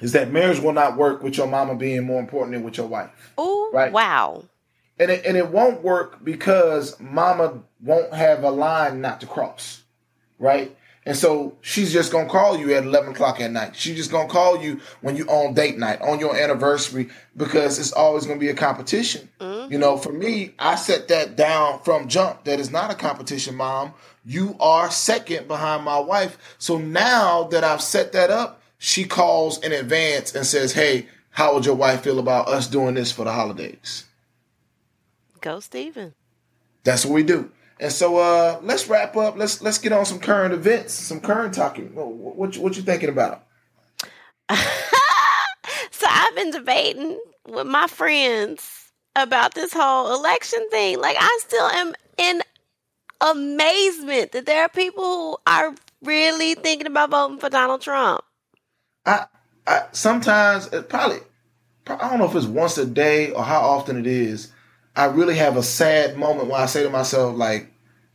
is 0.00 0.12
that 0.12 0.32
marriage 0.32 0.60
will 0.60 0.72
not 0.72 0.96
work 0.96 1.22
with 1.22 1.36
your 1.36 1.46
mama 1.46 1.74
being 1.74 2.04
more 2.04 2.20
important 2.20 2.54
than 2.54 2.62
with 2.62 2.78
your 2.78 2.86
wife. 2.86 3.32
Oh, 3.36 3.70
right? 3.72 3.92
Wow. 3.92 4.44
And 4.98 5.10
it, 5.10 5.24
and 5.24 5.36
it 5.36 5.48
won't 5.48 5.82
work 5.82 6.24
because 6.24 6.98
mama 7.00 7.62
won't 7.82 8.12
have 8.14 8.42
a 8.42 8.50
line 8.50 9.00
not 9.00 9.20
to 9.20 9.26
cross, 9.26 9.82
right? 10.38 10.76
And 11.06 11.16
so 11.16 11.56
she's 11.62 11.92
just 11.92 12.12
gonna 12.12 12.28
call 12.28 12.58
you 12.58 12.74
at 12.74 12.84
eleven 12.84 13.12
o'clock 13.12 13.40
at 13.40 13.50
night. 13.50 13.74
She's 13.74 13.96
just 13.96 14.10
gonna 14.10 14.28
call 14.28 14.62
you 14.62 14.80
when 15.00 15.16
you 15.16 15.26
on 15.26 15.54
date 15.54 15.78
night, 15.78 16.00
on 16.02 16.20
your 16.20 16.36
anniversary, 16.36 17.08
because 17.36 17.78
it's 17.78 17.92
always 17.92 18.26
gonna 18.26 18.38
be 18.38 18.50
a 18.50 18.54
competition. 18.54 19.28
Mm-hmm. 19.40 19.72
You 19.72 19.78
know, 19.78 19.96
for 19.96 20.12
me, 20.12 20.54
I 20.58 20.74
set 20.74 21.08
that 21.08 21.36
down 21.36 21.80
from 21.82 22.08
jump. 22.08 22.44
That 22.44 22.60
is 22.60 22.70
not 22.70 22.90
a 22.90 22.94
competition, 22.94 23.54
mom. 23.54 23.94
You 24.26 24.56
are 24.60 24.90
second 24.90 25.48
behind 25.48 25.84
my 25.84 25.98
wife. 25.98 26.36
So 26.58 26.76
now 26.76 27.44
that 27.44 27.64
I've 27.64 27.80
set 27.80 28.12
that 28.12 28.30
up, 28.30 28.60
she 28.78 29.04
calls 29.04 29.62
in 29.62 29.72
advance 29.72 30.34
and 30.34 30.44
says, 30.44 30.72
Hey, 30.72 31.06
how 31.30 31.54
would 31.54 31.64
your 31.64 31.76
wife 31.76 32.02
feel 32.02 32.18
about 32.18 32.48
us 32.48 32.66
doing 32.66 32.94
this 32.94 33.10
for 33.10 33.24
the 33.24 33.32
holidays? 33.32 34.04
Go 35.40 35.60
Steven. 35.60 36.14
That's 36.84 37.06
what 37.06 37.14
we 37.14 37.22
do. 37.22 37.50
And 37.80 37.90
so 37.90 38.18
uh, 38.18 38.60
let's 38.62 38.88
wrap 38.88 39.16
up. 39.16 39.38
Let's 39.38 39.62
let's 39.62 39.78
get 39.78 39.92
on 39.92 40.04
some 40.04 40.20
current 40.20 40.52
events, 40.52 40.92
some 40.92 41.18
current 41.18 41.54
talking. 41.54 41.94
What 41.94 42.12
what, 42.12 42.56
what 42.58 42.76
you 42.76 42.82
thinking 42.82 43.08
about? 43.08 43.46
so 44.50 46.06
I've 46.06 46.34
been 46.36 46.50
debating 46.50 47.18
with 47.48 47.66
my 47.66 47.86
friends 47.86 48.92
about 49.16 49.54
this 49.54 49.72
whole 49.72 50.14
election 50.14 50.68
thing. 50.70 51.00
Like 51.00 51.16
I 51.18 51.38
still 51.40 51.66
am 51.68 51.94
in 52.18 52.42
amazement 53.22 54.32
that 54.32 54.44
there 54.44 54.62
are 54.62 54.68
people 54.68 55.02
who 55.02 55.36
are 55.46 55.74
really 56.02 56.54
thinking 56.54 56.86
about 56.86 57.10
voting 57.10 57.38
for 57.38 57.48
Donald 57.48 57.80
Trump. 57.80 58.22
I, 59.06 59.24
I 59.66 59.84
sometimes 59.92 60.66
it 60.66 60.90
probably 60.90 61.20
I 61.86 62.10
don't 62.10 62.18
know 62.18 62.26
if 62.26 62.34
it's 62.34 62.44
once 62.44 62.76
a 62.76 62.84
day 62.84 63.30
or 63.30 63.42
how 63.42 63.60
often 63.60 63.96
it 63.96 64.06
is. 64.06 64.52
I 64.94 65.06
really 65.06 65.36
have 65.36 65.56
a 65.56 65.62
sad 65.62 66.18
moment 66.18 66.48
when 66.48 66.60
I 66.60 66.66
say 66.66 66.82
to 66.82 66.90
myself, 66.90 67.36
like, 67.36 67.69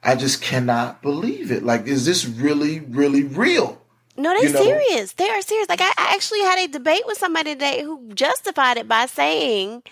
I 0.05 0.15
just 0.15 0.41
cannot 0.41 1.01
believe 1.01 1.51
it. 1.51 1.63
Like, 1.63 1.87
is 1.87 2.05
this 2.05 2.25
really, 2.25 2.79
really 2.81 3.23
real? 3.23 3.81
No, 4.15 4.29
they're 4.29 4.45
you 4.45 4.53
know? 4.53 4.63
serious. 4.63 5.13
They 5.13 5.27
are 5.27 5.41
serious. 5.41 5.67
Like, 5.67 5.81
I 5.81 5.91
actually 5.97 6.41
had 6.41 6.59
a 6.59 6.71
debate 6.71 7.01
with 7.05 7.17
somebody 7.17 7.53
today 7.53 7.83
who 7.83 8.13
justified 8.13 8.77
it 8.77 8.87
by 8.87 9.07
saying 9.07 9.83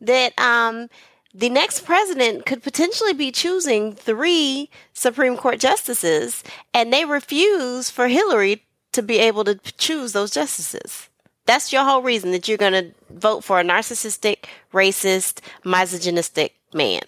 that 0.00 0.38
um, 0.38 0.88
the 1.32 1.48
next 1.48 1.84
president 1.84 2.46
could 2.46 2.62
potentially 2.62 3.12
be 3.12 3.30
choosing 3.30 3.94
three 3.94 4.68
Supreme 4.92 5.36
Court 5.36 5.60
justices, 5.60 6.42
and 6.74 6.92
they 6.92 7.04
refuse 7.04 7.90
for 7.90 8.08
Hillary 8.08 8.64
to 8.92 9.02
be 9.02 9.18
able 9.18 9.44
to 9.44 9.54
choose 9.78 10.12
those 10.12 10.32
justices. 10.32 11.08
That's 11.46 11.72
your 11.72 11.84
whole 11.84 12.02
reason 12.02 12.32
that 12.32 12.48
you're 12.48 12.58
going 12.58 12.72
to 12.72 12.92
vote 13.10 13.44
for 13.44 13.60
a 13.60 13.64
narcissistic, 13.64 14.46
racist, 14.72 15.40
misogynistic 15.64 16.56
man. 16.74 17.02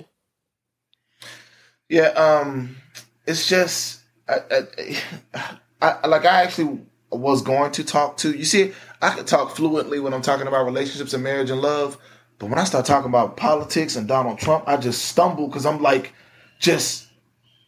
Yeah, 1.92 2.08
um, 2.16 2.74
it's 3.26 3.46
just, 3.46 4.00
I, 4.26 4.38
I, 4.50 5.58
I, 5.82 6.06
like 6.06 6.24
I 6.24 6.42
actually 6.42 6.80
was 7.10 7.42
going 7.42 7.70
to 7.72 7.84
talk 7.84 8.16
to. 8.16 8.32
You 8.32 8.46
see, 8.46 8.72
I 9.02 9.10
can 9.10 9.26
talk 9.26 9.54
fluently 9.54 10.00
when 10.00 10.14
I'm 10.14 10.22
talking 10.22 10.46
about 10.46 10.64
relationships 10.64 11.12
and 11.12 11.22
marriage 11.22 11.50
and 11.50 11.60
love, 11.60 11.98
but 12.38 12.48
when 12.48 12.58
I 12.58 12.64
start 12.64 12.86
talking 12.86 13.10
about 13.10 13.36
politics 13.36 13.94
and 13.94 14.08
Donald 14.08 14.38
Trump, 14.38 14.64
I 14.66 14.78
just 14.78 15.04
stumble 15.04 15.48
because 15.48 15.66
I'm 15.66 15.82
like, 15.82 16.14
just, 16.58 17.08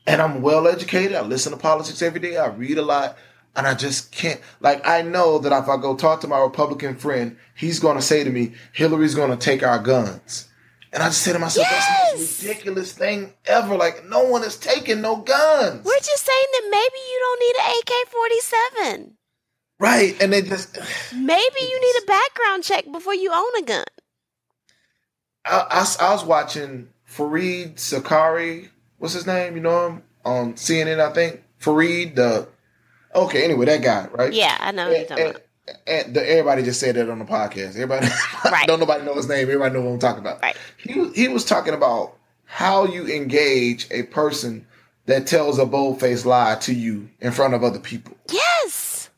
and 0.06 0.22
I'm 0.22 0.40
well 0.40 0.68
educated. 0.68 1.14
I 1.14 1.20
listen 1.20 1.52
to 1.52 1.58
politics 1.58 2.00
every 2.00 2.20
day. 2.20 2.38
I 2.38 2.46
read 2.46 2.78
a 2.78 2.82
lot. 2.82 3.18
And 3.56 3.66
I 3.66 3.74
just 3.74 4.10
can't, 4.10 4.40
like, 4.60 4.86
I 4.88 5.02
know 5.02 5.38
that 5.38 5.52
if 5.52 5.68
I 5.68 5.76
go 5.76 5.94
talk 5.96 6.22
to 6.22 6.28
my 6.28 6.40
Republican 6.40 6.96
friend, 6.96 7.36
he's 7.54 7.78
going 7.78 7.96
to 7.96 8.02
say 8.02 8.24
to 8.24 8.30
me, 8.30 8.54
Hillary's 8.72 9.14
going 9.14 9.30
to 9.30 9.36
take 9.36 9.62
our 9.62 9.78
guns. 9.78 10.48
And 10.94 11.02
I 11.02 11.06
just 11.08 11.22
say 11.22 11.32
to 11.32 11.40
myself, 11.40 11.66
yes! 11.68 11.88
that's 11.88 12.12
the 12.12 12.18
most 12.18 12.42
ridiculous 12.44 12.92
thing 12.92 13.32
ever. 13.46 13.76
Like, 13.76 14.06
no 14.08 14.24
one 14.26 14.44
is 14.44 14.56
taking 14.56 15.00
no 15.00 15.16
guns. 15.16 15.84
We're 15.84 15.98
just 15.98 16.24
saying 16.24 16.46
that 16.52 16.68
maybe 16.70 16.98
you 17.10 17.18
don't 17.20 17.40
need 17.40 17.56
an 17.58 17.72
AK 17.80 18.08
47. 19.02 19.16
Right. 19.80 20.22
And 20.22 20.32
they 20.32 20.42
just. 20.42 20.78
Maybe 21.12 21.60
you 21.60 21.80
need 21.80 22.02
a 22.04 22.06
background 22.06 22.62
check 22.62 22.84
before 22.92 23.14
you 23.14 23.32
own 23.34 23.56
a 23.58 23.62
gun. 23.62 23.84
I, 25.44 25.66
I, 25.68 26.06
I 26.06 26.12
was 26.12 26.24
watching 26.24 26.88
Fareed 27.10 27.74
Zakaria. 27.74 28.68
What's 28.98 29.14
his 29.14 29.26
name? 29.26 29.56
You 29.56 29.62
know 29.62 29.88
him? 29.88 30.02
On 30.24 30.54
CNN, 30.54 31.00
I 31.00 31.12
think. 31.12 31.42
Fareed, 31.60 32.14
the. 32.14 32.46
Okay, 33.16 33.44
anyway, 33.44 33.66
that 33.66 33.82
guy, 33.82 34.06
right? 34.12 34.32
Yeah, 34.32 34.56
I 34.60 34.70
know. 34.70 34.92
And, 34.92 35.10
and, 35.18 35.40
and 35.86 36.14
the, 36.14 36.28
everybody 36.28 36.62
just 36.62 36.80
said 36.80 36.96
that 36.96 37.08
on 37.08 37.18
the 37.18 37.24
podcast. 37.24 37.70
Everybody 37.70 38.08
right. 38.44 38.66
don't 38.66 38.80
nobody 38.80 39.04
know 39.04 39.14
his 39.14 39.28
name. 39.28 39.42
Everybody 39.42 39.74
know 39.74 39.82
what 39.82 39.92
I'm 39.92 39.98
talking 39.98 40.20
about. 40.20 40.42
Right. 40.42 40.56
He 40.76 41.08
he 41.10 41.28
was 41.28 41.44
talking 41.44 41.74
about 41.74 42.16
how 42.44 42.84
you 42.84 43.06
engage 43.06 43.86
a 43.90 44.04
person 44.04 44.66
that 45.06 45.26
tells 45.26 45.58
a 45.58 45.66
bold 45.66 46.00
faced 46.00 46.26
lie 46.26 46.56
to 46.56 46.74
you 46.74 47.08
in 47.20 47.32
front 47.32 47.54
of 47.54 47.64
other 47.64 47.78
people. 47.78 48.16
Yes. 48.30 49.10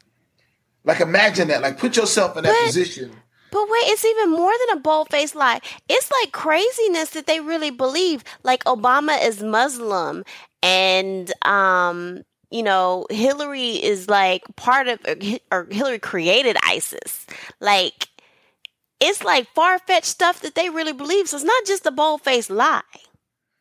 Like 0.84 1.00
imagine 1.00 1.48
that. 1.48 1.62
Like 1.62 1.78
put 1.78 1.96
yourself 1.96 2.36
in 2.36 2.44
that 2.44 2.56
but, 2.60 2.66
position. 2.66 3.10
But 3.50 3.68
wait, 3.68 3.84
it's 3.86 4.04
even 4.04 4.32
more 4.32 4.52
than 4.66 4.78
a 4.78 4.80
bold 4.80 5.08
faced 5.10 5.34
lie. 5.34 5.60
It's 5.88 6.10
like 6.22 6.32
craziness 6.32 7.10
that 7.10 7.26
they 7.26 7.40
really 7.40 7.70
believe. 7.70 8.22
Like 8.42 8.64
Obama 8.64 9.22
is 9.24 9.42
Muslim 9.42 10.24
and 10.62 11.32
um 11.44 12.22
you 12.50 12.62
know, 12.62 13.06
Hillary 13.10 13.82
is 13.82 14.08
like 14.08 14.42
part 14.56 14.88
of, 14.88 15.00
or 15.50 15.66
Hillary 15.70 15.98
created 15.98 16.56
ISIS. 16.62 17.26
Like, 17.60 18.08
it's 19.00 19.22
like 19.22 19.48
far 19.54 19.78
fetched 19.78 20.06
stuff 20.06 20.40
that 20.40 20.54
they 20.54 20.70
really 20.70 20.92
believe. 20.92 21.28
So 21.28 21.36
it's 21.36 21.44
not 21.44 21.66
just 21.66 21.86
a 21.86 21.90
bold 21.90 22.22
faced 22.22 22.50
lie. 22.50 22.82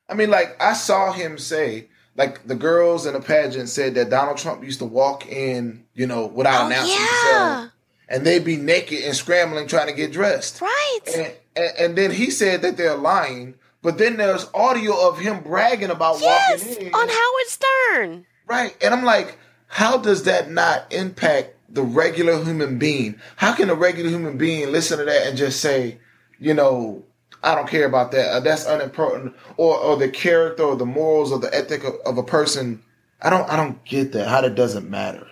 I 0.07 0.13
mean, 0.13 0.29
like, 0.29 0.61
I 0.61 0.73
saw 0.73 1.11
him 1.11 1.37
say, 1.37 1.89
like, 2.15 2.47
the 2.47 2.55
girls 2.55 3.05
in 3.05 3.13
the 3.13 3.19
pageant 3.19 3.69
said 3.69 3.95
that 3.95 4.09
Donald 4.09 4.37
Trump 4.37 4.63
used 4.63 4.79
to 4.79 4.85
walk 4.85 5.27
in, 5.27 5.85
you 5.93 6.07
know, 6.07 6.27
without 6.27 6.63
oh, 6.63 6.65
announcing 6.67 6.95
yeah. 6.95 6.99
himself. 6.99 7.71
And 8.07 8.25
they'd 8.25 8.45
be 8.45 8.55
naked 8.55 9.03
and 9.03 9.15
scrambling 9.15 9.67
trying 9.67 9.87
to 9.87 9.93
get 9.93 10.11
dressed. 10.11 10.61
Right. 10.61 10.99
And, 11.07 11.33
and, 11.55 11.77
and 11.79 11.97
then 11.97 12.11
he 12.11 12.29
said 12.29 12.61
that 12.61 12.77
they're 12.77 12.95
lying. 12.95 13.55
But 13.81 13.97
then 13.97 14.17
there's 14.17 14.47
audio 14.53 15.09
of 15.09 15.19
him 15.19 15.41
bragging 15.41 15.89
about 15.89 16.21
yes, 16.21 16.63
walking 16.63 16.87
in. 16.87 16.93
On 16.93 17.07
Howard 17.09 17.47
Stern. 17.47 18.25
Right. 18.47 18.75
And 18.81 18.93
I'm 18.93 19.03
like, 19.03 19.37
how 19.67 19.97
does 19.97 20.23
that 20.23 20.51
not 20.51 20.91
impact 20.93 21.55
the 21.69 21.81
regular 21.81 22.43
human 22.43 22.77
being? 22.77 23.19
How 23.35 23.53
can 23.53 23.69
a 23.69 23.75
regular 23.75 24.09
human 24.09 24.37
being 24.37 24.71
listen 24.71 24.99
to 24.99 25.05
that 25.05 25.27
and 25.27 25.37
just 25.37 25.59
say, 25.61 25.99
you 26.39 26.53
know, 26.53 27.03
I 27.43 27.55
don't 27.55 27.67
care 27.67 27.85
about 27.85 28.11
that. 28.11 28.31
Uh, 28.31 28.39
that's 28.39 28.65
unimportant. 28.65 29.35
Or, 29.57 29.77
or 29.77 29.97
the 29.97 30.09
character 30.09 30.63
or 30.63 30.75
the 30.75 30.85
morals 30.85 31.31
or 31.31 31.39
the 31.39 31.53
ethic 31.53 31.83
of, 31.83 31.95
of 32.05 32.17
a 32.17 32.23
person. 32.23 32.83
I 33.21 33.29
don't, 33.29 33.49
I 33.49 33.55
don't 33.55 33.83
get 33.85 34.11
that. 34.13 34.27
How 34.27 34.41
that 34.41 34.55
doesn't 34.55 34.89
matter. 34.89 35.27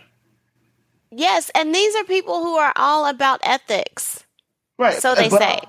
Yes. 1.11 1.51
And 1.55 1.73
these 1.73 1.95
are 1.95 2.03
people 2.03 2.43
who 2.43 2.55
are 2.55 2.73
all 2.75 3.05
about 3.05 3.39
ethics. 3.43 4.23
Right. 4.77 4.95
So 4.95 5.15
they 5.15 5.29
but 5.29 5.39
say. 5.39 5.45
I, 5.45 5.61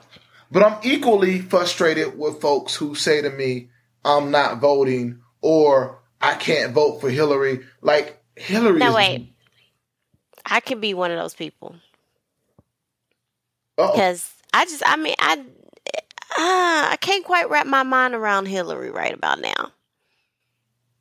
but 0.51 0.63
I'm 0.63 0.79
equally 0.83 1.41
frustrated 1.41 2.19
with 2.19 2.41
folks 2.41 2.75
who 2.75 2.95
say 2.95 3.21
to 3.21 3.31
me, 3.31 3.69
I'm 4.05 4.31
not 4.31 4.61
voting 4.61 5.21
or 5.41 6.01
I 6.21 6.35
can't 6.35 6.73
vote 6.73 7.01
for 7.01 7.11
Hillary. 7.11 7.61
Like 7.81 8.23
Hillary. 8.37 8.79
No, 8.79 8.95
wait. 8.95 9.33
I 10.47 10.61
could 10.61 10.81
be 10.81 10.95
one 10.95 11.11
of 11.11 11.19
those 11.19 11.35
people. 11.35 11.75
Because 13.77 14.33
I 14.53 14.65
just, 14.67 14.83
I 14.87 14.97
mean, 14.97 15.15
I, 15.19 15.39
uh, 15.39 16.91
I 16.93 16.97
can't 17.01 17.25
quite 17.25 17.51
wrap 17.51 17.67
my 17.67 17.83
mind 17.83 18.15
around 18.15 18.47
Hillary 18.47 18.91
right 18.91 19.13
about 19.13 19.41
now. 19.41 19.73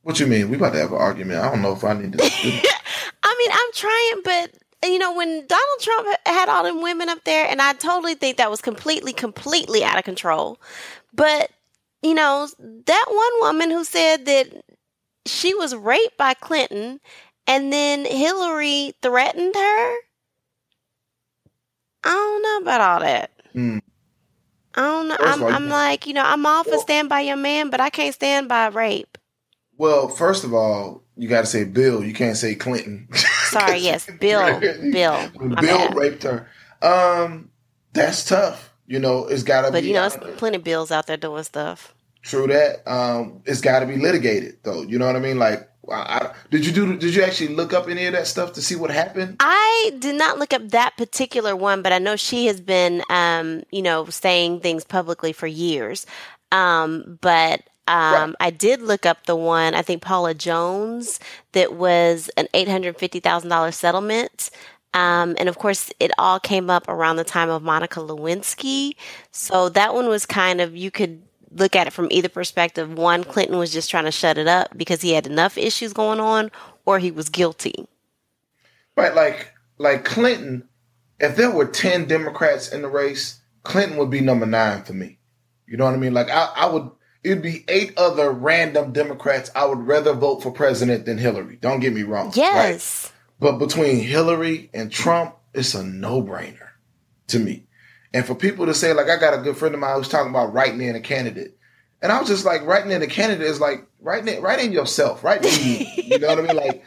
What 0.01 0.19
you 0.19 0.27
mean? 0.27 0.49
We 0.49 0.57
about 0.57 0.73
to 0.73 0.79
have 0.79 0.91
an 0.91 0.97
argument. 0.97 1.39
I 1.39 1.49
don't 1.49 1.61
know 1.61 1.73
if 1.73 1.83
I 1.83 1.93
need 1.93 2.13
to. 2.13 2.19
I 3.23 3.35
mean, 3.37 3.51
I'm 3.53 3.71
trying, 3.73 4.21
but 4.23 4.63
you 4.89 4.99
know, 4.99 5.13
when 5.13 5.47
Donald 5.47 5.79
Trump 5.79 6.07
had 6.25 6.49
all 6.49 6.63
them 6.63 6.81
women 6.81 7.07
up 7.07 7.23
there, 7.23 7.47
and 7.47 7.61
I 7.61 7.73
totally 7.73 8.15
think 8.15 8.37
that 8.37 8.51
was 8.51 8.61
completely, 8.61 9.13
completely 9.13 9.83
out 9.83 9.97
of 9.97 10.03
control. 10.03 10.59
But 11.13 11.51
you 12.01 12.13
know, 12.13 12.49
that 12.59 13.05
one 13.07 13.55
woman 13.55 13.71
who 13.71 13.85
said 13.85 14.25
that 14.25 14.63
she 15.25 15.53
was 15.53 15.75
raped 15.75 16.17
by 16.17 16.33
Clinton 16.33 16.99
and 17.47 17.71
then 17.71 18.05
Hillary 18.05 18.93
threatened 19.01 19.55
her. 19.55 19.95
I 22.05 22.09
don't 22.09 22.41
know 22.43 22.57
about 22.69 22.81
all 22.81 22.99
that. 23.01 23.31
Mm. 23.55 23.81
I 24.75 24.81
don't 24.81 25.07
know. 25.07 25.17
I'm, 25.19 25.43
all, 25.43 25.49
I'm 25.49 25.69
like, 25.69 26.07
you 26.07 26.13
know, 26.13 26.23
I'm 26.23 26.45
all 26.45 26.63
for 26.63 26.71
Well- 26.71 26.81
stand 26.81 27.09
by 27.09 27.21
your 27.21 27.35
man, 27.37 27.69
but 27.69 27.79
I 27.79 27.89
can't 27.89 28.13
stand 28.15 28.47
by 28.49 28.67
rape. 28.67 29.17
Well, 29.77 30.07
first 30.07 30.43
of 30.43 30.53
all, 30.53 31.03
you 31.17 31.27
got 31.27 31.41
to 31.41 31.47
say 31.47 31.63
Bill. 31.63 32.03
You 32.03 32.13
can't 32.13 32.37
say 32.37 32.55
Clinton. 32.55 33.07
Sorry, 33.13 33.77
yes, 33.79 34.07
Bill, 34.19 34.59
Bill, 34.59 35.29
Bill 35.39 35.55
bad. 35.55 35.95
raped 35.95 36.23
her. 36.23 36.47
Um, 36.81 37.49
that's 37.91 38.23
tough. 38.25 38.71
You 38.85 38.99
know, 38.99 39.25
it's 39.27 39.43
got 39.43 39.63
to 39.63 39.71
But 39.71 39.83
you 39.83 39.93
know, 39.93 40.05
it's 40.05 40.17
plenty 40.37 40.57
of 40.57 40.63
bills 40.63 40.91
out 40.91 41.07
there 41.07 41.17
doing 41.17 41.43
stuff. 41.43 41.92
True 42.23 42.47
that. 42.47 42.89
Um, 42.89 43.41
it's 43.45 43.61
got 43.61 43.79
to 43.79 43.85
be 43.85 43.97
litigated, 43.97 44.57
though. 44.63 44.81
You 44.81 44.97
know 44.97 45.05
what 45.05 45.15
I 45.15 45.19
mean? 45.19 45.37
Like, 45.37 45.69
I, 45.91 45.95
I, 45.95 46.33
did 46.49 46.65
you 46.65 46.71
do? 46.71 46.97
Did 46.97 47.13
you 47.13 47.23
actually 47.23 47.53
look 47.53 47.73
up 47.73 47.89
any 47.89 48.05
of 48.05 48.13
that 48.13 48.27
stuff 48.27 48.53
to 48.53 48.61
see 48.61 48.75
what 48.75 48.89
happened? 48.89 49.37
I 49.41 49.91
did 49.99 50.15
not 50.15 50.39
look 50.39 50.53
up 50.53 50.69
that 50.69 50.95
particular 50.97 51.55
one, 51.55 51.81
but 51.81 51.91
I 51.91 51.99
know 51.99 52.15
she 52.15 52.45
has 52.47 52.61
been, 52.61 53.03
um, 53.09 53.63
you 53.71 53.81
know, 53.81 54.05
saying 54.05 54.61
things 54.61 54.85
publicly 54.85 55.33
for 55.33 55.47
years. 55.47 56.05
Um, 56.51 57.19
but 57.21 57.63
um, 57.87 58.35
I 58.39 58.49
did 58.49 58.81
look 58.81 59.05
up 59.05 59.25
the 59.25 59.35
one, 59.35 59.75
I 59.75 59.81
think 59.81 60.01
Paula 60.01 60.33
Jones, 60.33 61.19
that 61.51 61.73
was 61.73 62.29
an 62.37 62.47
$850,000 62.53 63.73
settlement. 63.73 64.49
Um, 64.93 65.35
and 65.37 65.49
of 65.49 65.57
course, 65.57 65.91
it 65.99 66.11
all 66.17 66.39
came 66.39 66.69
up 66.69 66.87
around 66.87 67.17
the 67.17 67.23
time 67.23 67.49
of 67.49 67.63
Monica 67.63 67.99
Lewinsky. 67.99 68.93
So 69.31 69.67
that 69.69 69.93
one 69.93 70.07
was 70.07 70.25
kind 70.25 70.61
of, 70.61 70.77
you 70.77 70.91
could 70.91 71.21
look 71.55 71.75
at 71.75 71.87
it 71.87 71.93
from 71.93 72.07
either 72.11 72.29
perspective. 72.29 72.91
One, 72.93 73.23
Clinton 73.23 73.57
was 73.57 73.71
just 73.71 73.89
trying 73.89 74.05
to 74.05 74.11
shut 74.11 74.37
it 74.37 74.47
up 74.47 74.75
because 74.77 75.01
he 75.01 75.13
had 75.13 75.27
enough 75.27 75.57
issues 75.57 75.93
going 75.93 76.19
on, 76.19 76.51
or 76.85 76.99
he 76.99 77.11
was 77.11 77.29
guilty. 77.29 77.87
Right, 78.95 79.13
like 79.15 79.51
like 79.77 80.05
Clinton. 80.05 80.67
If 81.19 81.35
there 81.35 81.51
were 81.51 81.65
ten 81.65 82.05
Democrats 82.05 82.71
in 82.71 82.81
the 82.81 82.87
race, 82.89 83.41
Clinton 83.63 83.97
would 83.97 84.09
be 84.09 84.21
number 84.21 84.45
nine 84.45 84.83
for 84.83 84.93
me. 84.93 85.19
You 85.67 85.77
know 85.77 85.85
what 85.85 85.93
I 85.93 85.97
mean? 85.97 86.13
Like 86.13 86.29
I, 86.29 86.49
I 86.55 86.65
would. 86.67 86.89
It'd 87.23 87.41
be 87.41 87.63
eight 87.69 87.93
other 87.97 88.31
random 88.31 88.91
Democrats. 88.91 89.49
I 89.55 89.65
would 89.65 89.79
rather 89.87 90.13
vote 90.13 90.43
for 90.43 90.51
president 90.51 91.05
than 91.05 91.17
Hillary. 91.17 91.55
Don't 91.55 91.79
get 91.79 91.93
me 91.93 92.03
wrong. 92.03 92.27
right? 92.27 92.35
Yes. 92.35 93.13
But 93.39 93.59
between 93.59 93.97
Hillary 93.99 94.69
and 94.73 94.91
Trump, 94.91 95.35
it's 95.53 95.73
a 95.73 95.83
no 95.83 96.21
brainer 96.21 96.69
to 97.27 97.39
me. 97.39 97.65
And 98.13 98.25
for 98.25 98.35
people 98.35 98.65
to 98.67 98.73
say, 98.73 98.93
like, 98.93 99.09
I 99.09 99.17
got 99.17 99.33
a 99.33 99.41
good 99.41 99.57
friend 99.57 99.73
of 99.73 99.81
mine 99.81 99.95
who's 99.95 100.09
talking 100.09 100.29
about 100.29 100.53
writing 100.53 100.81
in 100.81 100.95
a 100.95 100.99
candidate. 100.99 101.57
And 102.01 102.11
I 102.11 102.19
was 102.19 102.27
just 102.27 102.45
like, 102.45 102.65
writing 102.65 102.91
in 102.91 103.01
a 103.01 103.07
candidate 103.07 103.47
is 103.47 103.59
like 103.59 103.87
writing 104.01 104.35
in, 104.35 104.41
writing 104.43 104.71
yourself, 104.71 105.23
right? 105.23 105.41
you 105.43 105.85
you 105.95 106.19
know 106.19 106.27
what 106.27 106.39
I 106.39 106.41
mean? 106.41 106.55
Like, 106.55 106.83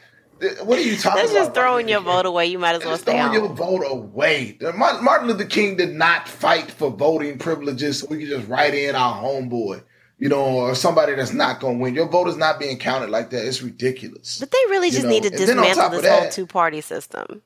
what 0.62 0.78
are 0.78 0.82
you 0.82 0.96
talking 0.96 1.16
That's 1.16 1.32
about? 1.32 1.40
just 1.40 1.54
throwing 1.54 1.88
your 1.88 2.00
vote 2.00 2.26
away. 2.26 2.46
You 2.46 2.58
might 2.58 2.74
as 2.74 2.84
well 2.84 2.92
Just 2.92 3.04
stay 3.04 3.12
throwing 3.12 3.32
your 3.32 3.48
vote 3.48 3.82
away. 3.86 4.58
Martin 4.76 5.26
Luther 5.28 5.46
King 5.46 5.76
did 5.76 5.94
not 5.94 6.28
fight 6.28 6.70
for 6.70 6.90
voting 6.90 7.38
privileges 7.38 8.00
so 8.00 8.06
we 8.10 8.18
could 8.18 8.28
just 8.28 8.46
write 8.46 8.74
in 8.74 8.94
our 8.94 9.20
homeboy, 9.20 9.82
you 10.18 10.28
know, 10.28 10.44
or 10.44 10.74
somebody 10.74 11.14
that's 11.14 11.32
not 11.32 11.60
going 11.60 11.78
to 11.78 11.82
win. 11.82 11.94
Your 11.94 12.08
vote 12.08 12.28
is 12.28 12.36
not 12.36 12.60
being 12.60 12.78
counted 12.78 13.08
like 13.08 13.30
that. 13.30 13.46
It's 13.46 13.62
ridiculous. 13.62 14.38
But 14.38 14.50
they 14.50 14.58
really 14.68 14.88
You 14.88 14.92
just 14.92 15.04
know, 15.04 15.10
need 15.10 15.22
to 15.22 15.30
and 15.30 15.38
then 15.38 15.58
on 15.58 15.64
dismantle 15.64 16.02
this 16.02 16.10
whole 16.10 16.30
two 16.30 16.46
party 16.46 16.82
system. 16.82 17.40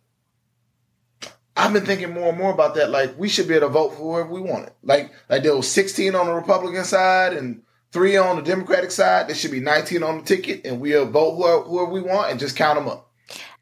I've 1.61 1.73
been 1.73 1.85
thinking 1.85 2.15
more 2.15 2.31
and 2.31 2.39
more 2.39 2.53
about 2.53 2.75
that. 2.77 2.91
Like 2.91 3.19
we 3.19 3.29
should 3.29 3.47
be 3.47 3.55
able 3.55 3.69
to 3.69 3.73
vote 3.73 3.91
for 3.91 3.97
whoever 3.97 4.33
we 4.33 4.41
wanted. 4.41 4.73
Like 4.83 5.13
like 5.29 5.43
there 5.43 5.55
was 5.55 5.71
16 5.71 6.15
on 6.15 6.27
the 6.27 6.35
Republican 6.35 6.85
side 6.85 7.35
and 7.35 7.63
three 7.93 8.17
on 8.17 8.37
the 8.37 8.43
Democratic 8.43 8.91
side. 8.91 9.29
There 9.29 9.35
should 9.35 9.51
be 9.51 9.61
19 9.61 10.03
on 10.03 10.19
the 10.19 10.25
ticket, 10.25 10.65
and 10.65 10.81
we'll 10.81 11.11
vote 11.11 11.37
whoever, 11.37 11.63
whoever 11.63 11.91
we 11.91 12.03
want 12.03 12.31
and 12.31 12.41
just 12.41 12.57
count 12.57 12.79
them 12.79 12.89
up. 12.89 13.11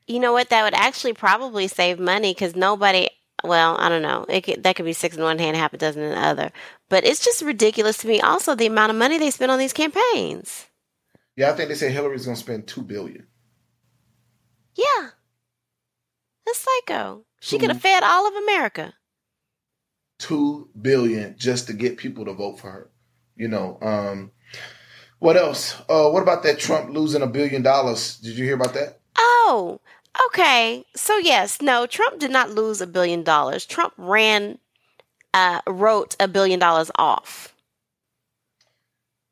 You 0.07 0.21
know 0.21 0.33
what? 0.33 0.51
That 0.51 0.63
would 0.63 0.75
actually 0.75 1.13
probably 1.13 1.69
save 1.69 1.99
money 1.99 2.33
because 2.33 2.57
nobody. 2.57 3.09
Well, 3.45 3.77
I 3.79 3.89
don't 3.89 4.03
know. 4.03 4.27
It 4.29 4.41
could, 4.43 4.65
that 4.65 4.75
could 4.75 4.85
be 4.85 4.93
six 4.93 5.17
in 5.17 5.23
one 5.23 5.39
hand, 5.39 5.57
half 5.57 5.73
a 5.73 5.79
dozen 5.79 6.03
in 6.03 6.11
the 6.11 6.19
other. 6.19 6.51
But 6.89 7.05
it's 7.05 7.25
just 7.25 7.41
ridiculous 7.43 7.99
to 7.99 8.09
me. 8.09 8.21
Also, 8.21 8.57
the 8.57 8.67
amount 8.67 8.91
of 8.91 8.97
money 8.97 9.17
they 9.17 9.31
spend 9.31 9.53
on 9.53 9.61
these 9.61 9.73
campaigns. 9.73 10.67
Yeah, 11.37 11.51
I 11.51 11.53
think 11.53 11.69
they 11.69 11.77
say 11.77 11.93
Hillary's 11.93 12.25
going 12.25 12.37
to 12.37 12.43
spend 12.43 12.67
two 12.67 12.83
billion. 12.83 13.29
Yeah, 14.75 15.11
that's 16.45 16.67
psycho. 16.87 17.25
She 17.41 17.59
could 17.59 17.71
have 17.71 17.81
fed 17.81 18.03
all 18.03 18.27
of 18.27 18.35
America. 18.35 18.95
Two 20.19 20.69
billion 20.81 21.37
just 21.39 21.67
to 21.69 21.73
get 21.73 21.97
people 21.97 22.25
to 22.25 22.33
vote 22.33 22.59
for 22.59 22.71
her. 22.71 22.91
You 23.37 23.49
know. 23.49 23.79
Um, 23.81 24.33
what 25.21 25.37
else? 25.37 25.75
Uh, 25.89 26.11
what 26.11 26.23
about 26.23 26.43
that 26.45 26.59
Trump 26.59 26.91
losing 26.91 27.23
a 27.23 27.27
billion 27.27 27.63
dollars? 27.63 28.17
Did 28.19 28.37
you 28.37 28.45
hear 28.45 28.55
about 28.55 28.75
that? 28.75 29.01
Oh, 29.17 29.81
okay. 30.27 30.85
So 30.97 31.17
yes, 31.19 31.61
no, 31.61 31.87
Trump 31.87 32.19
did 32.19 32.31
not 32.31 32.51
lose 32.51 32.81
a 32.81 32.87
billion 32.87 33.23
dollars. 33.23 33.67
Trump 33.67 33.95
ran, 33.97 34.59
uh, 35.35 35.61
wrote 35.67 36.17
a 36.21 36.29
billion 36.29 36.59
dollars 36.59 36.91
off. 36.97 37.55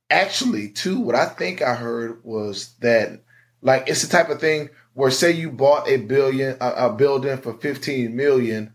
actually 0.08 0.68
too 0.68 1.00
what 1.00 1.16
i 1.16 1.26
think 1.26 1.60
i 1.62 1.74
heard 1.74 2.20
was 2.22 2.74
that 2.78 3.20
like 3.60 3.88
it's 3.88 4.02
the 4.02 4.08
type 4.08 4.28
of 4.28 4.40
thing 4.40 4.68
where 4.96 5.10
say 5.10 5.30
you 5.30 5.50
bought 5.50 5.86
a 5.86 5.98
billion 5.98 6.56
a, 6.58 6.70
a 6.86 6.92
building 6.92 7.36
for 7.36 7.52
15 7.52 8.16
million 8.16 8.72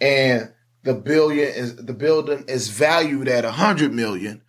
and 0.00 0.52
the 0.84 0.94
billion 0.94 1.48
is 1.48 1.76
the 1.76 1.92
building 1.92 2.44
is 2.46 2.68
valued 2.68 3.26
at 3.26 3.44
100 3.44 3.92
million 3.92 4.40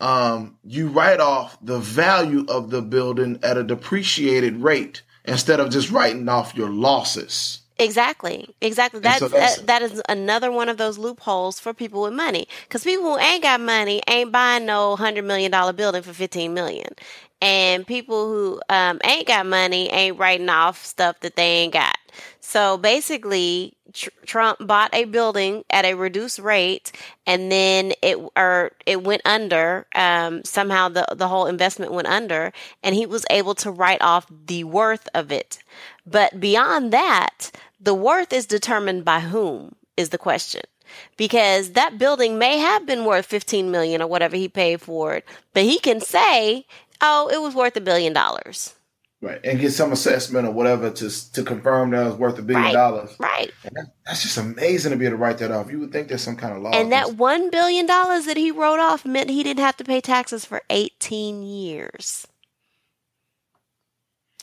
um 0.00 0.58
you 0.64 0.88
write 0.88 1.20
off 1.20 1.56
the 1.62 1.78
value 1.78 2.44
of 2.48 2.70
the 2.70 2.82
building 2.82 3.38
at 3.44 3.56
a 3.56 3.62
depreciated 3.62 4.56
rate 4.56 5.02
instead 5.24 5.60
of 5.60 5.70
just 5.70 5.90
writing 5.92 6.28
off 6.28 6.56
your 6.56 6.70
losses 6.70 7.61
Exactly, 7.84 8.48
exactly. 8.60 9.00
That's, 9.00 9.20
so 9.20 9.28
that, 9.28 9.66
that 9.66 9.82
is 9.82 10.02
another 10.08 10.50
one 10.50 10.68
of 10.68 10.76
those 10.76 10.98
loopholes 10.98 11.60
for 11.60 11.72
people 11.74 12.02
with 12.02 12.12
money. 12.12 12.46
Because 12.62 12.84
people 12.84 13.04
who 13.12 13.18
ain't 13.18 13.42
got 13.42 13.60
money 13.60 14.02
ain't 14.08 14.32
buying 14.32 14.66
no 14.66 14.96
hundred 14.96 15.24
million 15.24 15.50
dollar 15.50 15.72
building 15.72 16.02
for 16.02 16.12
fifteen 16.12 16.54
million, 16.54 16.88
and 17.40 17.86
people 17.86 18.26
who 18.26 18.60
um, 18.68 19.00
ain't 19.04 19.26
got 19.26 19.46
money 19.46 19.88
ain't 19.90 20.18
writing 20.18 20.48
off 20.48 20.84
stuff 20.84 21.20
that 21.20 21.36
they 21.36 21.42
ain't 21.42 21.72
got. 21.72 21.96
So 22.40 22.76
basically, 22.76 23.74
tr- 23.94 24.10
Trump 24.26 24.58
bought 24.66 24.94
a 24.94 25.04
building 25.04 25.64
at 25.70 25.84
a 25.84 25.94
reduced 25.94 26.38
rate, 26.38 26.92
and 27.26 27.50
then 27.50 27.92
it 28.02 28.18
or 28.36 28.72
it 28.84 29.02
went 29.02 29.22
under. 29.24 29.86
Um, 29.94 30.44
somehow 30.44 30.88
the 30.88 31.06
the 31.14 31.28
whole 31.28 31.46
investment 31.46 31.92
went 31.92 32.08
under, 32.08 32.52
and 32.82 32.94
he 32.94 33.06
was 33.06 33.24
able 33.30 33.54
to 33.56 33.70
write 33.70 34.02
off 34.02 34.26
the 34.46 34.64
worth 34.64 35.08
of 35.14 35.32
it. 35.32 35.58
But 36.04 36.40
beyond 36.40 36.92
that, 36.92 37.50
the 37.82 37.94
worth 37.94 38.32
is 38.32 38.46
determined 38.46 39.04
by 39.04 39.20
whom 39.20 39.74
is 39.96 40.10
the 40.10 40.18
question. 40.18 40.62
Because 41.16 41.70
that 41.72 41.98
building 41.98 42.38
may 42.38 42.58
have 42.58 42.86
been 42.86 43.04
worth 43.04 43.26
15 43.26 43.70
million 43.70 44.02
or 44.02 44.06
whatever 44.06 44.36
he 44.36 44.48
paid 44.48 44.80
for 44.80 45.14
it, 45.14 45.24
but 45.54 45.62
he 45.62 45.78
can 45.78 46.00
say, 46.00 46.66
"Oh, 47.00 47.28
it 47.32 47.40
was 47.40 47.54
worth 47.54 47.76
a 47.76 47.80
billion 47.80 48.12
dollars." 48.12 48.74
right 49.22 49.40
and 49.44 49.60
get 49.60 49.70
some 49.70 49.92
assessment 49.92 50.46
or 50.48 50.50
whatever 50.50 50.90
to 50.90 51.32
to 51.32 51.44
confirm 51.44 51.90
that 51.90 52.02
it 52.02 52.06
was 52.10 52.16
worth 52.16 52.38
a 52.38 52.42
billion 52.42 52.64
Right. 52.64 52.72
dollars 52.72 53.14
Right. 53.20 53.52
That, 53.62 53.86
that's 54.04 54.22
just 54.22 54.36
amazing 54.36 54.90
to 54.90 54.96
be 54.96 55.06
able 55.06 55.16
to 55.16 55.22
write 55.22 55.38
that 55.38 55.52
off 55.52 55.70
you 55.70 55.78
would 55.78 55.92
think 55.92 56.08
there's 56.08 56.22
some 56.22 56.36
kind 56.36 56.54
of 56.56 56.60
law 56.60 56.72
And 56.72 56.90
that 56.90 57.14
1 57.14 57.50
billion 57.50 57.86
dollars 57.86 58.26
that 58.26 58.36
he 58.36 58.50
wrote 58.50 58.80
off 58.80 59.06
meant 59.06 59.30
he 59.30 59.44
didn't 59.44 59.62
have 59.62 59.76
to 59.76 59.84
pay 59.84 60.00
taxes 60.00 60.44
for 60.44 60.62
18 60.70 61.42
years. 61.44 62.26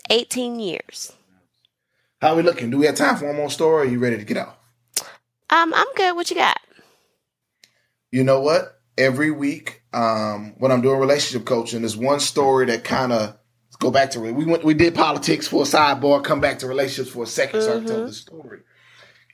18 0.10 0.60
years. 0.62 1.12
How 2.22 2.36
we 2.36 2.44
looking? 2.44 2.70
Do 2.70 2.78
we 2.78 2.86
have 2.86 2.96
time 2.96 3.16
for 3.16 3.28
one 3.28 3.38
more 3.38 3.50
story? 3.50 3.74
Or 3.74 3.88
are 3.88 3.92
you 3.92 4.00
ready 4.00 4.18
to 4.18 4.26
get 4.26 4.38
out? 4.38 4.58
Um, 5.50 5.74
I'm 5.74 5.88
good. 5.96 6.16
What 6.16 6.30
you 6.30 6.36
got? 6.36 6.60
You 8.12 8.24
know 8.24 8.42
what? 8.42 8.82
Every 8.98 9.32
week, 9.32 9.84
um, 9.94 10.56
when 10.58 10.72
I'm 10.72 10.82
doing 10.82 11.00
relationship 11.00 11.48
coaching, 11.48 11.82
there's 11.82 11.96
one 11.96 12.20
story 12.20 12.66
that 12.66 12.84
kind 12.84 13.14
of 13.14 13.38
go 13.80 13.90
back 13.90 14.12
to 14.12 14.26
it. 14.26 14.34
We 14.34 14.46
went, 14.46 14.66
we 14.66 14.74
did 14.74 14.94
politics 14.94 15.48
for 15.48 15.62
a 15.62 15.66
sidebar, 15.66 16.22
come 16.24 16.42
back 16.42 16.60
to 16.60 16.68
relationships 16.68 17.14
for 17.14 17.24
a 17.24 17.26
2nd 17.26 17.62
so 17.62 17.72
I 17.72 17.78
can 17.78 17.86
tell 17.88 18.06
the 18.06 18.14
story. 18.14 18.60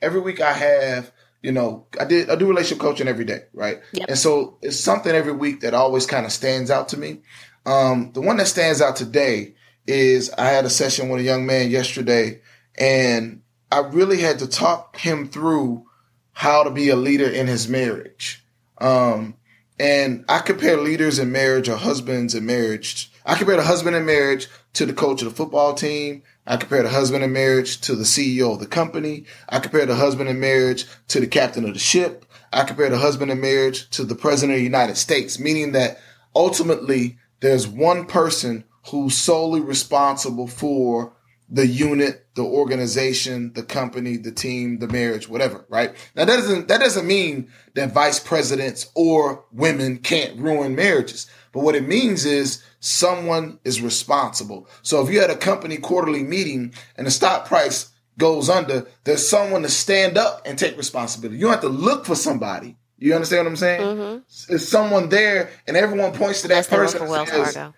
Every 0.02 0.22
week, 0.22 0.40
I 0.40 0.54
have, 0.54 1.12
you 1.42 1.52
know, 1.52 1.88
I 2.00 2.06
did 2.06 2.30
I 2.30 2.36
do 2.36 2.48
relationship 2.48 2.80
coaching 2.80 3.08
every 3.08 3.26
day, 3.26 3.46
right? 3.54 3.82
Yep. 3.94 4.10
And 4.10 4.18
so 4.18 4.60
it's 4.62 4.80
something 4.80 5.12
every 5.14 5.32
week 5.32 5.62
that 5.62 5.74
always 5.74 6.06
kind 6.06 6.26
of 6.26 6.32
stands 6.32 6.70
out 6.70 6.90
to 6.90 6.98
me. 6.98 7.22
Um, 7.66 8.12
the 8.14 8.22
one 8.22 8.38
that 8.38 8.48
stands 8.48 8.82
out 8.82 8.96
today 8.96 9.56
is 9.88 10.30
I 10.38 10.46
had 10.50 10.66
a 10.66 10.70
session 10.70 11.10
with 11.10 11.22
a 11.22 11.24
young 11.24 11.48
man 11.48 11.72
yesterday, 11.72 12.42
and 12.78 13.42
I 13.72 13.80
really 13.80 14.22
had 14.22 14.40
to 14.40 14.48
talk 14.48 14.98
him 14.98 15.28
through 15.28 15.86
how 16.32 16.64
to 16.64 16.70
be 16.70 16.90
a 16.90 16.96
leader 16.96 17.28
in 17.28 17.48
his 17.48 17.68
marriage. 17.68 18.44
Um, 18.78 19.36
and 19.80 20.26
I 20.30 20.40
compare 20.40 20.78
leaders 20.78 21.20
in 21.20 21.32
marriage 21.32 21.70
or 21.70 21.78
husbands 21.78 22.36
in 22.36 22.46
marriage. 22.46 23.12
I 23.26 23.36
compare 23.36 23.58
the 23.58 23.64
husband 23.64 23.96
in 23.96 24.06
marriage 24.06 24.48
to 24.74 24.86
the 24.86 24.94
coach 24.94 25.22
of 25.22 25.30
the 25.30 25.36
football 25.36 25.74
team. 25.74 26.24
I 26.46 26.58
compare 26.58 26.84
the 26.84 26.90
husband 26.90 27.24
in 27.24 27.34
marriage 27.34 27.82
to 27.82 27.96
the 27.96 28.04
CEO 28.04 28.54
of 28.54 28.60
the 28.60 28.68
company. 28.68 29.26
I 29.50 29.60
compare 29.60 29.86
the 29.86 29.96
husband 29.96 30.30
in 30.30 30.40
marriage 30.40 30.86
to 31.08 31.20
the 31.20 31.28
captain 31.28 31.66
of 31.66 31.74
the 31.74 31.80
ship. 31.80 32.26
I 32.54 32.64
compare 32.64 32.90
the 32.90 32.98
husband 32.98 33.32
in 33.32 33.42
marriage 33.42 33.90
to 33.92 34.04
the 34.04 34.16
president 34.16 34.54
of 34.54 34.60
the 34.60 34.64
United 34.64 34.98
States, 34.98 35.40
meaning 35.40 35.72
that 35.72 36.00
ultimately 36.36 37.18
there's 37.40 37.68
one 37.68 38.06
person 38.06 38.66
who's 38.90 39.18
solely 39.18 39.62
responsible 39.62 40.48
for 40.48 41.15
the 41.48 41.68
unit, 41.68 42.26
the 42.36 42.44
organization, 42.44 43.54
the 43.54 43.64
company, 43.64 44.18
the 44.18 44.32
team, 44.32 44.80
the 44.80 44.88
marriage, 44.88 45.30
whatever, 45.30 45.66
right? 45.70 45.94
Now 46.16 46.26
that 46.26 46.38
doesn't, 46.38 46.68
that 46.68 46.80
doesn't 46.80 47.06
mean 47.06 47.52
that 47.76 47.94
vice 47.94 48.20
presidents 48.20 48.90
or 48.96 49.46
women 49.52 49.98
can't 49.98 50.40
ruin 50.40 50.76
marriages. 50.76 51.30
But 51.54 51.64
what 51.64 51.76
it 51.76 51.88
means 51.88 52.26
is 52.26 52.64
someone 52.80 53.60
is 53.64 53.82
responsible. 53.82 54.68
So 54.82 55.02
if 55.06 55.14
you 55.14 55.22
had 55.22 55.30
a 55.30 55.38
company 55.38 55.78
quarterly 55.78 56.24
meeting 56.24 56.74
and 56.98 57.06
the 57.08 57.12
stock 57.12 57.46
price 57.46 57.92
goes 58.18 58.50
under, 58.50 58.88
there's 59.04 59.28
someone 59.28 59.62
to 59.62 59.70
stand 59.70 60.18
up 60.18 60.42
and 60.46 60.58
take 60.58 60.78
responsibility. 60.78 61.38
You 61.38 61.44
don't 61.44 61.52
have 61.52 61.62
to 61.62 61.70
look 61.70 62.06
for 62.06 62.16
somebody. 62.16 62.78
You 62.98 63.14
understand 63.14 63.46
what 63.46 63.52
I'm 63.52 63.56
saying? 63.58 63.82
Mm-hmm. 63.82 64.54
It's 64.54 64.68
someone 64.68 65.10
there 65.10 65.52
and 65.68 65.78
everyone 65.78 66.14
points 66.14 66.42
to 66.42 66.48
that 66.48 66.68
That's 66.68 66.68
person. 66.68 67.08
Wells 67.08 67.30
Fargo. 67.30 67.74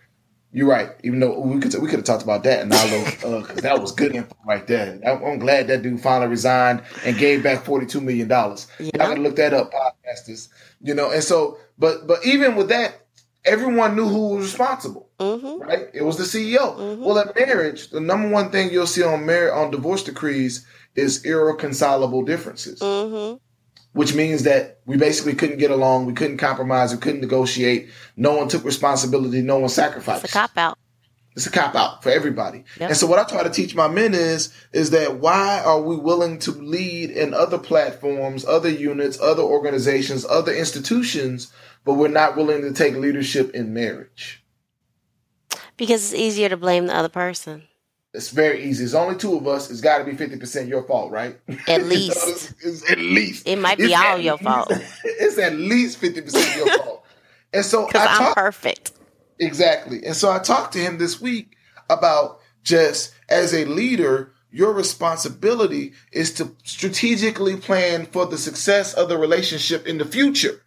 You're 0.57 0.67
right. 0.67 0.89
Even 1.03 1.19
though 1.19 1.39
we 1.39 1.59
could 1.59 1.71
we 1.75 1.87
could 1.87 1.99
have 1.99 2.03
talked 2.03 2.23
about 2.23 2.41
that 2.45 2.63
and 2.63 2.71
Nalo, 2.71 3.05
because 3.43 3.59
uh, 3.59 3.61
that 3.61 3.79
was 3.79 3.91
good 3.91 4.15
info 4.15 4.35
right 4.43 4.65
there. 4.65 4.99
I'm 5.05 5.37
glad 5.37 5.67
that 5.67 5.83
dude 5.83 6.01
finally 6.01 6.31
resigned 6.31 6.81
and 7.05 7.15
gave 7.15 7.43
back 7.43 7.63
42 7.63 8.01
million 8.01 8.27
dollars. 8.27 8.65
Yeah. 8.79 8.89
I 8.95 8.97
gotta 8.97 9.21
look 9.21 9.35
that 9.35 9.53
up, 9.53 9.71
podcasters. 9.71 10.49
You 10.81 10.95
know, 10.95 11.11
and 11.11 11.23
so, 11.23 11.59
but 11.77 12.07
but 12.07 12.25
even 12.25 12.55
with 12.55 12.69
that, 12.69 13.05
everyone 13.45 13.95
knew 13.95 14.07
who 14.07 14.29
was 14.29 14.45
responsible. 14.47 15.11
Mm-hmm. 15.19 15.61
Right? 15.61 15.89
It 15.93 16.01
was 16.01 16.17
the 16.17 16.23
CEO. 16.23 16.75
Mm-hmm. 16.75 17.03
Well, 17.03 17.19
at 17.19 17.35
marriage, 17.35 17.91
the 17.91 17.99
number 17.99 18.27
one 18.27 18.49
thing 18.49 18.71
you'll 18.71 18.87
see 18.87 19.03
on 19.03 19.27
marriage 19.27 19.53
on 19.53 19.69
divorce 19.69 20.01
decrees 20.01 20.65
is 20.95 21.23
irreconcilable 21.23 22.23
differences. 22.23 22.79
Mm-hmm 22.79 23.37
which 23.93 24.13
means 24.13 24.43
that 24.43 24.79
we 24.85 24.97
basically 24.97 25.33
couldn't 25.33 25.57
get 25.57 25.71
along, 25.71 26.05
we 26.05 26.13
couldn't 26.13 26.37
compromise, 26.37 26.93
we 26.93 26.99
couldn't 26.99 27.21
negotiate. 27.21 27.89
No 28.15 28.35
one 28.35 28.47
took 28.47 28.63
responsibility, 28.63 29.41
no 29.41 29.57
one 29.59 29.69
sacrificed. 29.69 30.23
It's 30.23 30.33
a 30.33 30.37
cop 30.37 30.57
out. 30.57 30.77
It's 31.35 31.45
a 31.45 31.51
cop 31.51 31.75
out 31.75 32.01
for 32.01 32.09
everybody. 32.09 32.63
Yep. 32.79 32.89
And 32.89 32.97
so 32.97 33.05
what 33.05 33.19
I 33.19 33.23
try 33.23 33.43
to 33.43 33.51
teach 33.51 33.75
my 33.75 33.87
men 33.87 34.15
is 34.15 34.51
is 34.73 34.89
that 34.89 35.19
why 35.19 35.61
are 35.63 35.79
we 35.79 35.95
willing 35.95 36.39
to 36.39 36.51
lead 36.51 37.11
in 37.11 37.35
other 37.35 37.59
platforms, 37.59 38.43
other 38.43 38.69
units, 38.69 39.19
other 39.21 39.43
organizations, 39.43 40.25
other 40.25 40.51
institutions, 40.51 41.53
but 41.85 41.93
we're 41.93 42.07
not 42.07 42.37
willing 42.37 42.63
to 42.63 42.73
take 42.73 42.95
leadership 42.95 43.51
in 43.53 43.71
marriage? 43.71 44.43
Because 45.77 46.11
it's 46.11 46.19
easier 46.19 46.49
to 46.49 46.57
blame 46.57 46.87
the 46.87 46.95
other 46.95 47.07
person. 47.07 47.67
It's 48.17 48.31
very 48.31 48.63
easy. 48.63 48.83
It's 48.83 48.95
only 48.95 49.15
two 49.15 49.37
of 49.37 49.47
us. 49.47 49.69
It's 49.69 49.79
got 49.79 49.99
to 49.99 50.03
be 50.03 50.15
fifty 50.15 50.37
percent 50.37 50.67
your 50.67 50.81
fault, 50.81 51.11
right? 51.11 51.39
At 51.67 51.83
least. 51.85 52.17
it's, 52.27 52.53
it's 52.63 52.91
at 52.91 52.97
least. 52.97 53.47
It 53.47 53.59
might 53.59 53.77
be 53.77 53.85
it's 53.85 53.95
all 53.95 54.17
your 54.17 54.39
fault. 54.39 54.71
It's 55.03 55.37
at 55.37 55.53
least 55.53 55.99
fifty 55.99 56.21
percent 56.21 56.57
your 56.57 56.77
fault. 56.83 57.05
And 57.53 57.63
so 57.63 57.85
I'm 57.85 57.91
talk, 57.91 58.35
perfect. 58.35 58.91
Exactly. 59.39 60.03
And 60.03 60.15
so 60.15 60.31
I 60.31 60.39
talked 60.39 60.73
to 60.73 60.79
him 60.79 60.97
this 60.97 61.21
week 61.21 61.55
about 61.91 62.39
just 62.63 63.13
as 63.29 63.53
a 63.53 63.65
leader, 63.65 64.33
your 64.51 64.73
responsibility 64.73 65.93
is 66.11 66.33
to 66.35 66.55
strategically 66.63 67.55
plan 67.55 68.07
for 68.07 68.25
the 68.25 68.37
success 68.37 68.95
of 68.95 69.09
the 69.09 69.17
relationship 69.17 69.85
in 69.85 69.99
the 69.99 70.05
future. 70.05 70.63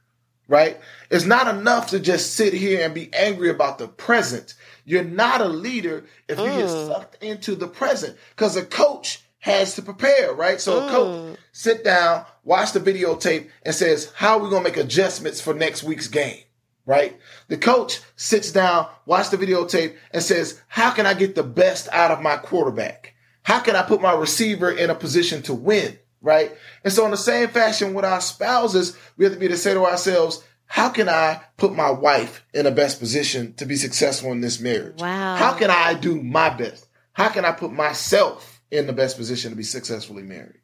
Right? 0.46 0.80
It's 1.10 1.26
not 1.26 1.52
enough 1.52 1.88
to 1.88 1.98
just 1.98 2.34
sit 2.34 2.52
here 2.52 2.84
and 2.84 2.94
be 2.94 3.12
angry 3.12 3.50
about 3.50 3.78
the 3.78 3.88
present. 3.88 4.54
You're 4.90 5.04
not 5.04 5.40
a 5.40 5.46
leader 5.46 6.04
if 6.26 6.36
you 6.36 6.46
get 6.46 6.66
mm. 6.66 6.86
sucked 6.88 7.22
into 7.22 7.54
the 7.54 7.68
present 7.68 8.16
because 8.30 8.56
a 8.56 8.64
coach 8.64 9.22
has 9.38 9.76
to 9.76 9.82
prepare, 9.82 10.34
right? 10.34 10.60
So 10.60 10.80
mm. 10.80 10.88
a 10.88 10.90
coach 10.90 11.14
mm. 11.14 11.36
sit 11.52 11.84
down, 11.84 12.24
watch 12.42 12.72
the 12.72 12.80
videotape 12.80 13.48
and 13.62 13.72
says, 13.72 14.12
how 14.16 14.36
are 14.36 14.42
we 14.42 14.50
going 14.50 14.64
to 14.64 14.68
make 14.68 14.76
adjustments 14.76 15.40
for 15.40 15.54
next 15.54 15.84
week's 15.84 16.08
game? 16.08 16.42
Right? 16.86 17.16
The 17.46 17.56
coach 17.56 18.00
sits 18.16 18.50
down, 18.50 18.88
watch 19.06 19.30
the 19.30 19.36
videotape 19.36 19.94
and 20.10 20.24
says, 20.24 20.60
how 20.66 20.90
can 20.90 21.06
I 21.06 21.14
get 21.14 21.36
the 21.36 21.44
best 21.44 21.88
out 21.92 22.10
of 22.10 22.20
my 22.20 22.36
quarterback? 22.36 23.14
How 23.44 23.60
can 23.60 23.76
I 23.76 23.82
put 23.82 24.02
my 24.02 24.14
receiver 24.14 24.72
in 24.72 24.90
a 24.90 24.94
position 24.96 25.42
to 25.42 25.54
win? 25.54 26.00
Right? 26.20 26.50
And 26.82 26.92
so 26.92 27.04
in 27.04 27.12
the 27.12 27.16
same 27.16 27.48
fashion 27.48 27.94
with 27.94 28.04
our 28.04 28.20
spouses, 28.20 28.98
we 29.16 29.24
have 29.24 29.34
to 29.34 29.40
be 29.40 29.46
to 29.46 29.56
say 29.56 29.72
to 29.72 29.84
ourselves, 29.84 30.42
how 30.70 30.88
can 30.88 31.08
I 31.08 31.40
put 31.56 31.74
my 31.74 31.90
wife 31.90 32.46
in 32.54 32.64
the 32.64 32.70
best 32.70 33.00
position 33.00 33.54
to 33.54 33.66
be 33.66 33.74
successful 33.74 34.30
in 34.30 34.40
this 34.40 34.60
marriage? 34.60 35.00
Wow. 35.00 35.34
How 35.34 35.52
can 35.54 35.68
I 35.68 35.94
do 35.94 36.22
my 36.22 36.48
best? 36.48 36.86
How 37.12 37.28
can 37.28 37.44
I 37.44 37.50
put 37.50 37.72
myself 37.72 38.62
in 38.70 38.86
the 38.86 38.92
best 38.92 39.16
position 39.16 39.50
to 39.50 39.56
be 39.56 39.64
successfully 39.64 40.22
married? 40.22 40.60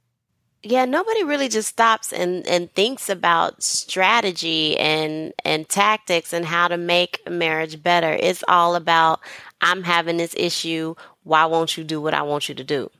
Yeah, 0.62 0.84
nobody 0.84 1.24
really 1.24 1.48
just 1.48 1.66
stops 1.66 2.12
and, 2.12 2.46
and 2.46 2.72
thinks 2.72 3.08
about 3.08 3.64
strategy 3.64 4.78
and 4.78 5.32
and 5.44 5.68
tactics 5.68 6.32
and 6.32 6.44
how 6.44 6.68
to 6.68 6.76
make 6.76 7.28
marriage 7.28 7.82
better. 7.82 8.12
It's 8.12 8.44
all 8.46 8.76
about 8.76 9.18
I'm 9.60 9.82
having 9.82 10.18
this 10.18 10.36
issue. 10.36 10.94
Why 11.24 11.46
won't 11.46 11.76
you 11.76 11.82
do 11.82 12.00
what 12.00 12.14
I 12.14 12.22
want 12.22 12.48
you 12.48 12.54
to 12.54 12.64
do? 12.64 12.92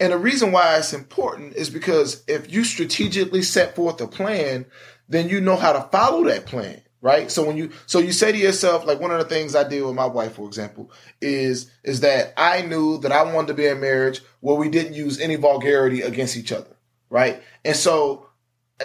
And 0.00 0.12
the 0.12 0.18
reason 0.18 0.52
why 0.52 0.76
it's 0.76 0.92
important 0.92 1.54
is 1.54 1.70
because 1.70 2.22
if 2.28 2.52
you 2.52 2.64
strategically 2.64 3.42
set 3.42 3.74
forth 3.74 4.00
a 4.00 4.06
plan, 4.06 4.66
then 5.08 5.28
you 5.28 5.40
know 5.40 5.56
how 5.56 5.72
to 5.72 5.88
follow 5.90 6.24
that 6.24 6.46
plan 6.46 6.82
right? 7.00 7.30
So 7.30 7.44
when 7.44 7.56
you 7.56 7.70
so 7.86 7.98
you 7.98 8.12
say 8.12 8.32
to 8.32 8.38
yourself 8.38 8.84
like 8.84 9.00
one 9.00 9.10
of 9.10 9.18
the 9.18 9.24
things 9.24 9.54
i 9.54 9.66
did 9.66 9.82
with 9.82 9.94
my 9.94 10.06
wife 10.06 10.34
for 10.34 10.46
example 10.46 10.90
is 11.20 11.70
is 11.84 12.00
that 12.00 12.32
i 12.36 12.62
knew 12.62 12.98
that 12.98 13.12
i 13.12 13.22
wanted 13.22 13.48
to 13.48 13.54
be 13.54 13.66
in 13.66 13.80
marriage 13.80 14.20
where 14.40 14.56
we 14.56 14.68
didn't 14.68 14.94
use 14.94 15.20
any 15.20 15.36
vulgarity 15.36 16.02
against 16.02 16.36
each 16.36 16.52
other 16.52 16.76
right? 17.10 17.42
And 17.64 17.76
so 17.76 18.28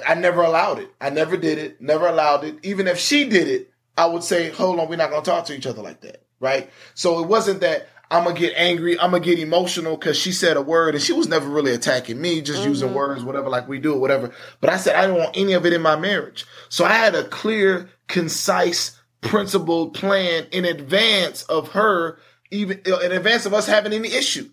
i 0.08 0.16
never 0.16 0.42
allowed 0.42 0.80
it. 0.80 0.90
I 1.00 1.10
never 1.10 1.38
did 1.38 1.58
it 1.58 1.82
never 1.82 2.08
allowed 2.08 2.44
it. 2.44 2.58
Even 2.64 2.88
if 2.88 3.00
she 3.00 3.28
did 3.28 3.48
it 3.48 3.72
i 3.98 4.06
would 4.06 4.24
say 4.24 4.50
hold 4.50 4.80
on 4.80 4.90
we're 4.90 4.96
not 4.96 5.10
going 5.10 5.24
to 5.24 5.30
talk 5.30 5.46
to 5.46 5.56
each 5.56 5.68
other 5.68 5.82
like 5.82 6.02
that 6.02 6.24
right? 6.44 6.70
So 6.94 7.24
it 7.24 7.28
wasn't 7.28 7.62
that 7.62 7.88
I'm 8.14 8.26
gonna 8.26 8.40
get 8.40 8.54
angry. 8.56 9.00
I'm 9.00 9.10
gonna 9.10 9.24
get 9.24 9.40
emotional 9.40 9.98
because 9.98 10.18
she 10.18 10.32
said 10.32 10.56
a 10.56 10.62
word 10.62 10.94
and 10.94 11.04
she 11.04 11.14
was 11.14 11.28
never 11.28 11.50
really 11.50 11.74
attacking 11.74 12.22
me, 12.22 12.42
just 12.44 12.60
mm-hmm. 12.60 12.70
using 12.70 12.94
words, 12.94 13.24
whatever, 13.24 13.50
like 13.50 13.68
we 13.68 13.80
do, 13.80 13.96
or 13.96 14.00
whatever. 14.00 14.32
But 14.62 14.70
I 14.70 14.78
said 14.78 14.96
I 14.96 15.08
don't 15.08 15.18
want 15.18 15.36
any 15.36 15.54
of 15.54 15.66
it 15.66 15.74
in 15.74 15.82
my 15.82 15.96
marriage. 15.96 16.46
So 16.70 16.86
I 16.86 16.94
had 16.94 17.16
a 17.16 17.24
clear, 17.24 17.90
concise, 18.08 19.00
principled 19.22 19.96
plan 19.96 20.46
in 20.52 20.64
advance 20.64 21.42
of 21.44 21.70
her, 21.70 22.20
even 22.52 22.82
in 22.86 23.12
advance 23.12 23.48
of 23.48 23.54
us 23.56 23.66
having 23.66 23.94
any 23.94 24.10
issue. 24.14 24.48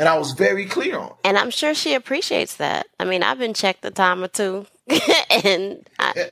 And 0.00 0.08
I 0.08 0.18
was 0.18 0.32
very 0.32 0.66
clear 0.66 0.98
on. 0.98 1.06
It. 1.06 1.14
And 1.22 1.38
I'm 1.38 1.50
sure 1.50 1.74
she 1.74 1.94
appreciates 1.94 2.56
that. 2.56 2.88
I 2.98 3.04
mean, 3.04 3.22
I've 3.22 3.38
been 3.38 3.54
checked 3.54 3.84
a 3.84 3.92
time 3.92 4.24
or 4.24 4.28
two, 4.28 4.66
and 5.30 5.88
I, 6.00 6.30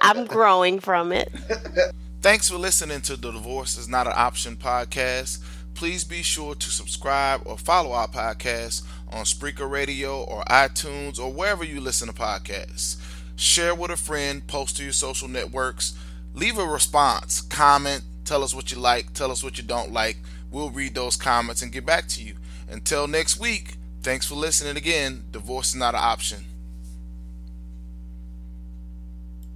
I'm 0.00 0.26
growing 0.26 0.80
from 0.80 1.12
it. 1.12 1.32
Thanks 2.22 2.50
for 2.50 2.56
listening 2.56 3.02
to 3.02 3.14
the 3.14 3.30
Divorce 3.30 3.78
is 3.78 3.88
Not 3.88 4.08
an 4.08 4.14
Option 4.16 4.56
podcast 4.56 5.38
please 5.78 6.02
be 6.02 6.24
sure 6.24 6.56
to 6.56 6.70
subscribe 6.70 7.40
or 7.44 7.56
follow 7.56 7.92
our 7.92 8.08
podcast 8.08 8.82
on 9.12 9.24
Spreaker 9.24 9.70
Radio 9.70 10.24
or 10.24 10.42
iTunes 10.50 11.20
or 11.20 11.32
wherever 11.32 11.62
you 11.62 11.80
listen 11.80 12.08
to 12.08 12.12
podcasts. 12.12 13.00
Share 13.36 13.76
with 13.76 13.92
a 13.92 13.96
friend, 13.96 14.44
post 14.48 14.76
to 14.76 14.82
your 14.82 14.92
social 14.92 15.28
networks, 15.28 15.96
leave 16.34 16.58
a 16.58 16.66
response, 16.66 17.40
comment, 17.42 18.02
tell 18.24 18.42
us 18.42 18.52
what 18.52 18.72
you 18.72 18.78
like, 18.78 19.12
tell 19.12 19.30
us 19.30 19.44
what 19.44 19.56
you 19.56 19.62
don't 19.62 19.92
like. 19.92 20.16
We'll 20.50 20.70
read 20.70 20.96
those 20.96 21.14
comments 21.14 21.62
and 21.62 21.70
get 21.70 21.86
back 21.86 22.08
to 22.08 22.24
you. 22.24 22.34
Until 22.68 23.06
next 23.06 23.38
week, 23.38 23.76
thanks 24.02 24.26
for 24.26 24.34
listening 24.34 24.76
again. 24.76 25.26
Divorce 25.30 25.68
is 25.68 25.76
not 25.76 25.94
an 25.94 26.00
option. 26.02 26.44